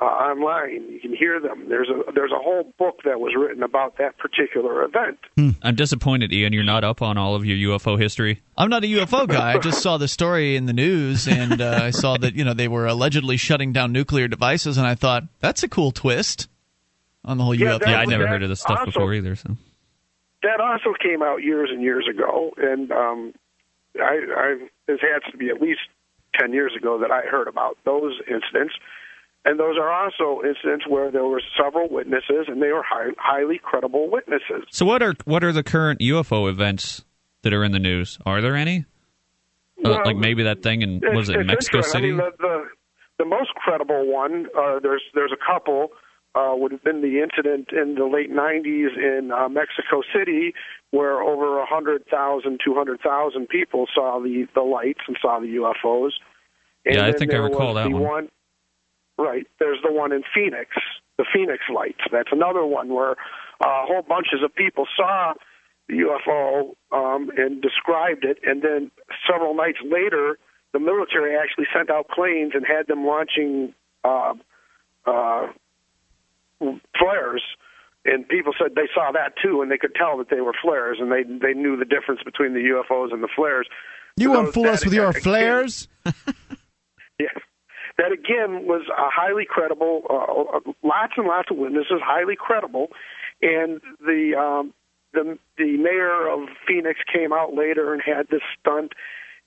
[0.00, 0.92] uh, online.
[0.92, 1.66] You can hear them.
[1.70, 5.18] There's a there's a whole book that was written about that particular event.
[5.62, 6.52] I'm disappointed, Ian.
[6.52, 8.42] You're not up on all of your UFO history.
[8.58, 9.54] I'm not a UFO guy.
[9.54, 12.52] I just saw the story in the news, and uh, I saw that you know
[12.52, 16.48] they were allegedly shutting down nuclear devices, and I thought that's a cool twist
[17.24, 17.78] on the whole Yeah, UFO.
[17.80, 19.34] that Yeah, I was- never heard of this stuff also- before either.
[19.36, 19.56] So
[20.46, 23.34] That also came out years and years ago, and um,
[23.96, 25.80] I, I this has to be at least
[26.38, 28.74] ten years ago that I heard about those incidents.
[29.44, 33.58] And those are also incidents where there were several witnesses, and they were high, highly
[33.58, 34.64] credible witnesses.
[34.70, 37.04] So what are what are the current UFO events
[37.42, 38.18] that are in the news?
[38.24, 38.84] Are there any?
[39.84, 41.80] Uh, like maybe that thing in was it Mexico.
[41.80, 42.08] City?
[42.08, 42.64] I mean, the, the
[43.18, 44.46] the most credible one.
[44.56, 45.88] Uh, there's there's a couple.
[46.36, 50.52] Uh, would have been the incident in the late 90s in uh, Mexico City,
[50.90, 56.10] where over 100,000, 200,000 people saw the the lights and saw the UFOs.
[56.84, 58.28] And Yeah, I think I recall that the one.
[59.18, 59.46] Right.
[59.58, 60.70] There's the one in Phoenix,
[61.16, 62.02] the Phoenix lights.
[62.12, 63.12] That's another one where
[63.60, 65.32] uh, whole bunches of people saw
[65.88, 68.90] the UFO um, and described it, and then
[69.30, 70.38] several nights later,
[70.72, 73.72] the military actually sent out planes and had them launching
[74.04, 74.34] uh,
[75.06, 75.46] uh,
[76.98, 77.42] flares.
[78.04, 80.98] And people said they saw that too, and they could tell that they were flares,
[81.00, 83.66] and they they knew the difference between the UFOs and the flares.
[84.16, 85.88] You So won't fool us with your again- flares.
[87.18, 87.26] yeah.
[87.98, 92.88] That again was a highly credible, uh, lots and lots of witnesses, highly credible,
[93.42, 94.72] and the um,
[95.14, 98.92] the the mayor of Phoenix came out later and had this stunt,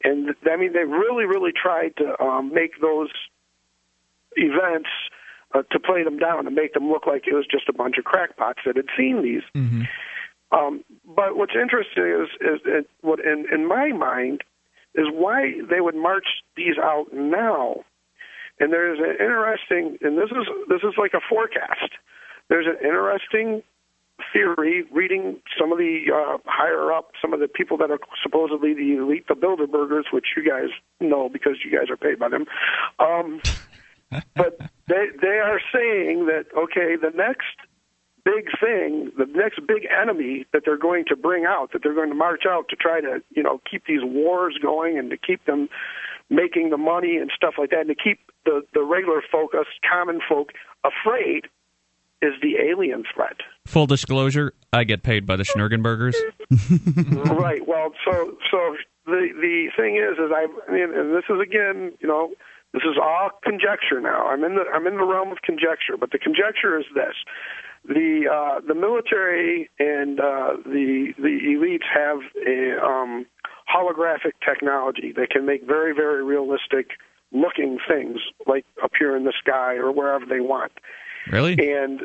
[0.03, 3.09] and I mean they really really tried to um, make those
[4.35, 4.89] events
[5.53, 7.97] uh, to play them down and make them look like it was just a bunch
[7.97, 9.43] of crackpots that had seen these.
[10.51, 14.43] Um, but what's interesting is, is, is what in, in my mind
[14.95, 17.83] is why they would march these out now.
[18.59, 21.93] And there's an interesting, and this is this is like a forecast.
[22.49, 23.63] There's an interesting
[24.33, 28.73] theory, reading some of the uh, higher up, some of the people that are supposedly
[28.73, 30.69] the elite, the Bilderbergers, which you guys
[30.99, 32.45] know because you guys are paid by them.
[32.99, 33.41] Um,
[34.35, 37.55] but they they are saying that okay, the next
[38.25, 42.09] big thing, the next big enemy that they're going to bring out, that they're going
[42.09, 45.45] to march out to try to you know keep these wars going and to keep
[45.45, 45.69] them
[46.29, 49.67] making the money and stuff like that, and to keep the the regular folk, us
[49.89, 50.51] common folk,
[50.83, 51.47] afraid
[52.21, 53.37] is the alien threat.
[53.65, 56.15] Full disclosure: I get paid by the Schnurgenbergers.
[57.39, 57.65] right.
[57.67, 58.75] Well, so so
[59.05, 62.31] the the thing is, is I, I mean, and this is again, you know,
[62.73, 64.27] this is all conjecture now.
[64.27, 67.15] I'm in the I'm in the realm of conjecture, but the conjecture is this:
[67.87, 73.25] the uh, the military and uh, the the elites have a um,
[73.73, 76.91] holographic technology that can make very very realistic
[77.31, 78.17] looking things
[78.47, 80.71] like appear in the sky or wherever they want.
[81.31, 81.53] Really?
[81.53, 82.01] And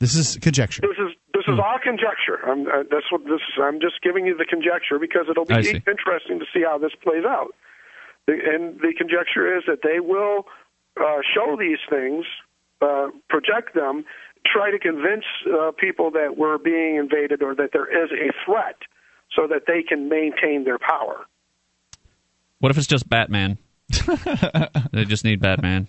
[0.00, 0.82] This is conjecture.
[0.82, 2.38] this is this is all conjecture.
[2.46, 3.56] I'm, uh, that's what this is.
[3.60, 7.24] I'm just giving you the conjecture because it'll be interesting to see how this plays
[7.24, 7.54] out.
[8.26, 10.46] The, and the conjecture is that they will
[10.96, 12.24] uh, show these things,
[12.80, 14.04] uh, project them,
[14.46, 18.76] try to convince uh, people that we're being invaded or that there is a threat,
[19.34, 21.24] so that they can maintain their power.
[22.58, 23.58] What if it's just Batman?
[24.92, 25.88] they just need Batman.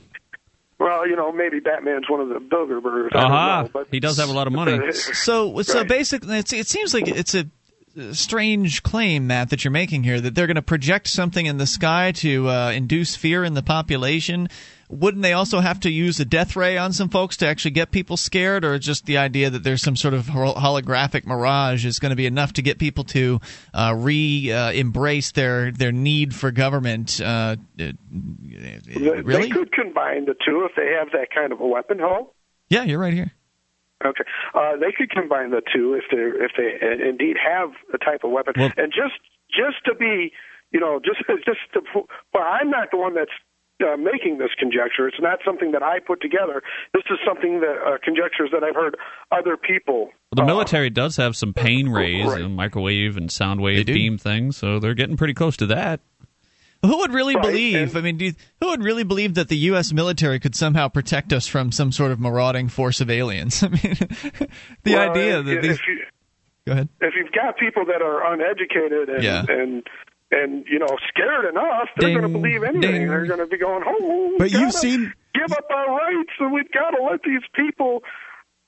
[0.80, 3.15] Well, you know, maybe Batman's one of the Bilderbergers.
[3.15, 4.80] I don't know, but He does have a lot of money.
[5.14, 5.88] So, so Right.
[5.88, 7.45] basically, it's, it seems like it's a
[8.11, 11.68] strange claim, Matt, that you're making here that they're going to project something in the
[11.68, 14.48] sky to uh, induce fear in the population.
[14.90, 17.90] Wouldn't they also have to use a death ray on some folks to actually get
[17.91, 22.11] people scared, or just the idea that there's some sort of holographic mirage is going
[22.11, 23.40] to be enough to get people to
[23.74, 27.20] uh, re uh, embrace their their need for government?
[27.20, 27.94] Uh, uh, They-
[29.24, 29.44] really?
[29.44, 31.98] They could combine the two if they have that kind of a weapon.
[31.99, 32.34] Hello.
[32.70, 33.34] Yeah, you're right here.
[34.06, 34.24] Okay,
[34.54, 38.24] uh, they could combine the two if they if they uh, indeed have a type
[38.24, 39.20] of weapon, and just
[39.50, 40.32] just to be,
[40.72, 41.82] you know, just just to.
[42.34, 43.32] Well, I'm not the one that's
[43.82, 45.08] uh, making this conjecture.
[45.08, 46.62] It's not something that I put together.
[46.94, 48.98] This is something that uh, conjectures that I've heard
[49.32, 50.10] other people.
[50.32, 52.42] The military does have some pain rays, right.
[52.42, 56.00] and microwave and sound wave beam things, so they're getting pretty close to that.
[56.85, 57.95] Who would really Right, believe?
[57.95, 59.93] I mean, do you, who would really believe that the U.S.
[59.93, 63.64] military could somehow protect us from some sort of marauding force of aliens?
[63.64, 63.80] I mean,
[64.84, 65.80] the Well, idea if, that these.
[65.88, 65.99] You,
[66.68, 66.89] Go ahead.
[67.01, 69.45] if you've got people that are uneducated and Yeah.
[69.49, 69.84] and
[70.31, 72.81] and you know scared enough, they're going to believe anything.
[72.81, 73.07] ding.
[73.07, 76.72] They're going to be going, "Oh, But you've seen- give up our rights, and we've
[76.72, 78.01] got to let these people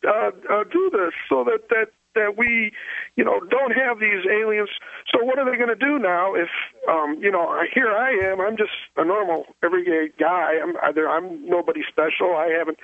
[0.07, 2.71] uh, uh, do this so that that that we,
[3.15, 4.69] you know, don't have these aliens.
[5.13, 6.33] So what are they going to do now?
[6.35, 6.49] If
[6.89, 8.41] um, you know, here I am.
[8.41, 10.53] I'm just a normal everyday guy.
[10.61, 12.35] I'm either I'm nobody special.
[12.35, 12.79] I haven't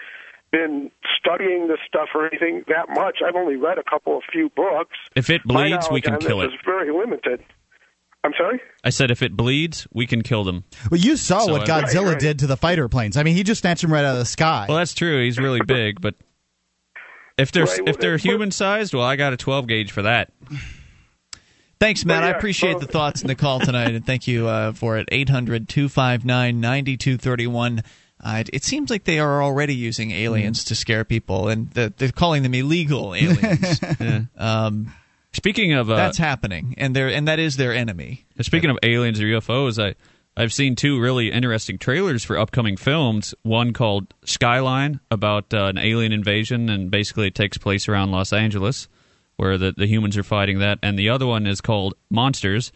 [0.51, 3.19] been studying this stuff or anything that much.
[3.25, 4.97] I've only read a couple of few books.
[5.15, 6.45] If it bleeds, we can kill it.
[6.45, 6.53] it.
[6.53, 7.41] is very limited.
[8.23, 8.61] I'm sorry.
[8.83, 10.63] I said if it bleeds, we can kill them.
[10.91, 12.19] Well, you saw So what Godzilla Right, right.
[12.19, 13.17] did to the fighter planes.
[13.17, 14.65] I mean, he just snatched them right out of the sky.
[14.69, 15.23] Well, that's true.
[15.23, 16.13] He's really big, but
[17.41, 20.03] if they're Right, well, if they're human sized, well, I got a 12 gauge for
[20.03, 20.31] that.
[21.79, 22.21] Thanks, Matt.
[22.21, 24.97] Well, I appreciate well- the thoughts and the call tonight, and thank you uh, for
[24.97, 25.09] it.
[25.11, 27.83] 800 259 9231.
[28.23, 31.91] Uh, it, it seems like they are already using aliens to scare people, and the,
[31.97, 33.81] they're calling them illegal aliens.
[34.37, 34.93] um,
[35.33, 38.25] Speaking of uh, that's happening, and they're and that is their enemy.
[38.41, 39.95] Speaking of aliens or UFOs, I
[40.37, 43.35] I've seen two really interesting trailers for upcoming films.
[43.43, 48.31] One called Skyline about uh, an alien invasion, and basically it takes place around Los
[48.31, 48.87] Angeles,
[49.35, 50.79] where the the humans are fighting that.
[50.81, 52.71] And the other one is called Monsters,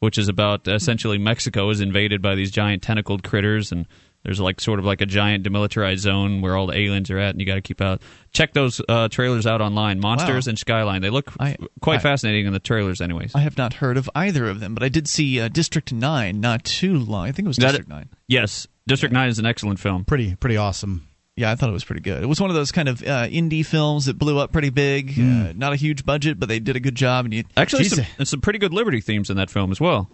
[0.00, 3.86] which is about essentially Mexico is invaded by these giant tentacled critters and.
[4.26, 7.30] There's like sort of like a giant demilitarized zone where all the aliens are at,
[7.30, 8.02] and you got to keep out.
[8.32, 10.50] Check those uh, trailers out online, Monsters Wow.
[10.50, 11.00] and Skyline.
[11.00, 13.36] They look I- quite I- fascinating in the trailers, anyways.
[13.36, 16.40] I have not heard of either of them, but I did see uh, District Nine
[16.40, 17.28] not too long.
[17.28, 18.08] I think it was That- District Nine.
[18.26, 20.04] Yes, District Nine is an excellent film.
[20.04, 21.06] pretty pretty awesome.
[21.36, 22.20] Yeah, I thought it was pretty good.
[22.22, 25.10] It was one of those kind of uh, indie films that blew up pretty big.
[25.16, 27.26] Uh, not a huge budget, but they did a good job.
[27.26, 30.10] And you, Actually, some, there's some pretty good liberty themes in that film as well.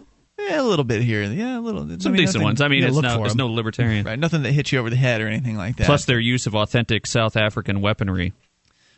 [0.50, 1.82] A little bit here, yeah, a little.
[1.90, 2.60] I Some mean, decent nothing- ones.
[2.60, 4.04] I mean, yeah, it's no, it's no libertarian.
[4.04, 4.18] right?
[4.18, 5.86] Nothing that hits you over the head or anything like that.
[5.86, 8.32] Plus, their use of authentic South African weaponry.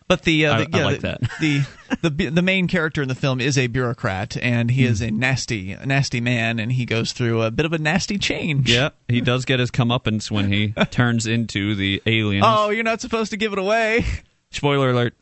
[0.06, 1.20] But the uh, I- the, I yeah, like the, that.
[1.40, 4.92] the the the main character in the film is a bureaucrat, and he Hmm.
[4.92, 8.70] is a nasty nasty man, and he goes through a bit of a nasty change.
[8.70, 12.42] Yeah, he does get his comeuppance when he turns into the alien.
[12.44, 14.04] Oh, you're not supposed to give it away.
[14.50, 15.14] Spoiler alert.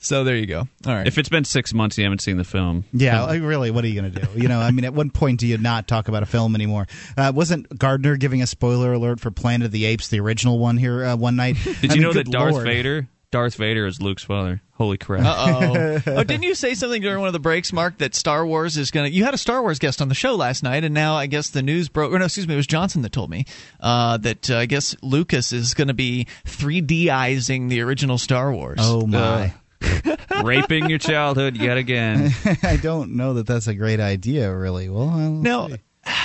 [0.02, 0.68] So there you go.
[0.88, 1.06] All right.
[1.06, 2.86] If it's been six months you haven't seen the film.
[2.92, 4.40] Yeah, like, really, what are you going to do?
[4.42, 6.88] You know, I mean, at what point do you not talk about a film anymore?
[7.16, 10.78] Uh, wasn't Gardner giving a spoiler alert for Planet of the Apes, the original one
[10.78, 11.56] here uh, one night?
[11.64, 12.66] Did I you mean, know that Darth Lord.
[12.66, 14.62] Vader Darth Vader is Luke's father.
[14.74, 15.24] Holy crap!
[15.26, 16.02] Uh oh.
[16.08, 18.92] oh, didn't you say something during one of the breaks, Mark, that Star Wars is
[18.92, 19.16] going to.
[19.16, 21.50] You had a Star Wars guest on the show last night, and now I guess
[21.50, 22.12] the news broke.
[22.12, 23.46] Or no, excuse me, it was Johnson that told me
[23.80, 28.80] uh, that uh, I guess Lucas is going to be 3Dizing the original Star Wars.
[28.82, 29.54] Oh, my.
[30.44, 32.32] Raping your childhood yet again.
[32.64, 34.90] I don't know that that's a great idea, really.
[34.90, 35.76] Well, I'll Now, see.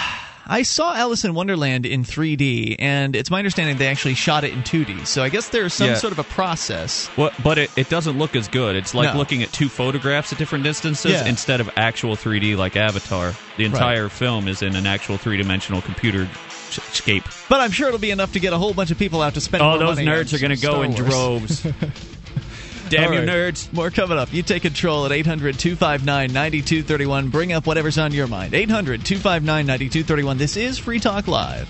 [0.49, 4.53] I saw Alice in Wonderland in 3D, and it's my understanding they actually shot it
[4.53, 5.05] in 2D.
[5.05, 5.95] So I guess there's some Yeah.
[5.97, 7.09] sort of a process.
[7.17, 8.77] What, but it, it doesn't look as good.
[8.77, 9.19] It's like No.
[9.19, 11.27] looking at two photographs at different distances Yeah.
[11.27, 13.33] instead of actual 3D like Avatar.
[13.57, 16.29] The entire film is in an actual three dimensional computer
[16.71, 17.25] sh- scape.
[17.49, 19.41] But I'm sure it'll be enough to get a whole bunch of people out to
[19.41, 21.67] spend Oh, more those money nerds on are going to go Star in droves.
[22.89, 23.29] Damn All you, right.
[23.29, 23.73] nerds.
[23.73, 24.33] More coming up.
[24.33, 27.29] You take control at 800 259 9231.
[27.31, 28.55] Bring up whatever's on your mind.
[28.55, 30.39] 800 259 9231.
[30.39, 31.69] This is Free Talk Live.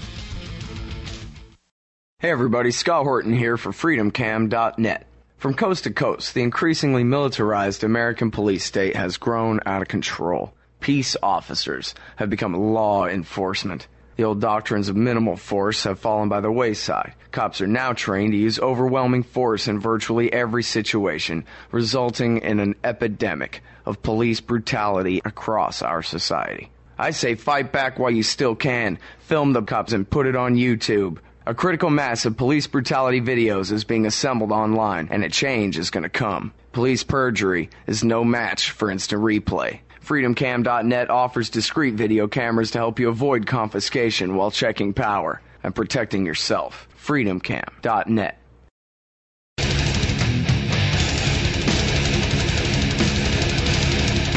[2.19, 5.07] Hey everybody, Scott Horton here for freedomcam.net.
[5.37, 10.55] From coast to coast, the increasingly militarized American police state has grown out of control.
[10.81, 13.87] Peace officers have become law enforcement.
[14.17, 17.13] The old doctrines of minimal force have fallen by the wayside.
[17.33, 22.77] Cops are now trained to use overwhelming force in virtually every situation, resulting in an
[22.83, 26.71] epidemic of police brutality across our society.
[26.99, 28.99] I say fight back while you still can.
[29.19, 31.19] Film the cops and put it on YouTube.
[31.45, 35.91] A critical mass of police brutality videos is being assembled online, and a change is
[35.91, 36.55] going to come.
[36.73, 39.81] Police perjury is no match for instant replay.
[40.07, 46.25] FreedomCam.net offers discrete video cameras to help you avoid confiscation while checking power and protecting
[46.25, 46.87] yourself.
[47.05, 48.39] FreedomCam.net.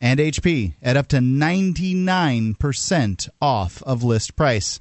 [0.01, 4.81] and HP, at up to 99% off of list price.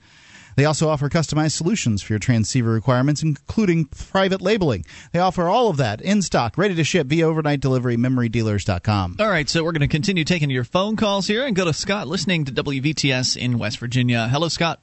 [0.56, 4.84] They also offer customized solutions for your transceiver requirements, including private labeling.
[5.14, 7.96] They offer all of that in stock, ready to ship via overnight delivery.
[7.96, 9.18] MemoryDealers.com.
[9.22, 11.72] All right, so we're going to continue taking your phone calls here and go to
[11.72, 14.28] Scott listening to WVTS in West Virginia.
[14.28, 14.82] Hello, Scott.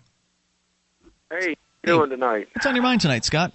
[1.30, 2.48] Hey, how you doing tonight?
[2.54, 3.52] What's on your mind tonight, Scott?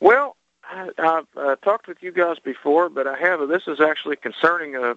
[0.00, 3.48] Well, I, I've uh, talked with you guys before, but I have.
[3.48, 4.96] This is actually concerning a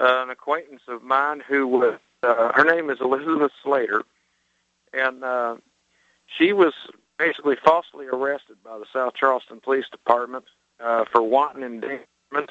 [0.00, 1.98] uh, an acquaintance of mine who was.
[2.22, 4.02] Uh, her name is Elizabeth Slater,
[4.92, 5.56] and uh,
[6.38, 6.74] she was
[7.18, 10.44] basically falsely arrested by the South Charleston Police Department
[10.80, 12.50] uh, for wanton endangerment,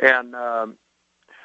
[0.00, 0.78] and um,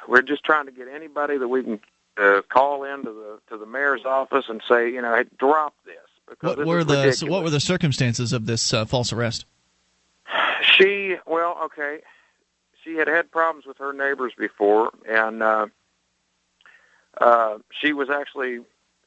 [0.07, 1.79] we're just trying to get anybody that we can
[2.17, 5.95] uh, call into the to the mayor's office and say, you know, hey, drop this
[6.29, 9.45] because What were the so what were the circumstances of this uh, false arrest?
[10.61, 11.99] She, well, okay.
[12.85, 15.67] She had had problems with her neighbors before, and uh,
[17.19, 18.59] uh, she was actually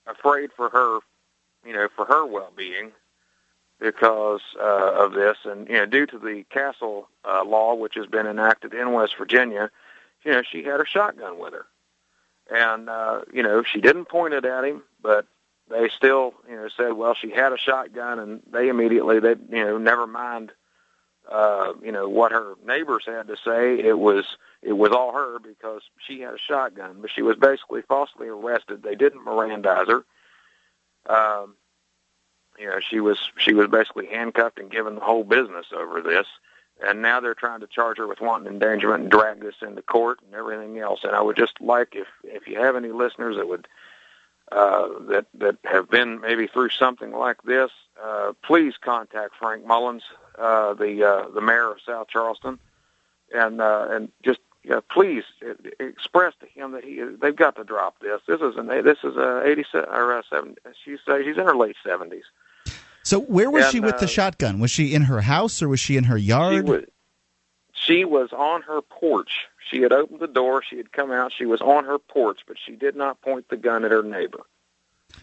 [0.07, 0.99] afraid for her,
[1.65, 2.91] you know, for her well-being
[3.79, 8.07] because uh, of this, and you know, due to the Castle uh, law, which has
[8.07, 9.71] been enacted in West Virginia,
[10.25, 11.67] you know, she had her shotgun with her,
[12.51, 15.27] and uh, you know, she didn't point it at him, but
[15.71, 19.65] they still, you know, said, well, she had a shotgun, and they immediately, they, you
[19.65, 20.51] know, never mind
[21.83, 23.79] you know, what her neighbors had to say.
[23.79, 24.25] It was
[24.63, 28.83] it was all her because she had a shotgun, but she was basically falsely arrested.
[28.83, 30.05] They didn't Mirandize her.
[31.15, 31.55] Um,
[32.59, 36.27] you know, she was she was basically handcuffed and given the whole business over this.
[36.81, 40.21] And now they're trying to charge her with wanton endangerment and drag this into court
[40.25, 41.01] and everything else.
[41.03, 43.67] And I would just like if if you have any listeners that would
[44.53, 47.71] uh, that that have been maybe through something like this,
[48.03, 50.03] uh, please contact Frank Mullins,
[50.39, 52.59] uh, the uh, the mayor of South Charleston,
[53.35, 57.65] and uh, and just yeah, please uh, express to him that he they've got to
[57.65, 58.21] drop this.
[58.27, 60.57] This is an this is a eighty or a seven.
[60.85, 62.25] She's uh, she's in her late seventies.
[63.03, 64.61] So, where was And, she with the uh, shotgun?
[64.61, 66.67] Was she in her house or was she in her yard?
[66.67, 66.85] She was
[67.73, 69.47] she was on her porch.
[69.71, 70.63] She had opened the door.
[70.63, 71.33] She had come out.
[71.37, 74.45] She was on her porch, but she did not point the gun at her neighbor.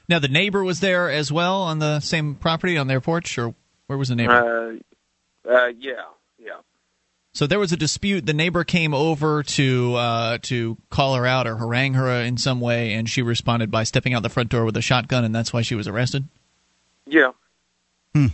[0.07, 3.53] Now the neighbor was there as well on the same property on their porch, or
[3.87, 4.81] where was the neighbor?
[5.45, 5.93] Uh, uh, yeah,
[6.39, 6.59] yeah.
[7.33, 8.25] So there was a dispute.
[8.25, 12.61] The neighbor came over to uh, to call her out or harangue her in some
[12.61, 15.51] way, and she responded by stepping out the front door with a shotgun, and that's
[15.51, 16.27] why she was arrested.
[17.07, 17.31] Yeah.
[18.13, 18.27] Hmm.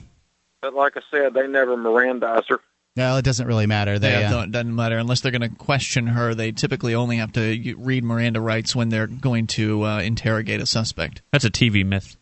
[0.61, 2.59] But like I said, they never Mirandized her.
[2.95, 3.99] No, it doesn't really matter.
[3.99, 6.35] They, yeah, uh, doesn't matter unless they're going to question her.
[6.35, 10.65] They typically only have to read Miranda rights when they're going to uh, interrogate a
[10.65, 11.21] suspect.
[11.31, 12.17] That's a TV myth.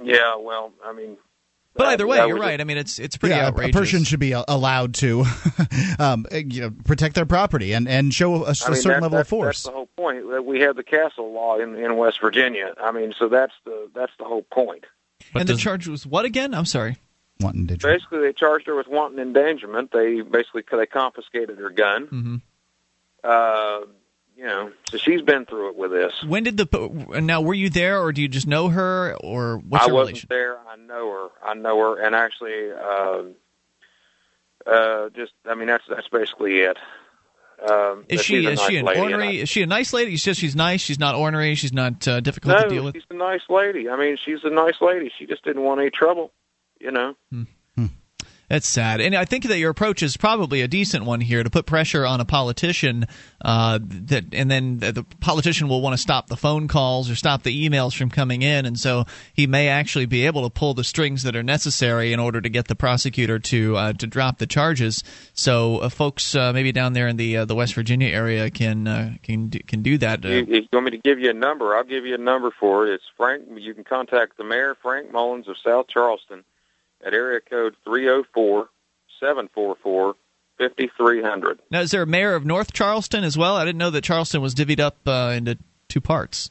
[0.00, 1.16] Yeah, well, I mean.
[1.76, 2.60] But either way, you're right.
[2.60, 3.74] I mean, it's it's pretty yeah, outrageous.
[3.74, 5.24] a person should be allowed to,
[5.98, 8.82] um, uh, you know, protect their property and, and show a, a I mean, certain
[8.82, 9.64] that- level of force.
[9.64, 10.30] That's the whole point.
[10.30, 12.74] That We have the castle law in in West Virginia.
[12.80, 14.84] I mean, so that's the that's the whole point.
[15.34, 16.54] and the charge was what again?
[16.54, 16.96] I'm sorry.
[17.40, 19.90] Wanton Basically, they charged her with wanton endangerment.
[19.92, 22.06] They basically they confiscated her gun.
[22.06, 22.36] hmm
[23.22, 23.80] Uh,
[24.36, 26.12] you know, so she's been through it with this.
[26.26, 29.84] When did the now were you there, or do you just know her, or what's
[29.84, 30.26] I your wasn't relation?
[30.30, 30.58] there.
[30.68, 31.28] I know her.
[31.48, 33.22] I know her, and actually, uh,
[34.70, 36.76] uh, just I mean, that's that's basically it.
[37.70, 39.40] Um, Is she is nice she an lady, and I- ornery?
[39.40, 40.10] Is she a nice lady?
[40.12, 40.80] She says she's nice.
[40.80, 41.54] She's not ornery.
[41.54, 42.94] She's not uh, difficult no, to deal with.
[42.94, 43.88] she's a nice lady.
[43.88, 45.12] I mean, she's a nice lady.
[45.16, 46.32] She just didn't want any trouble,
[46.84, 47.14] you know.
[48.48, 51.48] That's sad, and I think that your approach is probably a decent one here to
[51.48, 53.06] put pressure on a politician.
[53.42, 57.42] Uh, that and then the, politician will want to stop the phone calls or stop
[57.42, 60.84] the emails from coming in, and so he may actually be able to pull the
[60.84, 64.46] strings that are necessary in order to get the prosecutor to uh, to drop the
[64.46, 65.02] charges.
[65.32, 68.86] So, uh, folks, uh, maybe down there in the uh, the West Virginia area can
[68.86, 70.22] uh, can do, can do that.
[70.22, 71.74] If You, you want me to give you a number?
[71.74, 72.92] I'll give you a number for it.
[72.92, 73.44] It's Frank.
[73.56, 76.44] You can contact the mayor, Frank Mullins of South Charleston,
[77.04, 78.68] at area code three zero four
[79.20, 80.16] seven four four
[80.58, 81.60] fifty three hundred.
[81.70, 83.56] Now, is there a mayor of North Charleston as well?
[83.56, 85.58] I didn't know that Charleston was divvied up uh, into
[85.88, 86.50] two parts.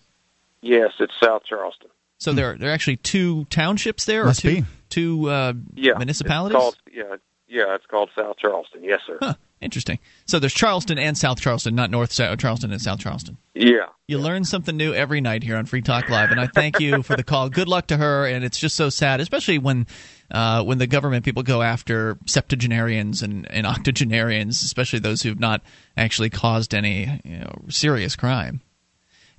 [0.62, 1.90] Yes, it's South Charleston.
[2.20, 4.68] So there, there are actually two townships there, Must or two, be.
[4.90, 6.56] two uh, Yeah, municipalities.
[6.56, 7.16] It's called, yeah,
[7.54, 8.84] yeah, it's called South Charleston.
[8.84, 9.20] Yes, sir.
[9.22, 10.00] Huh, interesting.
[10.26, 13.38] So there's Charleston and South Charleston, not North Charleston and South Charleston.
[13.54, 13.86] Yeah.
[14.08, 17.04] You learn something new every night here on Free Talk Live, and I thank you
[17.04, 17.50] for the call.
[17.50, 19.86] Good luck to her, and it's just so sad, especially when
[20.32, 25.62] uh, when the government people go after septuagenarians and, and octogenarians, especially those who've not
[25.96, 28.62] actually caused any you know, serious crime.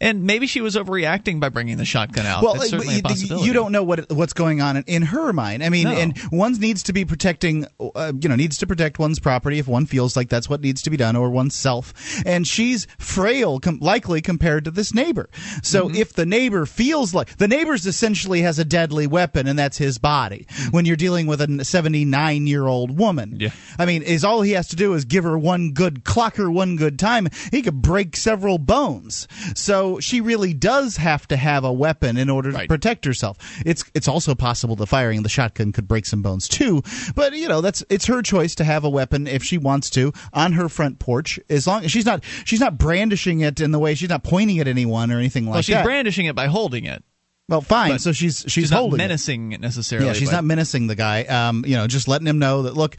[0.05, 2.43] And maybe she was overreacting by bringing the shotgun out.
[2.43, 5.65] Well, you, you don't know what what's going on in, in her mind.
[5.65, 5.93] I mean, No.
[5.95, 9.67] and one needs to be protecting, uh, you know, needs to protect one's property if
[9.67, 11.95] one feels like that's what needs to be done, or oneself.
[12.27, 15.29] And she's frail, com- likely compared to this neighbor.
[15.63, 15.97] So Mm-hmm.
[15.97, 19.99] if the neighbor feels like the neighbor's essentially has a deadly weapon, and that's his
[19.99, 20.47] body.
[20.71, 23.51] When you're dealing with a 79 year old woman, Yeah.
[23.79, 26.51] I mean, is all he has to do is give her one good clock her
[26.51, 27.29] one good time.
[27.51, 29.27] He could break several bones.
[29.55, 33.39] So she really does have to have a weapon in order to protect herself.
[33.65, 36.83] It's it's also possible the firing the shotgun could break some bones too.
[37.15, 40.13] But you know, that's it's her choice to have a weapon if she wants to
[40.33, 41.39] on her front porch.
[41.49, 44.59] As long as she's not she's not brandishing it in the way she's not pointing
[44.61, 45.55] at anyone or anything like that.
[45.55, 45.85] well, she's that.
[45.85, 47.03] brandishing it by holding it.
[47.49, 47.93] well, fine.
[47.93, 50.07] but so she's she's, She's not menacing it necessarily.
[50.07, 51.25] Yeah, she's but- not menacing the guy.
[51.25, 52.97] Um, you know, just letting him know that look,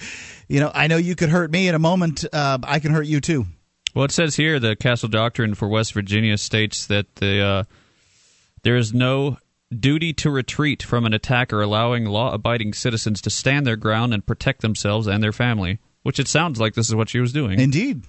[0.47, 2.26] you know, I know you could hurt me in a moment.
[2.31, 3.45] Uh, I can hurt you too.
[3.95, 7.63] Well, it says here the Castle Doctrine for West Virginia states that the uh,
[8.63, 9.38] there is no
[9.72, 14.61] duty to retreat from an attacker, allowing law-abiding citizens to stand their ground and protect
[14.61, 15.80] themselves and their family.
[16.03, 17.59] Which it sounds like this is what she was doing.
[17.59, 18.03] Indeed.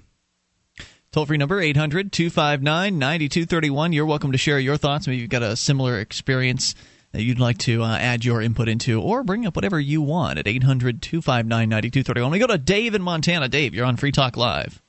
[1.13, 3.93] Toll free number 800 259 9231.
[3.93, 5.07] You're welcome to share your thoughts.
[5.07, 6.75] Maybe you've got a similar experience
[7.13, 10.39] that you'd like to uh, add your input into, or bring up whatever you want
[10.39, 12.33] at 800 259 9231.
[12.33, 13.49] We go to Dave in Montana.
[13.49, 14.83] Dave, you're on Free Talk Live.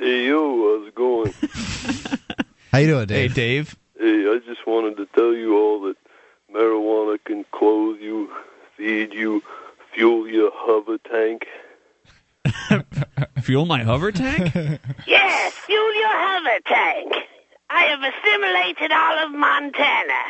[0.00, 1.34] Hey, yo, how's it going?
[2.72, 3.34] How you doing, Hey, Dave?
[3.34, 3.76] Dave.
[3.98, 5.96] hey, I just wanted to tell you all that
[6.50, 8.30] marijuana can clothe you,
[8.78, 9.42] feed you,
[9.92, 11.46] fuel your hover tank.
[13.42, 14.54] Fuel my hover tank?
[15.06, 17.12] Yes, fuel your hover tank.
[17.68, 20.22] I have assimilated all of Montana.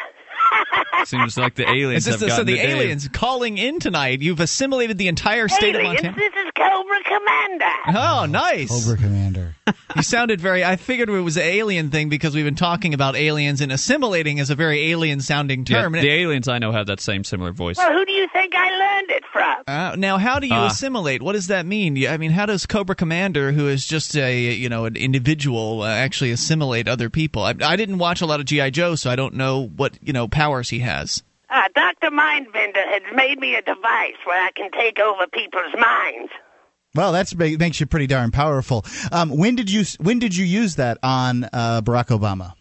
[1.04, 2.76] Seems like the aliens Is this have the, so the to Dave.
[2.76, 4.20] aliens calling in tonight.
[4.20, 6.16] You've assimilated the entire state Aliens, of Montana.
[6.16, 7.98] this is Cobra Commander.
[7.98, 8.68] Oh, nice.
[8.68, 9.56] Cobra Commander.
[9.96, 10.62] you sounded very.
[10.62, 14.38] I figured it was an alien thing because we've been talking about aliens, and assimilating
[14.38, 15.92] is a very alien sounding Yeah, term.
[15.94, 17.78] the aliens I know have that same similar voice.
[17.78, 19.56] Well, who do you think I learned it from?
[19.66, 20.66] Uh, now, how do you Ah.
[20.66, 21.22] assimilate?
[21.22, 22.06] What does that mean?
[22.06, 25.88] I mean, how does Cobra Commander, who is just a you know an individual, uh,
[25.88, 27.42] actually assimilate other people?
[27.42, 30.12] I, I didn't watch a lot of GI Joe, so I don't know what you
[30.12, 31.22] know powers he has.
[31.48, 32.10] Uh, Dr.
[32.10, 36.30] Mindbender has made me a device where I can take over people's minds.
[36.94, 38.84] Well, that makes you pretty darn powerful.
[39.12, 42.54] Um, when did you when did you use that on uh, Barack Obama?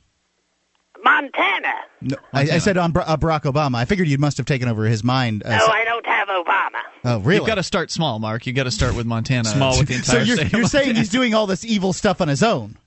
[1.03, 1.73] Montana.
[2.01, 3.75] No, I, I said on Bar- uh, Barack Obama.
[3.75, 5.43] I figured you must have taken over his mind.
[5.45, 6.79] Uh, No, I don't have Obama.
[7.05, 7.35] Oh, really?
[7.39, 8.45] You've got to start small, Mark.
[8.45, 9.45] You've got to start with Montana.
[9.49, 10.51] Small with the so entire you're, state.
[10.53, 12.77] you're of saying he's doing all this evil stuff on his own?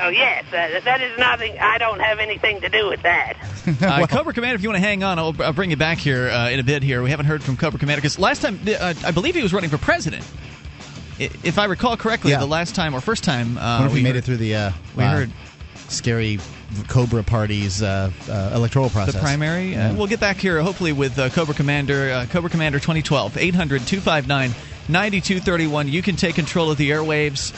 [0.00, 1.56] Oh yes, uh, that is nothing.
[1.58, 3.34] I don't have anything to do with that.
[3.80, 6.28] Uh, Cobra Commander, if you want to hang on, I'll, I'll bring you back here
[6.28, 6.82] uh, in a bit.
[6.82, 9.54] Here, we haven't heard from Cobra Commander because last time uh, I believe he was
[9.54, 10.22] running for president.
[11.18, 12.40] If I recall correctly, Yeah.
[12.40, 14.24] the last time or first time, I uh, wonder if we he made heard- it
[14.24, 15.30] through the uh, we uh, heard
[15.88, 16.40] scary
[16.88, 19.14] Cobra Party's uh, uh, electoral process.
[19.14, 19.72] the primary.
[19.72, 19.92] Yeah.
[19.92, 23.86] Uh, we'll get back here hopefully with uh, Cobra Commander, uh, Cobra Commander 2012, 800
[23.86, 24.50] 259
[24.90, 25.88] 9231.
[25.88, 27.54] You can take control of the airwaves.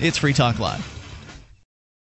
[0.00, 0.90] It's Free Talk Live.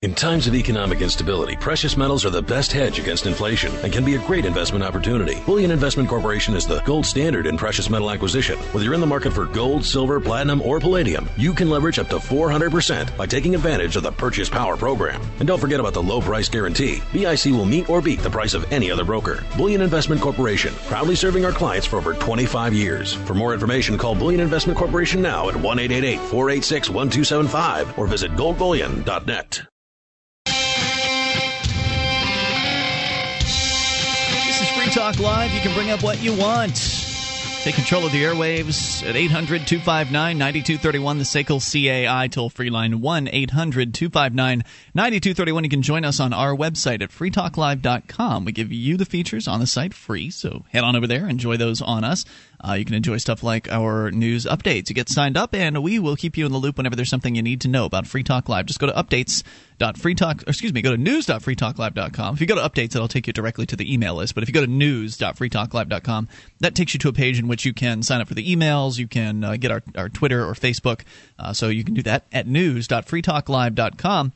[0.04, 4.04] In times of economic instability, precious metals are the best hedge against inflation and can
[4.04, 5.42] be a great investment opportunity.
[5.46, 8.58] Bullion Investment Corporation is the gold standard in precious metal acquisition.
[8.72, 12.10] Whether you're in the market for gold, silver, platinum, or palladium, you can leverage up
[12.10, 15.22] to 400% by taking advantage of the Purchase Power program.
[15.38, 17.00] And don't forget about the low price guarantee.
[17.14, 19.42] BIC will meet or beat the price of any other broker.
[19.56, 23.14] Bullion Investment Corporation, proudly serving our clients for over 25 years.
[23.14, 29.66] For more information, call Bullion Investment Corporation now at 1 486 1275 or visit goldbullion.net.
[34.94, 35.52] Talk Live.
[35.52, 36.76] You can bring up what you want.
[37.64, 43.00] Take control of the airwaves at 800 259 9231, the SACL CAI toll free line
[43.00, 44.62] 1 800 259
[44.94, 45.64] 9231.
[45.64, 48.44] You can join us on our website at freetalklive.com.
[48.44, 51.56] We give you the features on the site free, so head on over there, enjoy
[51.56, 52.24] those on us.
[52.62, 54.88] Uh, you can enjoy stuff like our news updates.
[54.88, 57.34] You get signed up, and we will keep you in the loop whenever there's something
[57.34, 58.66] you need to know about Free Talk Live.
[58.66, 62.34] Just go to updates.freetalk, excuse me, go to news.freetalklive.com.
[62.34, 64.34] If you go to updates, it'll take you directly to the email list.
[64.34, 66.28] But if you go to news.freetalklive.com,
[66.60, 68.98] that takes you to a page in which you can sign up for the emails.
[68.98, 71.02] You can uh, get our, our Twitter or Facebook.
[71.38, 74.32] Uh, so you can do that at news.freetalklive.com.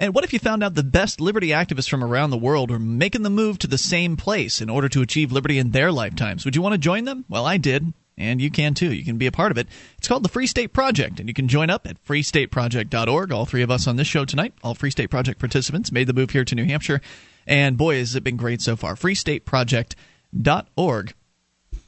[0.00, 2.78] And what if you found out the best liberty activists from around the world were
[2.78, 6.46] making the move to the same place in order to achieve liberty in their lifetimes?
[6.46, 7.26] Would you want to join them?
[7.28, 7.92] Well, I did.
[8.16, 8.94] And you can too.
[8.94, 9.68] You can be a part of it.
[9.98, 13.30] It's called the Free State Project, and you can join up at freestateproject.org.
[13.30, 16.14] All three of us on this show tonight, all Free State Project participants, made the
[16.14, 17.02] move here to New Hampshire.
[17.46, 18.94] And boy, has it been great so far.
[18.94, 21.14] freestateproject.org.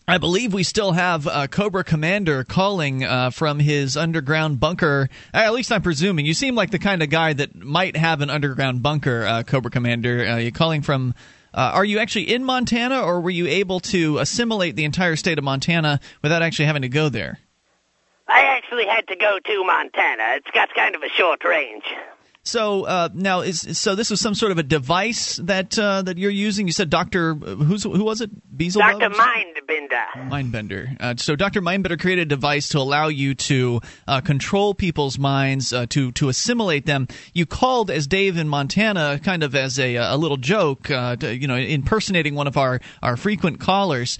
[0.07, 5.09] I believe we still have Cobra Commander calling uh, from his underground bunker.
[5.33, 6.27] At least I'm presuming.
[6.27, 9.71] You seem like the kind of guy that might have an underground bunker, uh, Cobra
[9.71, 10.27] Commander.
[10.27, 11.15] Uh, you're calling from.
[11.55, 15.39] Uh, are you actually in Montana, or were you able to assimilate the entire state
[15.39, 17.39] of Montana without actually having to go there?
[18.27, 20.35] I actually had to go to Montana.
[20.37, 21.85] It's got kind of a short range.
[22.45, 26.19] So uh, now, is so this was some sort of a device that uh, that
[26.19, 26.67] you're using.
[26.67, 28.31] You said Doctor who's who was it?
[28.57, 28.99] Beelzebub?
[28.99, 29.15] Dr.
[29.15, 30.29] Mindbender.
[30.29, 30.97] Mindbender.
[31.01, 31.63] Uh, so Dr.
[31.63, 36.29] Mindbender created a device to allow you to uh, control people's minds, uh, to to
[36.29, 37.07] assimilate them.
[37.33, 41.37] You called as Dave in Montana, kind of as a a little joke, uh, to,
[41.37, 44.19] you know, impersonating one of our our frequent callers.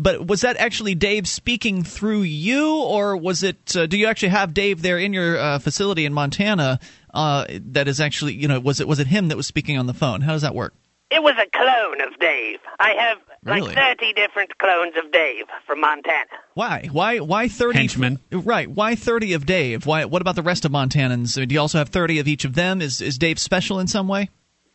[0.00, 3.76] But was that actually Dave speaking through you, or was it?
[3.76, 6.78] Uh, do you actually have Dave there in your uh, facility in Montana?
[7.12, 9.86] Uh, that is actually, you know, was it was it him that was speaking on
[9.86, 10.20] the phone?
[10.20, 10.74] How does that work?
[11.10, 12.58] It was a clone of Dave.
[12.78, 13.74] I have Really?
[13.74, 16.26] like 30 different clones of Dave from Montana.
[16.54, 16.88] Why?
[16.92, 17.20] Why?
[17.20, 17.78] Why thirty?
[17.78, 18.18] Henchmen.
[18.30, 18.70] Right.
[18.70, 19.86] Why thirty of Dave?
[19.86, 20.04] Why?
[20.04, 21.34] What about the rest of Montanans?
[21.34, 22.82] Do you also have thirty of each of them?
[22.82, 24.28] Is is Dave special in some way?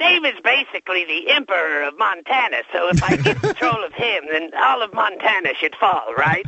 [0.03, 4.49] Dave is basically the emperor of Montana, so if I get control of him, then
[4.61, 6.45] all of Montana should fall, right?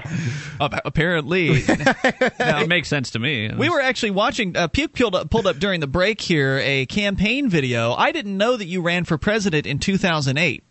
[0.59, 3.49] Uh, apparently, it makes sense to me.
[3.53, 4.57] we were actually watching.
[4.57, 7.93] Uh, Puke pulled up, pulled up during the break here a campaign video.
[7.93, 10.63] I didn't know that you ran for president in two thousand eight.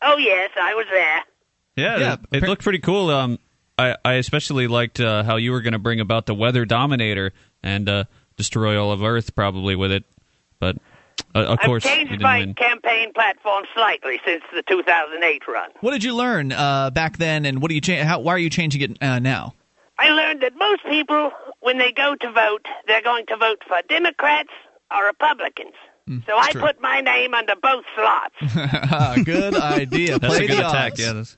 [0.00, 1.20] Oh, yes, I was there.
[1.76, 3.10] Yeah, Yeah, it, it looked pretty cool.
[3.10, 3.38] Um,
[3.78, 7.32] I, I especially liked uh, how you were going to bring about the Weather Dominator
[7.62, 8.04] and uh,
[8.36, 10.04] destroy all of Earth probably with it.
[10.58, 10.76] But
[11.34, 12.54] uh, of course, I've you changed my win.
[12.54, 15.70] campaign platform slightly since the 2008 run.
[15.80, 18.38] What did you learn uh, back then, and what do you cha- how, Why are
[18.38, 19.54] you changing it uh, now?
[19.98, 21.30] I learned that most people,
[21.60, 24.50] when they go to vote, they're going to vote for Democrats
[24.94, 25.72] or Republicans.
[26.26, 26.60] so I true.
[26.60, 28.34] put my name under both slots.
[29.24, 30.18] Good idea.
[30.18, 30.92] That's Play a good the attack.
[30.92, 31.00] odds.
[31.00, 31.36] Yeah, that's-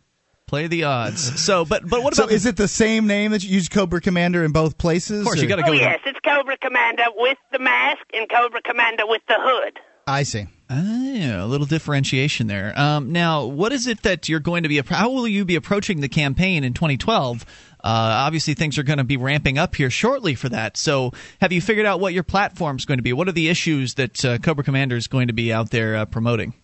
[0.49, 1.43] Play the odds.
[1.43, 2.16] So, but but what about?
[2.16, 2.33] So about?
[2.33, 5.20] is it the same name that you use Cobra Commander in both places?
[5.20, 5.73] of course, you got to oh, go.
[5.73, 9.79] with- yes, it's Cobra Commander with the mask and Cobra Commander with the hood.
[10.07, 10.47] I see.
[10.70, 12.73] Ah, yeah, a little differentiation there.
[12.79, 14.81] Um, now, what is it that you're going to be?
[14.81, 17.43] How will you be approaching the campaign in 2012?
[17.43, 17.47] Uh,
[17.85, 20.79] obviously, things are going to be ramping up here shortly for that.
[20.79, 21.12] So,
[21.43, 23.12] have you figured out what your platform's going to be?
[23.12, 26.07] What are the issues that uh, Cobra Commander is going to be out there uh,
[26.07, 26.55] promoting?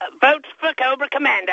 [0.00, 1.52] Uh, votes for Cobra Commander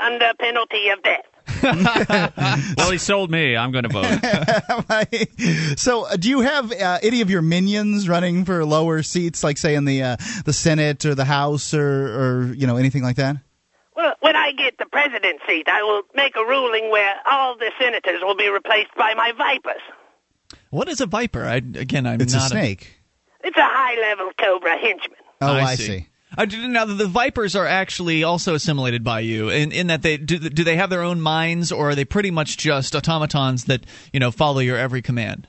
[0.00, 1.24] under penalty of death.
[2.76, 3.56] well, he sold me.
[3.56, 5.78] I'm going to vote.
[5.78, 9.58] so, uh, do you have uh, any of your minions running for lower seats, like
[9.58, 13.16] say in the uh, the Senate or the House or, or you know anything like
[13.16, 13.36] that?
[13.96, 17.70] Well, when I get the president's seat, I will make a ruling where all the
[17.78, 19.82] senators will be replaced by my vipers.
[20.70, 21.44] What is a viper?
[21.44, 22.96] I again, I'm It's a not snake.
[23.42, 25.18] It's a high-level cobra henchman.
[25.40, 26.06] Oh, I see.
[26.38, 30.38] Uh, now the vipers are actually also assimilated by you in, in that they do,
[30.38, 34.20] do they have their own minds or are they pretty much just automatons that you
[34.20, 35.46] know follow your every command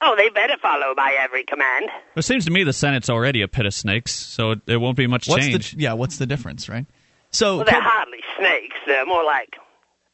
[0.00, 1.86] Oh, they better follow my every command.
[2.14, 4.96] It seems to me the Senate's already a pit of snakes, so it, it won't
[4.96, 5.72] be much what's change.
[5.72, 6.86] the yeah what's the difference right
[7.30, 8.76] so Well, they're hardly snakes.
[8.86, 9.56] They're more like,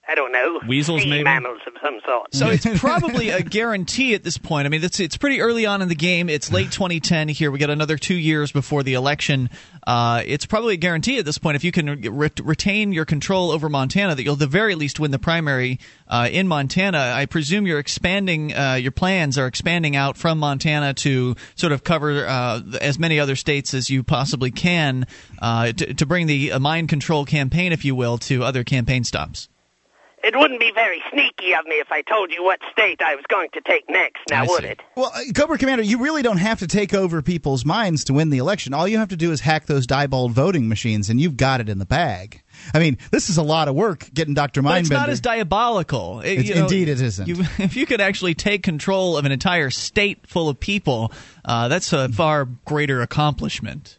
[0.07, 1.25] I don't know, Weasels, sea maybe?
[1.25, 2.35] mammals of some sort.
[2.35, 4.67] So it's probably a guarantee at this point.
[4.67, 6.29] I mean, it's it's pretty early on in the game.
[6.29, 7.51] It's late 2010 here.
[7.51, 9.49] We got another two years before the election.
[9.87, 13.51] Uh, it's probably a guarantee at this point if you can re- retain your control
[13.51, 15.79] over Montana that you'll at the very least win the primary
[16.09, 17.13] uh, in Montana.
[17.15, 18.55] I presume you're expanding.
[18.55, 23.19] Uh, your plans are expanding out from Montana to sort of cover uh, as many
[23.21, 25.07] other states as you possibly can
[25.41, 29.05] uh, to, to bring the uh, mind control campaign, if you will, to other campaign
[29.05, 29.49] stops.
[30.25, 33.25] It wouldn't be very sneaky of me if I told you what state I was
[33.29, 34.69] going to take next, now I would see.
[34.69, 34.81] it?
[34.97, 38.31] Well, uh, Cobra Commander, you really don't have to take over people's minds to win
[38.31, 38.73] the election.
[38.73, 41.69] All you have to do is hack those Diebold voting machines, and you've got it
[41.69, 42.43] in the bag.
[42.73, 44.63] I mean, this is a lot of work getting Dr.
[44.63, 44.81] But Mindbender.
[44.81, 46.21] it's not as diabolical.
[46.21, 47.29] It- you know, indeed it isn't.
[47.29, 51.13] You, if you could actually take control of an entire state full of people,
[51.45, 53.99] uh, that's a far greater accomplishment.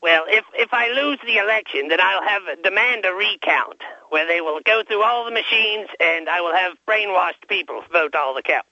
[0.00, 4.40] Well, if if I lose the election, then I'll have demand a recount where they
[4.40, 8.42] will go through all the machines and I will have brainwashed people vote all the
[8.42, 8.68] counts.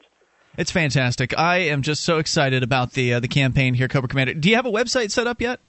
[0.56, 1.38] It's fantastic.
[1.38, 4.34] I am just so excited about the uh, the campaign here, Cobra Commander.
[4.34, 5.60] Do you have a website set up yet?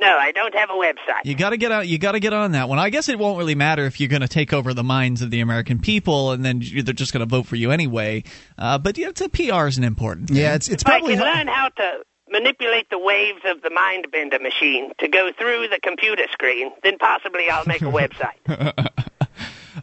[0.00, 1.24] No, I don't have a website.
[1.24, 1.88] You got to get out.
[1.88, 2.78] You got to get on that one.
[2.78, 5.30] I guess it won't really matter if you're going to take over the minds of
[5.30, 8.22] the American people, and then they're just going to vote for you anyway.
[8.56, 10.28] Uh, but you know, it's a PR is an important.
[10.28, 10.36] Thing.
[10.36, 14.06] Yeah, it's it's if I can learn how to manipulate the waves of the mind
[14.10, 18.38] bender machine to go through the computer screen, then possibly I'll make a website.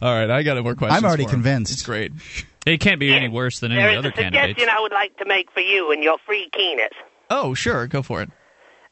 [0.02, 0.98] All right, I got more questions.
[1.02, 1.34] I'm already for him.
[1.36, 1.72] convinced.
[1.72, 2.12] It's great.
[2.66, 4.50] It can't be any worse than there any is other a candidate.
[4.56, 6.90] suggestion I would like to make for you and your free keeners.
[7.30, 8.30] Oh, sure, go for it.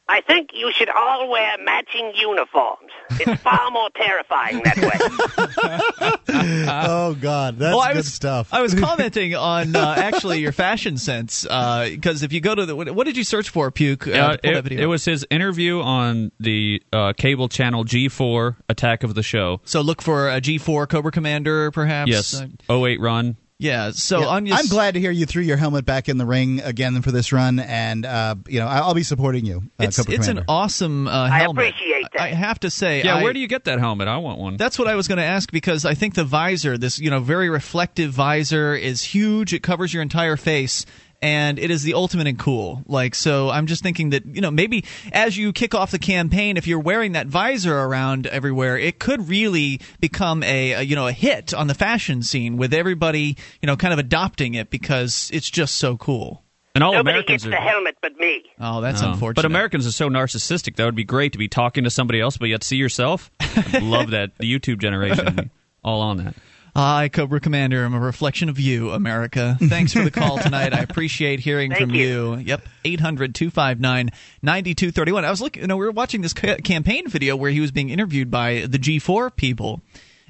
[0.07, 2.91] I think you should all wear matching uniforms.
[3.13, 6.67] It's far more terrifying that way.
[6.69, 8.53] oh God, that's Well, I good was- stuff.
[8.53, 12.77] I was commenting on uh, actually your fashion sense because if you go to the
[12.77, 14.07] what, what did you search for, Puke?
[14.07, 17.85] Uh, Yeah, to pull that it, it was his interview on the uh, cable channel
[17.85, 19.61] G4 Attack of the Show.
[19.65, 22.11] So look for a G4 Cobra Commander, perhaps.
[22.11, 23.37] Yes, Uh, 08 run.
[23.65, 23.91] Yeah.
[23.91, 26.27] So Yeah, on your I'm glad to hear you threw your helmet back in the
[26.27, 29.63] ring again for this run, and uh, you know I- I'll be supporting you.
[29.81, 30.41] Uh, It's Cobra it's Commander.
[30.43, 31.67] an awesome uh, I helmet.
[31.69, 32.21] appreciate that.
[32.23, 33.03] I have to say.
[33.03, 34.07] Yeah, I- where do you get that helmet?
[34.09, 34.57] I want one.
[34.57, 37.21] That's what I was going to ask because I think the visor, this you know
[37.21, 39.53] very reflective visor, is huge.
[39.55, 40.87] It covers your entire face.
[41.25, 42.83] And it is the ultimate in cool.
[42.87, 46.59] Like, so I'm just thinking that, you know, maybe as you kick off the campaign,
[46.59, 51.07] if you're wearing that visor around everywhere, it could really become a, a you know,
[51.07, 55.31] a hit on the fashion scene with everybody, you know, kind of adopting it because
[55.33, 56.43] it's just so cool.
[56.75, 57.51] And all Nobody Americans gets are.
[57.51, 58.43] the helmet but me.
[58.61, 59.13] Oh, that's No.
[59.13, 59.37] unfortunate.
[59.37, 60.77] But Americans are so narcissistic.
[60.77, 63.31] That would be great to be talking to somebody else, but yet see yourself.
[63.81, 64.37] Love that.
[64.39, 65.51] The YouTube generation,
[65.83, 66.35] all on that.
[66.77, 67.85] Hi, Cobra Commander.
[67.85, 69.57] I'm a reflection of you, America.
[69.61, 70.75] Thanks for the call tonight.
[70.75, 72.35] I appreciate hearing Thank from you.
[72.37, 74.11] Yep, 800 259
[74.43, 75.25] 9231.
[75.25, 77.71] I was looking, you know, we were watching this ca- campaign video where he was
[77.71, 79.83] being interviewed by the G4 people.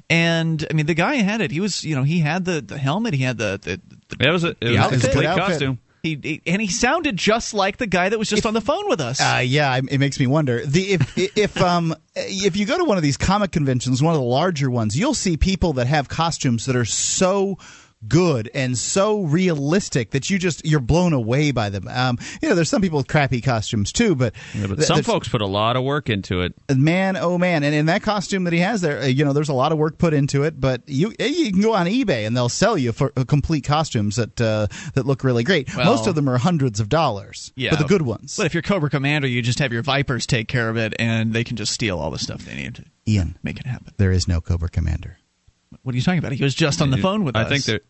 [0.07, 1.49] And, I mean, the guy had it.
[1.49, 3.59] He was, you know, he had the, the helmet, he had the.
[3.59, 5.01] the, the That was a, it the was a outfit.
[5.01, 5.45] complete outfit.
[5.47, 5.79] costume.
[6.05, 8.87] He, he- and he sounded just like the guy that was just on the phone
[8.87, 9.19] with us.
[9.19, 10.63] Uh, yeah, it makes me wonder.
[10.63, 14.19] The if if um if you go to one of these comic conventions, one of
[14.19, 17.57] the larger ones, you'll see people that have costumes that are so
[18.07, 21.87] good and so realistic that you just you're blown away by them.
[21.87, 25.01] Um, you know, there's some people with crappy costumes too, but, Yeah, but th- some
[25.01, 26.53] folks put a lot of work into it.
[26.75, 29.49] man, oh man, and in that costume that he has there, uh, you know, there's
[29.49, 30.59] a lot of work put into it.
[30.59, 33.63] But you eh, you can go on eBay and they'll sell you for uh, complete
[33.63, 35.75] costumes that uh, that look really great.
[35.75, 37.71] Well- Most of them are hundreds of dollars, Yeah.
[37.71, 38.35] but the good ones.
[38.37, 41.33] But if you're Cobra Commander, you just have your Vipers take care of it and
[41.33, 43.93] they can just steal all the stuff they need to Ian, make it happen.
[43.97, 45.17] there is no Cobra Commander.
[45.85, 46.31] What are you talking about?
[46.31, 47.45] He was just on the phone with I us.
[47.45, 47.81] I think that.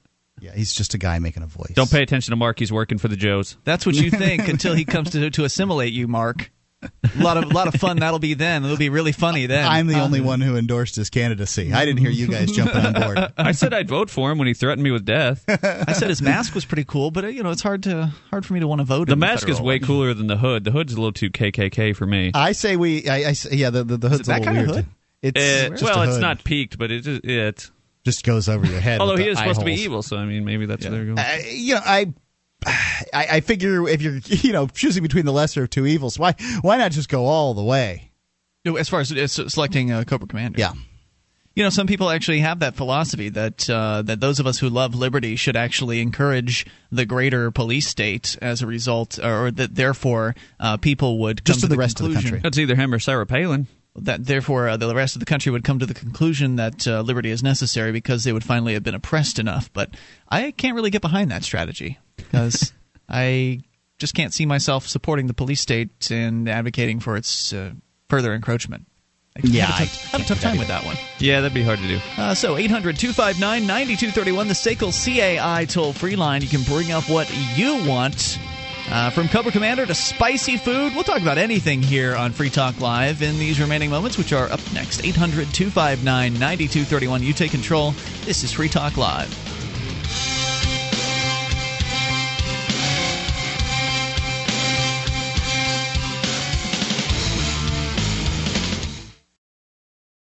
[0.42, 1.72] Yeah, he's just a guy making a voice.
[1.76, 2.60] Don't pay attention to Mark.
[2.60, 3.56] He's working for the Joes.
[3.64, 6.52] That's what you think until he comes to to assimilate you, Mark.
[6.84, 8.66] A lot of a lot of fun that'll be then.
[8.66, 9.66] It'll be really funny then.
[9.66, 11.72] I'm the only one who endorsed his candidacy.
[11.74, 13.18] I didn't hear you guys jumping on board.
[13.38, 15.46] I said I'd vote for him when he threatened me with death.
[15.48, 18.46] I said his mask was pretty cool, but uh, you know it's hard to hard
[18.46, 19.08] for me to want to vote.
[19.08, 20.66] The in mask is way cooler than the hood.
[20.66, 22.32] The hood's a little too KKK for me.
[22.36, 23.08] I say we.
[23.08, 23.70] I, I yeah.
[23.70, 24.86] The the, the hood's it that a little kind of weird.
[24.86, 24.94] hood?
[25.22, 27.72] It's Uh, just well, a it's not peaked, but it just yeah, it's.
[28.06, 29.00] Just goes over your head.
[29.02, 31.06] Although he is eye supposed to be evil, so I mean, maybe that's where they're
[31.06, 31.20] going.
[31.20, 32.14] Uh, you know, I,
[32.66, 36.36] I, I figure if you're, you know, choosing between the lesser of two evils, why,
[36.62, 38.12] why not just go all the way?
[38.66, 40.60] As far as, as selecting a Cobra Commander.
[40.60, 40.74] Yeah.
[41.56, 44.68] You know, some people actually have that philosophy that uh, that those of us who
[44.68, 50.36] love liberty should actually encourage the greater police state as a result, or that therefore
[50.60, 52.42] uh, people would Just come to the the rest of the country.
[52.44, 53.68] That's either him or Sarah Palin.
[53.98, 57.02] That therefore uh, the rest of the country would come to the conclusion that uh,
[57.02, 59.72] liberty is necessary because they would finally have been oppressed enough.
[59.72, 59.96] But
[60.28, 62.74] I can't really get behind that strategy because
[63.10, 63.62] I
[63.98, 67.72] just can't see myself supporting the police state and advocating for its uh,
[68.10, 68.86] further encroachment.
[69.38, 70.96] I Yeah, have a tough, have a tough time with that one.
[71.20, 72.00] Yeah, that'd be hard to do.
[72.18, 76.42] Uh, so 800 259 9231, the SACL CAI toll free line.
[76.42, 78.40] You can bring up what you want.
[78.92, 80.94] Uh, from Cobra Commander to spicy food.
[80.94, 84.52] We'll talk about anything here on Free Talk Live in these remaining moments, which are
[84.52, 85.04] up next.
[85.04, 87.24] 800 259 9231.
[87.24, 87.92] You take control.
[88.26, 89.55] This is Free Talk Live.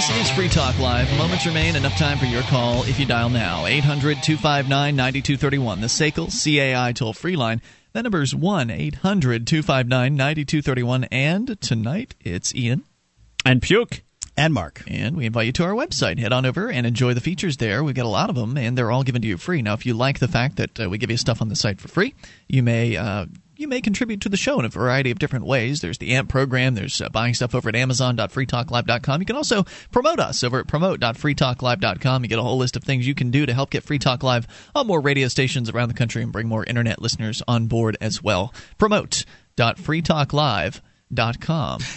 [0.00, 1.14] This is Free Talk Live.
[1.18, 1.76] Moments remain.
[1.76, 3.66] Enough time for your call if you dial now.
[3.66, 5.82] 800 259 9231.
[5.82, 7.60] The SACL CAI toll free line.
[7.92, 11.04] That number is 1 800 259 9231.
[11.04, 12.84] And tonight it's Ian.
[13.44, 14.00] And Puke.
[14.38, 14.82] And Mark.
[14.86, 16.18] And we invite you to our website.
[16.18, 17.84] Head on over and enjoy the features there.
[17.84, 19.60] We've got a lot of them, and they're all given to you free.
[19.60, 21.78] Now, if you like the fact that uh, we give you stuff on the site
[21.78, 22.14] for free,
[22.48, 22.96] you may.
[22.96, 23.26] Uh,
[23.60, 25.80] you may contribute to the show in a variety of different ways.
[25.80, 26.74] There's the AMP program.
[26.74, 29.20] There's uh, buying stuff over at Amazon.freetalklive.com.
[29.20, 32.22] You can also promote us over at promote.freetalklive.com.
[32.22, 34.22] You get a whole list of things you can do to help get Free Talk
[34.22, 37.96] Live on more radio stations around the country and bring more internet listeners on board
[38.00, 38.54] as well.
[38.78, 40.89] Promote.freetalklive.com.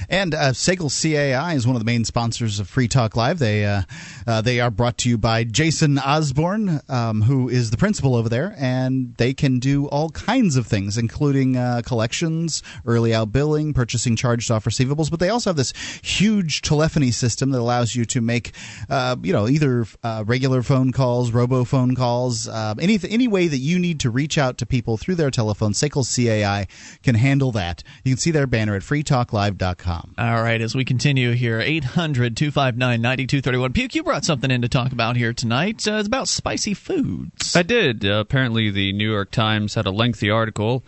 [0.10, 3.40] And uh, CAI is one of the main sponsors of Free Talk Live.
[3.40, 3.84] They uh,
[4.26, 8.30] uh, they are brought to you by Jason Osborne, um, who is the principal over
[8.30, 13.74] there, and they can do all kinds of things, including uh, collections, early out billing,
[13.74, 15.12] purchasing charged off receivables.
[15.12, 18.52] But they also have this huge telephony system that allows you to make,
[18.90, 23.48] uh, you know, either uh, regular phone calls, robo phone calls, uh, any any way
[23.48, 25.74] that you need to reach out to people through their telephone.
[25.74, 26.68] Segal CAI
[27.04, 27.84] can handle that.
[28.04, 30.16] You can see their banner at freetalklive.com.
[30.18, 33.74] All right, as we continue here, 800 259 9231.
[33.74, 35.88] Puke, you brought something in to talk about here tonight.
[35.88, 37.56] Uh, it's about spicy foods.
[37.56, 38.06] I did.
[38.06, 40.84] Uh, apparently, the New York Times had a lengthy article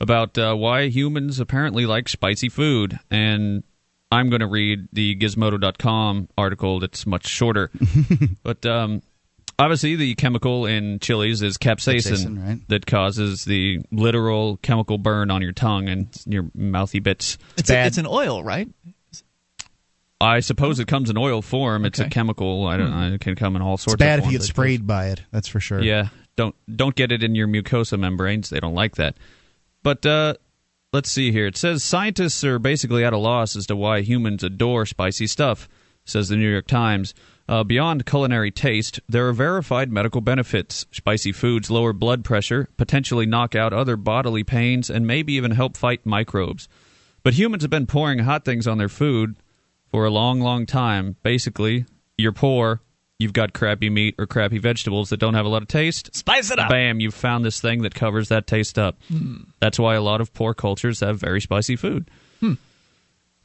[0.00, 2.98] about uh, why humans apparently like spicy food.
[3.10, 3.62] And
[4.10, 7.70] I'm going to read the Gizmodo.com article that's much shorter.
[8.42, 9.02] but um,
[9.58, 12.68] obviously, the chemical in chilies is capsaicin, Capsaicin, right.
[12.68, 17.38] that causes the literal chemical burn on your tongue and your mouthy bits.
[17.56, 18.68] It's, a, it's an oil, right?
[20.20, 21.84] I suppose it comes in oil form.
[21.84, 22.66] It's a chemical.
[22.66, 23.14] I don't know.
[23.14, 23.94] It can come in all sorts.
[23.94, 24.54] It's bad of if you get I suppose.
[24.54, 25.22] sprayed by it.
[25.30, 25.82] That's for sure.
[25.82, 28.48] Yeah, don't don't get it in your mucosa membranes.
[28.48, 29.16] They don't like that.
[29.82, 30.34] But uh,
[30.92, 31.46] let's see here.
[31.46, 35.68] It says scientists are basically at a loss as to why humans adore spicy stuff.
[36.06, 37.14] Says the New York Times.
[37.48, 40.84] Uh, beyond culinary taste, there are verified medical benefits.
[40.90, 45.76] Spicy foods lower blood pressure, potentially knock out other bodily pains, and maybe even help
[45.76, 46.68] fight microbes.
[47.22, 49.36] But humans have been pouring hot things on their food
[49.90, 51.16] for a long, long time.
[51.22, 51.86] Basically,
[52.18, 52.80] you're poor,
[53.18, 56.14] you've got crappy meat or crappy vegetables that don't have a lot of taste.
[56.14, 56.68] Spice it up.
[56.68, 58.96] Bam, you've found this thing that covers that taste up.
[59.08, 59.36] Hmm.
[59.60, 62.10] That's why a lot of poor cultures have very spicy food.
[62.40, 62.54] Hmm.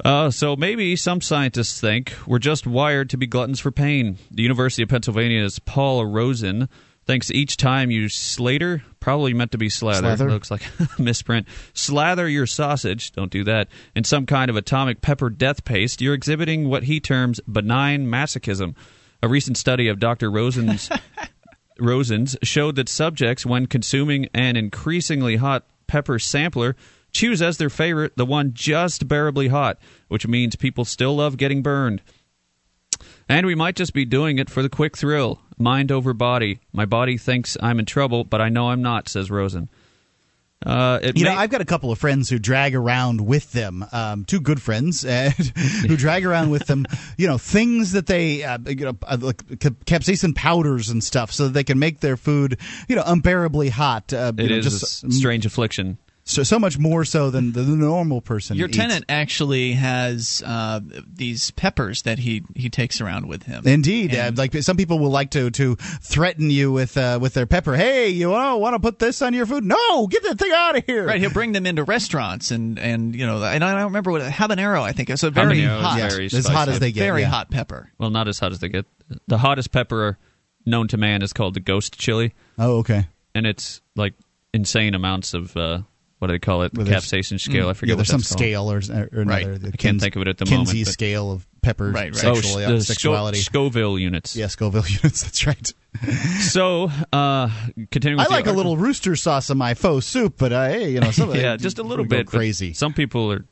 [0.03, 4.17] Uh, so maybe some scientists think we're just wired to be gluttons for pain.
[4.31, 6.69] The University of Pennsylvania's Paul Rozin
[7.05, 10.29] thinks each time you slater, probably meant to be slather, Slather?
[10.29, 10.63] looks like
[10.97, 15.65] a misprint, slather your sausage, don't do that, in some kind of atomic pepper death
[15.65, 18.75] paste, you're exhibiting what he terms benign masochism.
[19.23, 20.31] A recent study of Dr.
[20.31, 20.89] Rozin's
[21.79, 26.75] Rozin's showed that subjects, when consuming an increasingly hot pepper sampler,
[27.11, 29.77] choose as their favorite the one just bearably hot,
[30.07, 32.01] which means people still love getting burned.
[33.27, 35.39] And we might just be doing it for the quick thrill.
[35.57, 36.59] Mind over body.
[36.73, 39.69] My body thinks I'm in trouble, but I know I'm not, says Rozin.
[40.63, 43.83] Uh, You may- know, I've got a couple of friends who drag around with them,
[43.91, 45.01] um, two good friends,
[45.87, 46.85] who drag around with them,
[47.17, 51.45] you know, things that they, uh, you know, uh, like capsaicin powders and stuff, so
[51.45, 54.13] that they can make their food, you know, unbearably hot.
[54.13, 55.97] Uh, you it know, is just a strange affliction.
[56.31, 58.57] So so much more so than the normal person.
[58.57, 58.77] Your eats.
[58.77, 60.79] tenant actually has uh,
[61.13, 63.67] these peppers that he he takes around with him.
[63.67, 67.45] Indeed, uh, like some people will like to to threaten you with uh, with their
[67.45, 67.75] pepper.
[67.75, 69.63] Hey, you want to put this on your food?
[69.63, 71.05] No, get that thing out of here.
[71.05, 74.21] Right, he'll bring them into restaurants and and you know, and I don't remember what
[74.21, 74.81] habanero.
[74.81, 77.01] I think it's a very Habanero hot, very as hot as they get.
[77.01, 77.27] very yeah.
[77.27, 77.91] hot pepper.
[77.97, 78.85] Well, not as hot as they get.
[79.27, 80.17] The hottest pepper
[80.65, 83.07] known to man is called the ghost chili, Oh, okay.
[83.35, 84.13] and it's like
[84.53, 85.81] insane amounts of uh,
[86.21, 86.71] what do they call it?
[86.73, 87.65] The Well, capsaicin scale.
[87.65, 89.43] I Yeah, forget there's what some scale or, or Right.
[89.47, 89.71] another.
[89.73, 92.25] I can't think of it at the moment, Kinsey scale of pepper Right, right.
[92.25, 93.39] Oh, sexually, sexuality.
[93.39, 94.35] Sco- Scoville units.
[94.35, 95.23] yeah, Scoville units.
[95.23, 95.73] That's right.
[96.39, 97.49] So, uh,
[97.91, 98.19] continuing.
[98.21, 100.99] I the like a little rooster sauce in my pho soup, but uh, hey, you
[100.99, 102.73] know, some yeah, just a little bit crazy.
[102.73, 103.45] Some people are,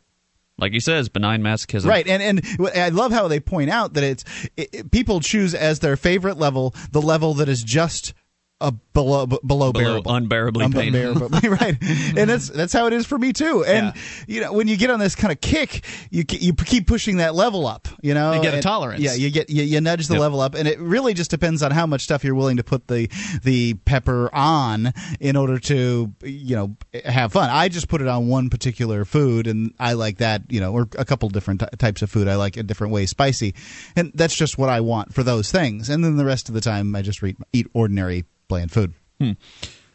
[0.58, 1.86] like he says, benign masochism.
[1.88, 4.24] Right, and and I love how they point out that it's
[4.58, 8.14] it, it- people choose as their favorite level the level that is just
[8.62, 11.78] a below b- below, Below bearable, unbearably unbearable, right?
[12.18, 13.64] And that's that's how it is for me too.
[13.64, 14.02] And Yeah.
[14.28, 17.36] you know, when you get on this kind of kick, you you keep pushing that
[17.36, 17.88] level up.
[18.02, 19.02] You know, You get a tolerance.
[19.02, 20.22] Yeah, you get you, you nudge the Yep.
[20.22, 22.88] level up, and it really just depends on how much stuff you're willing to put
[22.88, 23.10] the
[23.44, 24.92] the pepper on
[25.22, 26.76] in order to you know
[27.06, 27.50] have fun.
[27.50, 30.42] I just put it on one particular food, and I like that.
[30.50, 32.28] You know, or a couple different ty- types of food.
[32.28, 33.56] I like a different way spicy,
[33.96, 35.90] and that's just what I want for those things.
[35.90, 38.94] And then the rest of the time, I just eat, eat ordinary bland food.
[39.22, 39.32] Hmm.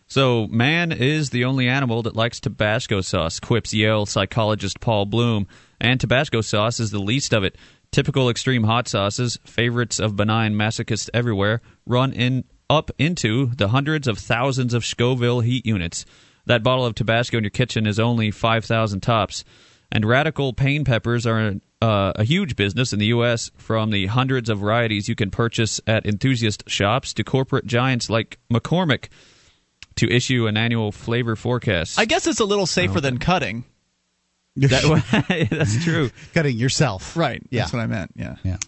[0.06, 5.46] So, man is the only animal that likes Tabasco sauce, quips Yale psychologist Paul Bloom.
[5.80, 7.56] And Tabasco sauce is the least of it.
[7.90, 14.08] Typical extreme hot sauces, favorites of benign masochists everywhere, run in up into the hundreds
[14.08, 16.06] of thousands of Scoville heat units.
[16.46, 19.44] That bottle of Tabasco in your kitchen is only 5,000 tops.
[19.92, 23.50] And radical pain peppers are uh, a huge business in the U.S.
[23.56, 28.38] From the hundreds of varieties you can purchase at enthusiast shops to corporate giants like
[28.52, 29.08] McCormick
[29.96, 31.98] to issue an annual flavor forecast.
[31.98, 33.64] I guess it's a little safer than cutting.
[34.56, 36.10] That- that's true.
[36.32, 37.42] Cutting yourself, Right.
[37.50, 37.62] Yeah.
[37.62, 38.12] That's what I meant.
[38.14, 38.36] Yeah.
[38.44, 38.58] Yeah,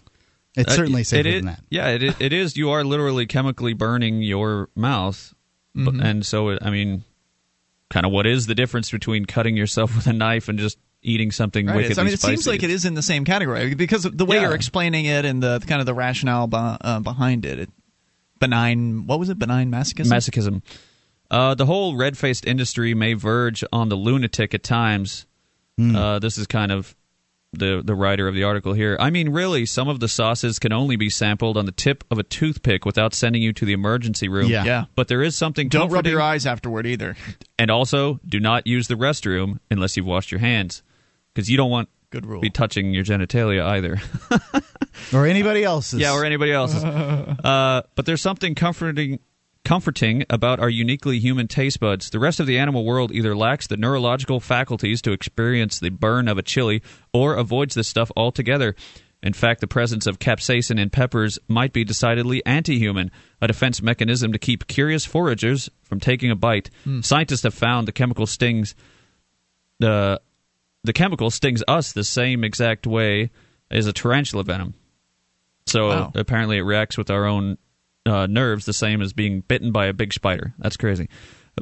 [0.57, 1.61] it's Uh, certainly it safer is- than that.
[1.69, 2.57] Yeah, it, it is.
[2.57, 5.33] You are literally chemically burning your mouth,
[5.77, 6.01] Mm-hmm.
[6.01, 7.03] and so I mean,
[7.89, 11.31] kind of what is the difference between cutting yourself with a knife and just eating
[11.31, 11.75] something Right.
[11.77, 12.35] wickedly It's- I mean, it spicy?
[12.35, 14.43] seems like it is in the same category because of the way Yeah.
[14.43, 17.59] you're explaining it and the kind of the rationale be, uh, behind it.
[17.59, 17.69] it.
[18.39, 19.07] Benign.
[19.07, 19.39] What was it?
[19.39, 20.07] Benign masochism.
[20.11, 20.61] masochism.
[21.29, 25.25] Uh, the whole red-faced industry may verge on the lunatic at times.
[25.77, 25.95] Hmm.
[25.95, 26.95] Uh, this is kind of
[27.53, 28.97] the the writer of the article here.
[28.99, 32.19] I mean, really, some of the sauces can only be sampled on the tip of
[32.19, 34.49] a toothpick without sending you to the emergency room.
[34.49, 34.65] Yeah.
[34.65, 34.85] Yeah.
[34.95, 37.15] But there is something Don't rub your eyes afterward either.
[37.59, 40.83] And also, do not use the restroom unless you've washed your hands,
[41.37, 42.41] because you don't want Good to rule.
[42.41, 44.01] be touching your genitalia either.
[45.13, 45.99] Or anybody else's.
[45.99, 46.83] yeah, or anybody else's.
[46.83, 49.19] uh, but there's something comforting.
[49.63, 52.09] Comforting about our uniquely human taste buds.
[52.09, 56.27] The rest of the animal world either lacks the neurological faculties to experience the burn
[56.27, 56.81] of a chili
[57.13, 58.75] or avoids this stuff altogether.
[59.21, 63.11] In fact, the presence of capsaicin in peppers might be decidedly anti human,
[63.41, 66.69] a defense mechanism to keep curious foragers from taking a bite.
[67.01, 68.73] Scientists have found the chemical stings
[69.79, 70.19] the
[70.87, 73.29] the chemical stings us the same exact way
[73.69, 74.73] as a tarantula venom.
[75.67, 76.11] So Wow.
[76.15, 77.57] apparently, it reacts with our own
[78.05, 80.53] uh, nerves the same as being bitten by a big spider.
[80.59, 81.09] That's crazy.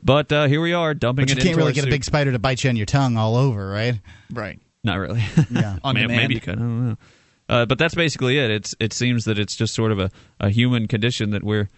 [0.04, 1.90] But uh, here we are dumping but you it can't into really our get a
[1.90, 4.00] big spider to bite you on your tongue all over, right?
[4.32, 4.60] Right.
[4.84, 5.24] Not really.
[5.50, 5.78] Yeah.
[5.84, 6.22] On May- demand.
[6.22, 6.56] Maybe you could.
[6.56, 6.98] I don't know.
[7.50, 8.52] Uh, but that's basically it.
[8.52, 11.70] It's it seems that it's just sort of a, a human condition that we're,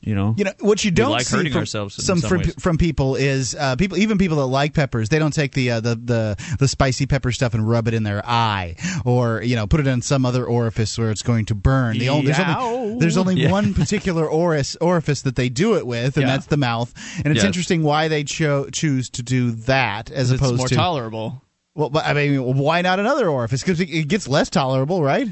[0.00, 2.42] you know, You know what you don't like see hurting from ourselves some, some from,
[2.52, 5.80] from people is uh, people even people that like peppers they don't take the uh,
[5.80, 9.66] the the the spicy pepper stuff and rub it in their eye or you know
[9.66, 11.98] put it in some other orifice where it's going to burn.
[11.98, 13.50] The only, there's only, there's only Yeah.
[13.50, 16.32] one particular orifice orifice that they do it with, and Yeah.
[16.32, 16.92] that's the mouth.
[17.18, 17.44] And it's Yes.
[17.44, 21.42] interesting why they cho- choose to do that as opposed more to more tolerable.
[21.74, 23.62] well, but I mean, why not another orifice?
[23.62, 25.28] Because it, it gets less tolerable, right?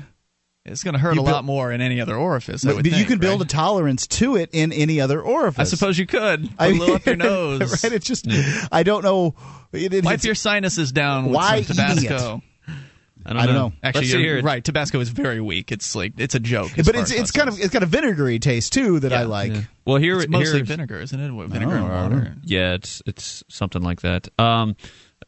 [0.66, 2.64] It's going to hurt You a build- lot more in any other orifice.
[2.64, 3.50] I But, would but you think, can build right?
[3.50, 5.60] a tolerance to it in any other orifice.
[5.60, 6.42] I suppose you could.
[6.50, 7.82] Put I a little up your nose.
[7.84, 7.92] right?
[7.92, 8.26] It's just
[8.72, 9.34] I don't know.
[9.72, 12.42] It, it, Wipe it's- your sinuses down with Why some Tabasco.
[13.28, 13.68] I don't, I don't know.
[13.70, 13.74] know.
[13.82, 14.42] Actually, Let's you're here.
[14.42, 14.62] right.
[14.64, 15.72] Tabasco is very weak.
[15.72, 16.78] It's like it's a joke.
[16.78, 19.24] as but it's it's that kind of it's got a vinegary taste too that I
[19.24, 19.52] like.
[19.52, 19.60] Yeah.
[19.84, 21.32] Well, here It's mostly here's- vinegar, isn't it?
[21.32, 22.34] What, Vinegar Oh, and water.
[22.44, 24.28] Yeah, it's it's something like that.
[24.38, 24.76] Um,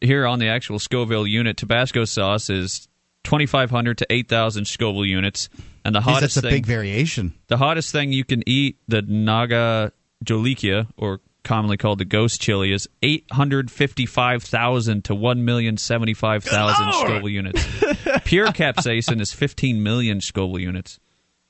[0.00, 2.86] here on the actual Scoville unit, Tabasco sauce is
[3.24, 5.48] twenty five hundred to eight thousand Scoville units,
[5.84, 7.34] and the Geez, hottest that's a thing, big variation.
[7.48, 9.92] the hottest thing you can eat, the Naga
[10.24, 15.44] Jolokia, or commonly called the ghost chili, is eight hundred fifty five thousand to one
[15.44, 17.64] million seventy five thousand Scoville units.
[18.24, 20.98] Pure capsaicin is fifteen million Scoville units.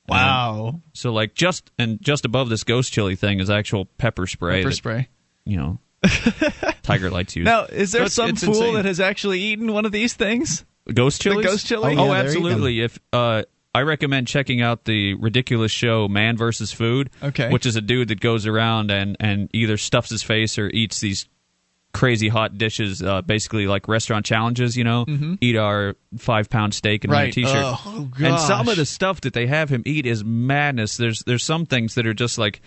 [0.08, 0.80] Wow.
[0.94, 4.60] So like just and just above this ghost chili thing is actual pepper spray.
[4.60, 5.08] Pepper that, spray.
[5.44, 5.78] You know,
[6.82, 7.44] Tiger Light's used.
[7.46, 8.74] Now, is there So some fool insane.
[8.74, 10.64] that has actually eaten one of these things?
[10.92, 11.42] Ghost Chili?
[11.42, 11.94] ghost chili?
[11.96, 12.80] Oh, Oh, yeah, they're absolutely.
[12.80, 13.42] If uh,
[13.74, 17.50] I recommend checking out the ridiculous show Man versus Food, Okay.
[17.50, 21.00] which is a dude that goes around and and either stuffs his face or eats
[21.00, 21.26] these
[21.94, 24.76] crazy hot dishes, uh, basically like restaurant challenges.
[24.76, 25.38] You know, Mhm.
[25.40, 27.32] eat our five pound steak and wear a Right.
[27.32, 27.54] t-shirt.
[27.64, 30.96] Oh, oh, and some of the stuff that they have him eat is madness.
[30.96, 32.60] There's there's some things that are just like.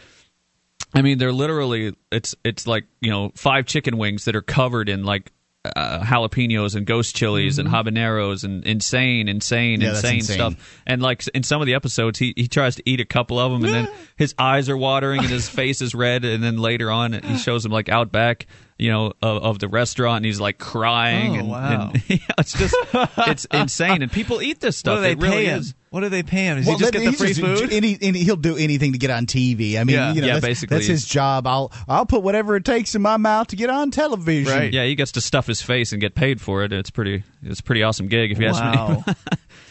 [0.94, 4.90] I mean, they're literally it's it's like you know five chicken wings that are covered
[4.90, 5.32] in like
[5.64, 10.36] uh, jalapenos and ghost chilies and habaneros and insane, insane, Yeah, insane, insane.
[10.36, 10.82] stuff.
[10.88, 13.52] And like in some of the episodes, he he tries to eat a couple of
[13.52, 16.26] them, and then his eyes are watering and his face is red.
[16.26, 18.48] And then later on, he shows him like out back,
[18.82, 21.36] you know, of, of the restaurant, and he's like crying.
[21.36, 21.92] Oh, and, wow.
[21.94, 22.76] and- yeah, it's just
[23.18, 24.94] it's insane, and people eat this stuff.
[24.94, 25.60] What do they it really pay him?
[25.60, 25.76] is.
[25.92, 26.58] What do they pay him?
[26.58, 27.72] Does Well, he just that- get the he's free just- food?
[27.74, 29.78] Any, any, he'll do anything to get on TV.
[29.80, 30.14] I mean, Yeah.
[30.14, 30.78] you know, Yeah, that's, basically.
[30.78, 31.46] that's his job.
[31.46, 34.52] I'll I'll put whatever it takes in my mouth to get on television.
[34.52, 34.74] Right.
[34.74, 36.74] Yeah, he gets to stuff his face and get paid for it.
[36.74, 37.24] It's pretty.
[37.44, 39.14] It's a pretty awesome gig if you ask me.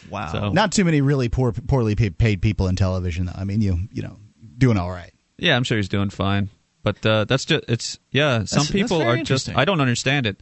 [0.09, 0.29] wow.
[0.31, 3.33] So, Not too many really poor, poorly paid people in television, though.
[3.35, 4.17] I mean, you you know,
[4.57, 5.11] doing all right.
[5.37, 6.49] yeah, I'm sure he's doing fine.
[6.83, 8.45] But uh, that's just it's yeah.
[8.45, 9.49] Some That's- people that's are just.
[9.49, 10.39] I don't understand it.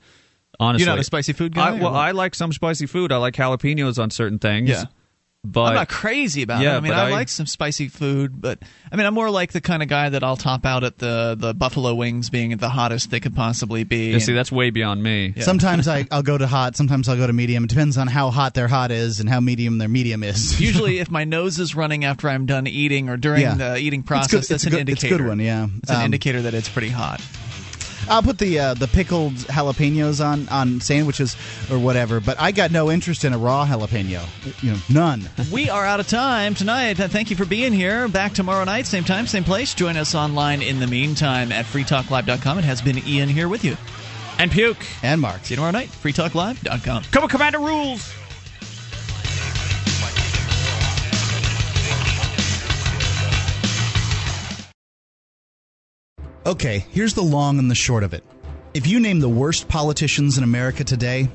[0.60, 1.94] Honestly, You're not a spicy food guy, I, well, what?
[1.94, 3.14] I like some spicy food.
[3.14, 4.70] I like jalapenos on certain things.
[4.70, 4.86] Yeah.
[5.46, 6.78] But I'm not crazy about yeah, it.
[6.78, 8.60] I mean, but I, like some spicy food, but
[8.92, 11.36] I mean, I'm more like the kind of guy that I'll top out at the
[11.40, 14.12] the buffalo wings being the hottest they could possibly be.
[14.12, 15.34] Yeah, see, that's way beyond me.
[15.40, 16.76] Sometimes I, I'll go to hot.
[16.76, 17.64] Sometimes I'll go to medium.
[17.64, 20.60] It depends on how hot their hot is and how medium their medium is.
[20.70, 23.56] Usually, if my nose is running after I'm done eating or during Yeah.
[23.56, 25.24] the eating It's process, good- that's it's an a good- it's a indicator.
[25.24, 25.68] good one, yeah.
[25.82, 27.22] it's an Um, indicator that it's pretty hot.
[28.08, 31.36] I'll put the uh, the pickled jalapenos on on sandwiches
[31.72, 34.24] or whatever, but I got no interest in a raw jalapeno.
[34.64, 35.30] You know, none.
[35.52, 37.00] we are out of time tonight.
[37.00, 38.08] Uh, Thank you for being here.
[38.08, 39.74] Back tomorrow night, same time, same place.
[39.74, 42.60] Join us online in the meantime at freetalklive.com.
[42.60, 43.76] It has been Ian here with you.
[44.38, 44.86] And Puke.
[45.04, 45.44] And Mark.
[45.46, 47.04] See you tomorrow night, freetalklive.com.
[47.12, 48.14] Come on, Commander rules.
[56.50, 58.24] Okay, here's the long and the short of it.
[58.74, 61.30] If you name the worst politicians in America today,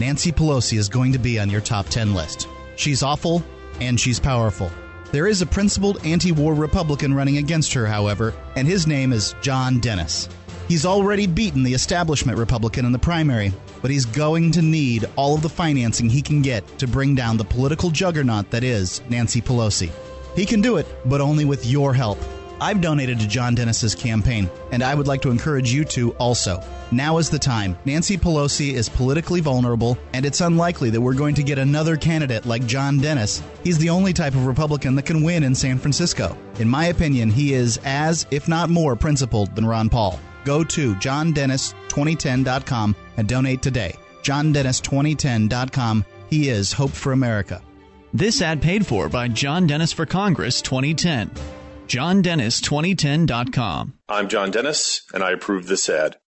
[0.00, 2.48] Nancy Pelosi is going to be on your top 10 list.
[2.74, 3.44] She's awful
[3.80, 4.72] and she's powerful.
[5.12, 9.36] There is a principled anti war Republican running against her, however, and his name is
[9.40, 10.28] John Dennis.
[10.66, 13.52] He's already beaten the establishment Republican in the primary,
[13.82, 17.36] but he's going to need all of the financing he can get to bring down
[17.36, 19.92] the political juggernaut that is Nancy Pelosi.
[20.34, 22.18] He can do it, but only with your help.
[22.60, 26.62] I've donated to John Dennis's campaign, and I would like to encourage you to also.
[26.90, 27.76] Now is the time.
[27.84, 32.46] Nancy Pelosi is politically vulnerable, and it's unlikely that we're going to get another candidate
[32.46, 33.42] like John Dennis.
[33.64, 36.36] He's the only type of Republican that can win in San Francisco.
[36.58, 40.18] In my opinion, he is as, if not more, principled than Ron Paul.
[40.44, 43.96] Go to johndennis2010.com and donate today.
[44.22, 46.04] johndennis2010.com.
[46.30, 47.62] He is Hope for America.
[48.14, 51.30] This ad paid for by John Dennis for Congress 2010.
[51.88, 53.92] JohnDennis2010.com.
[54.08, 56.16] I'm John Dennis, and I approve this ad.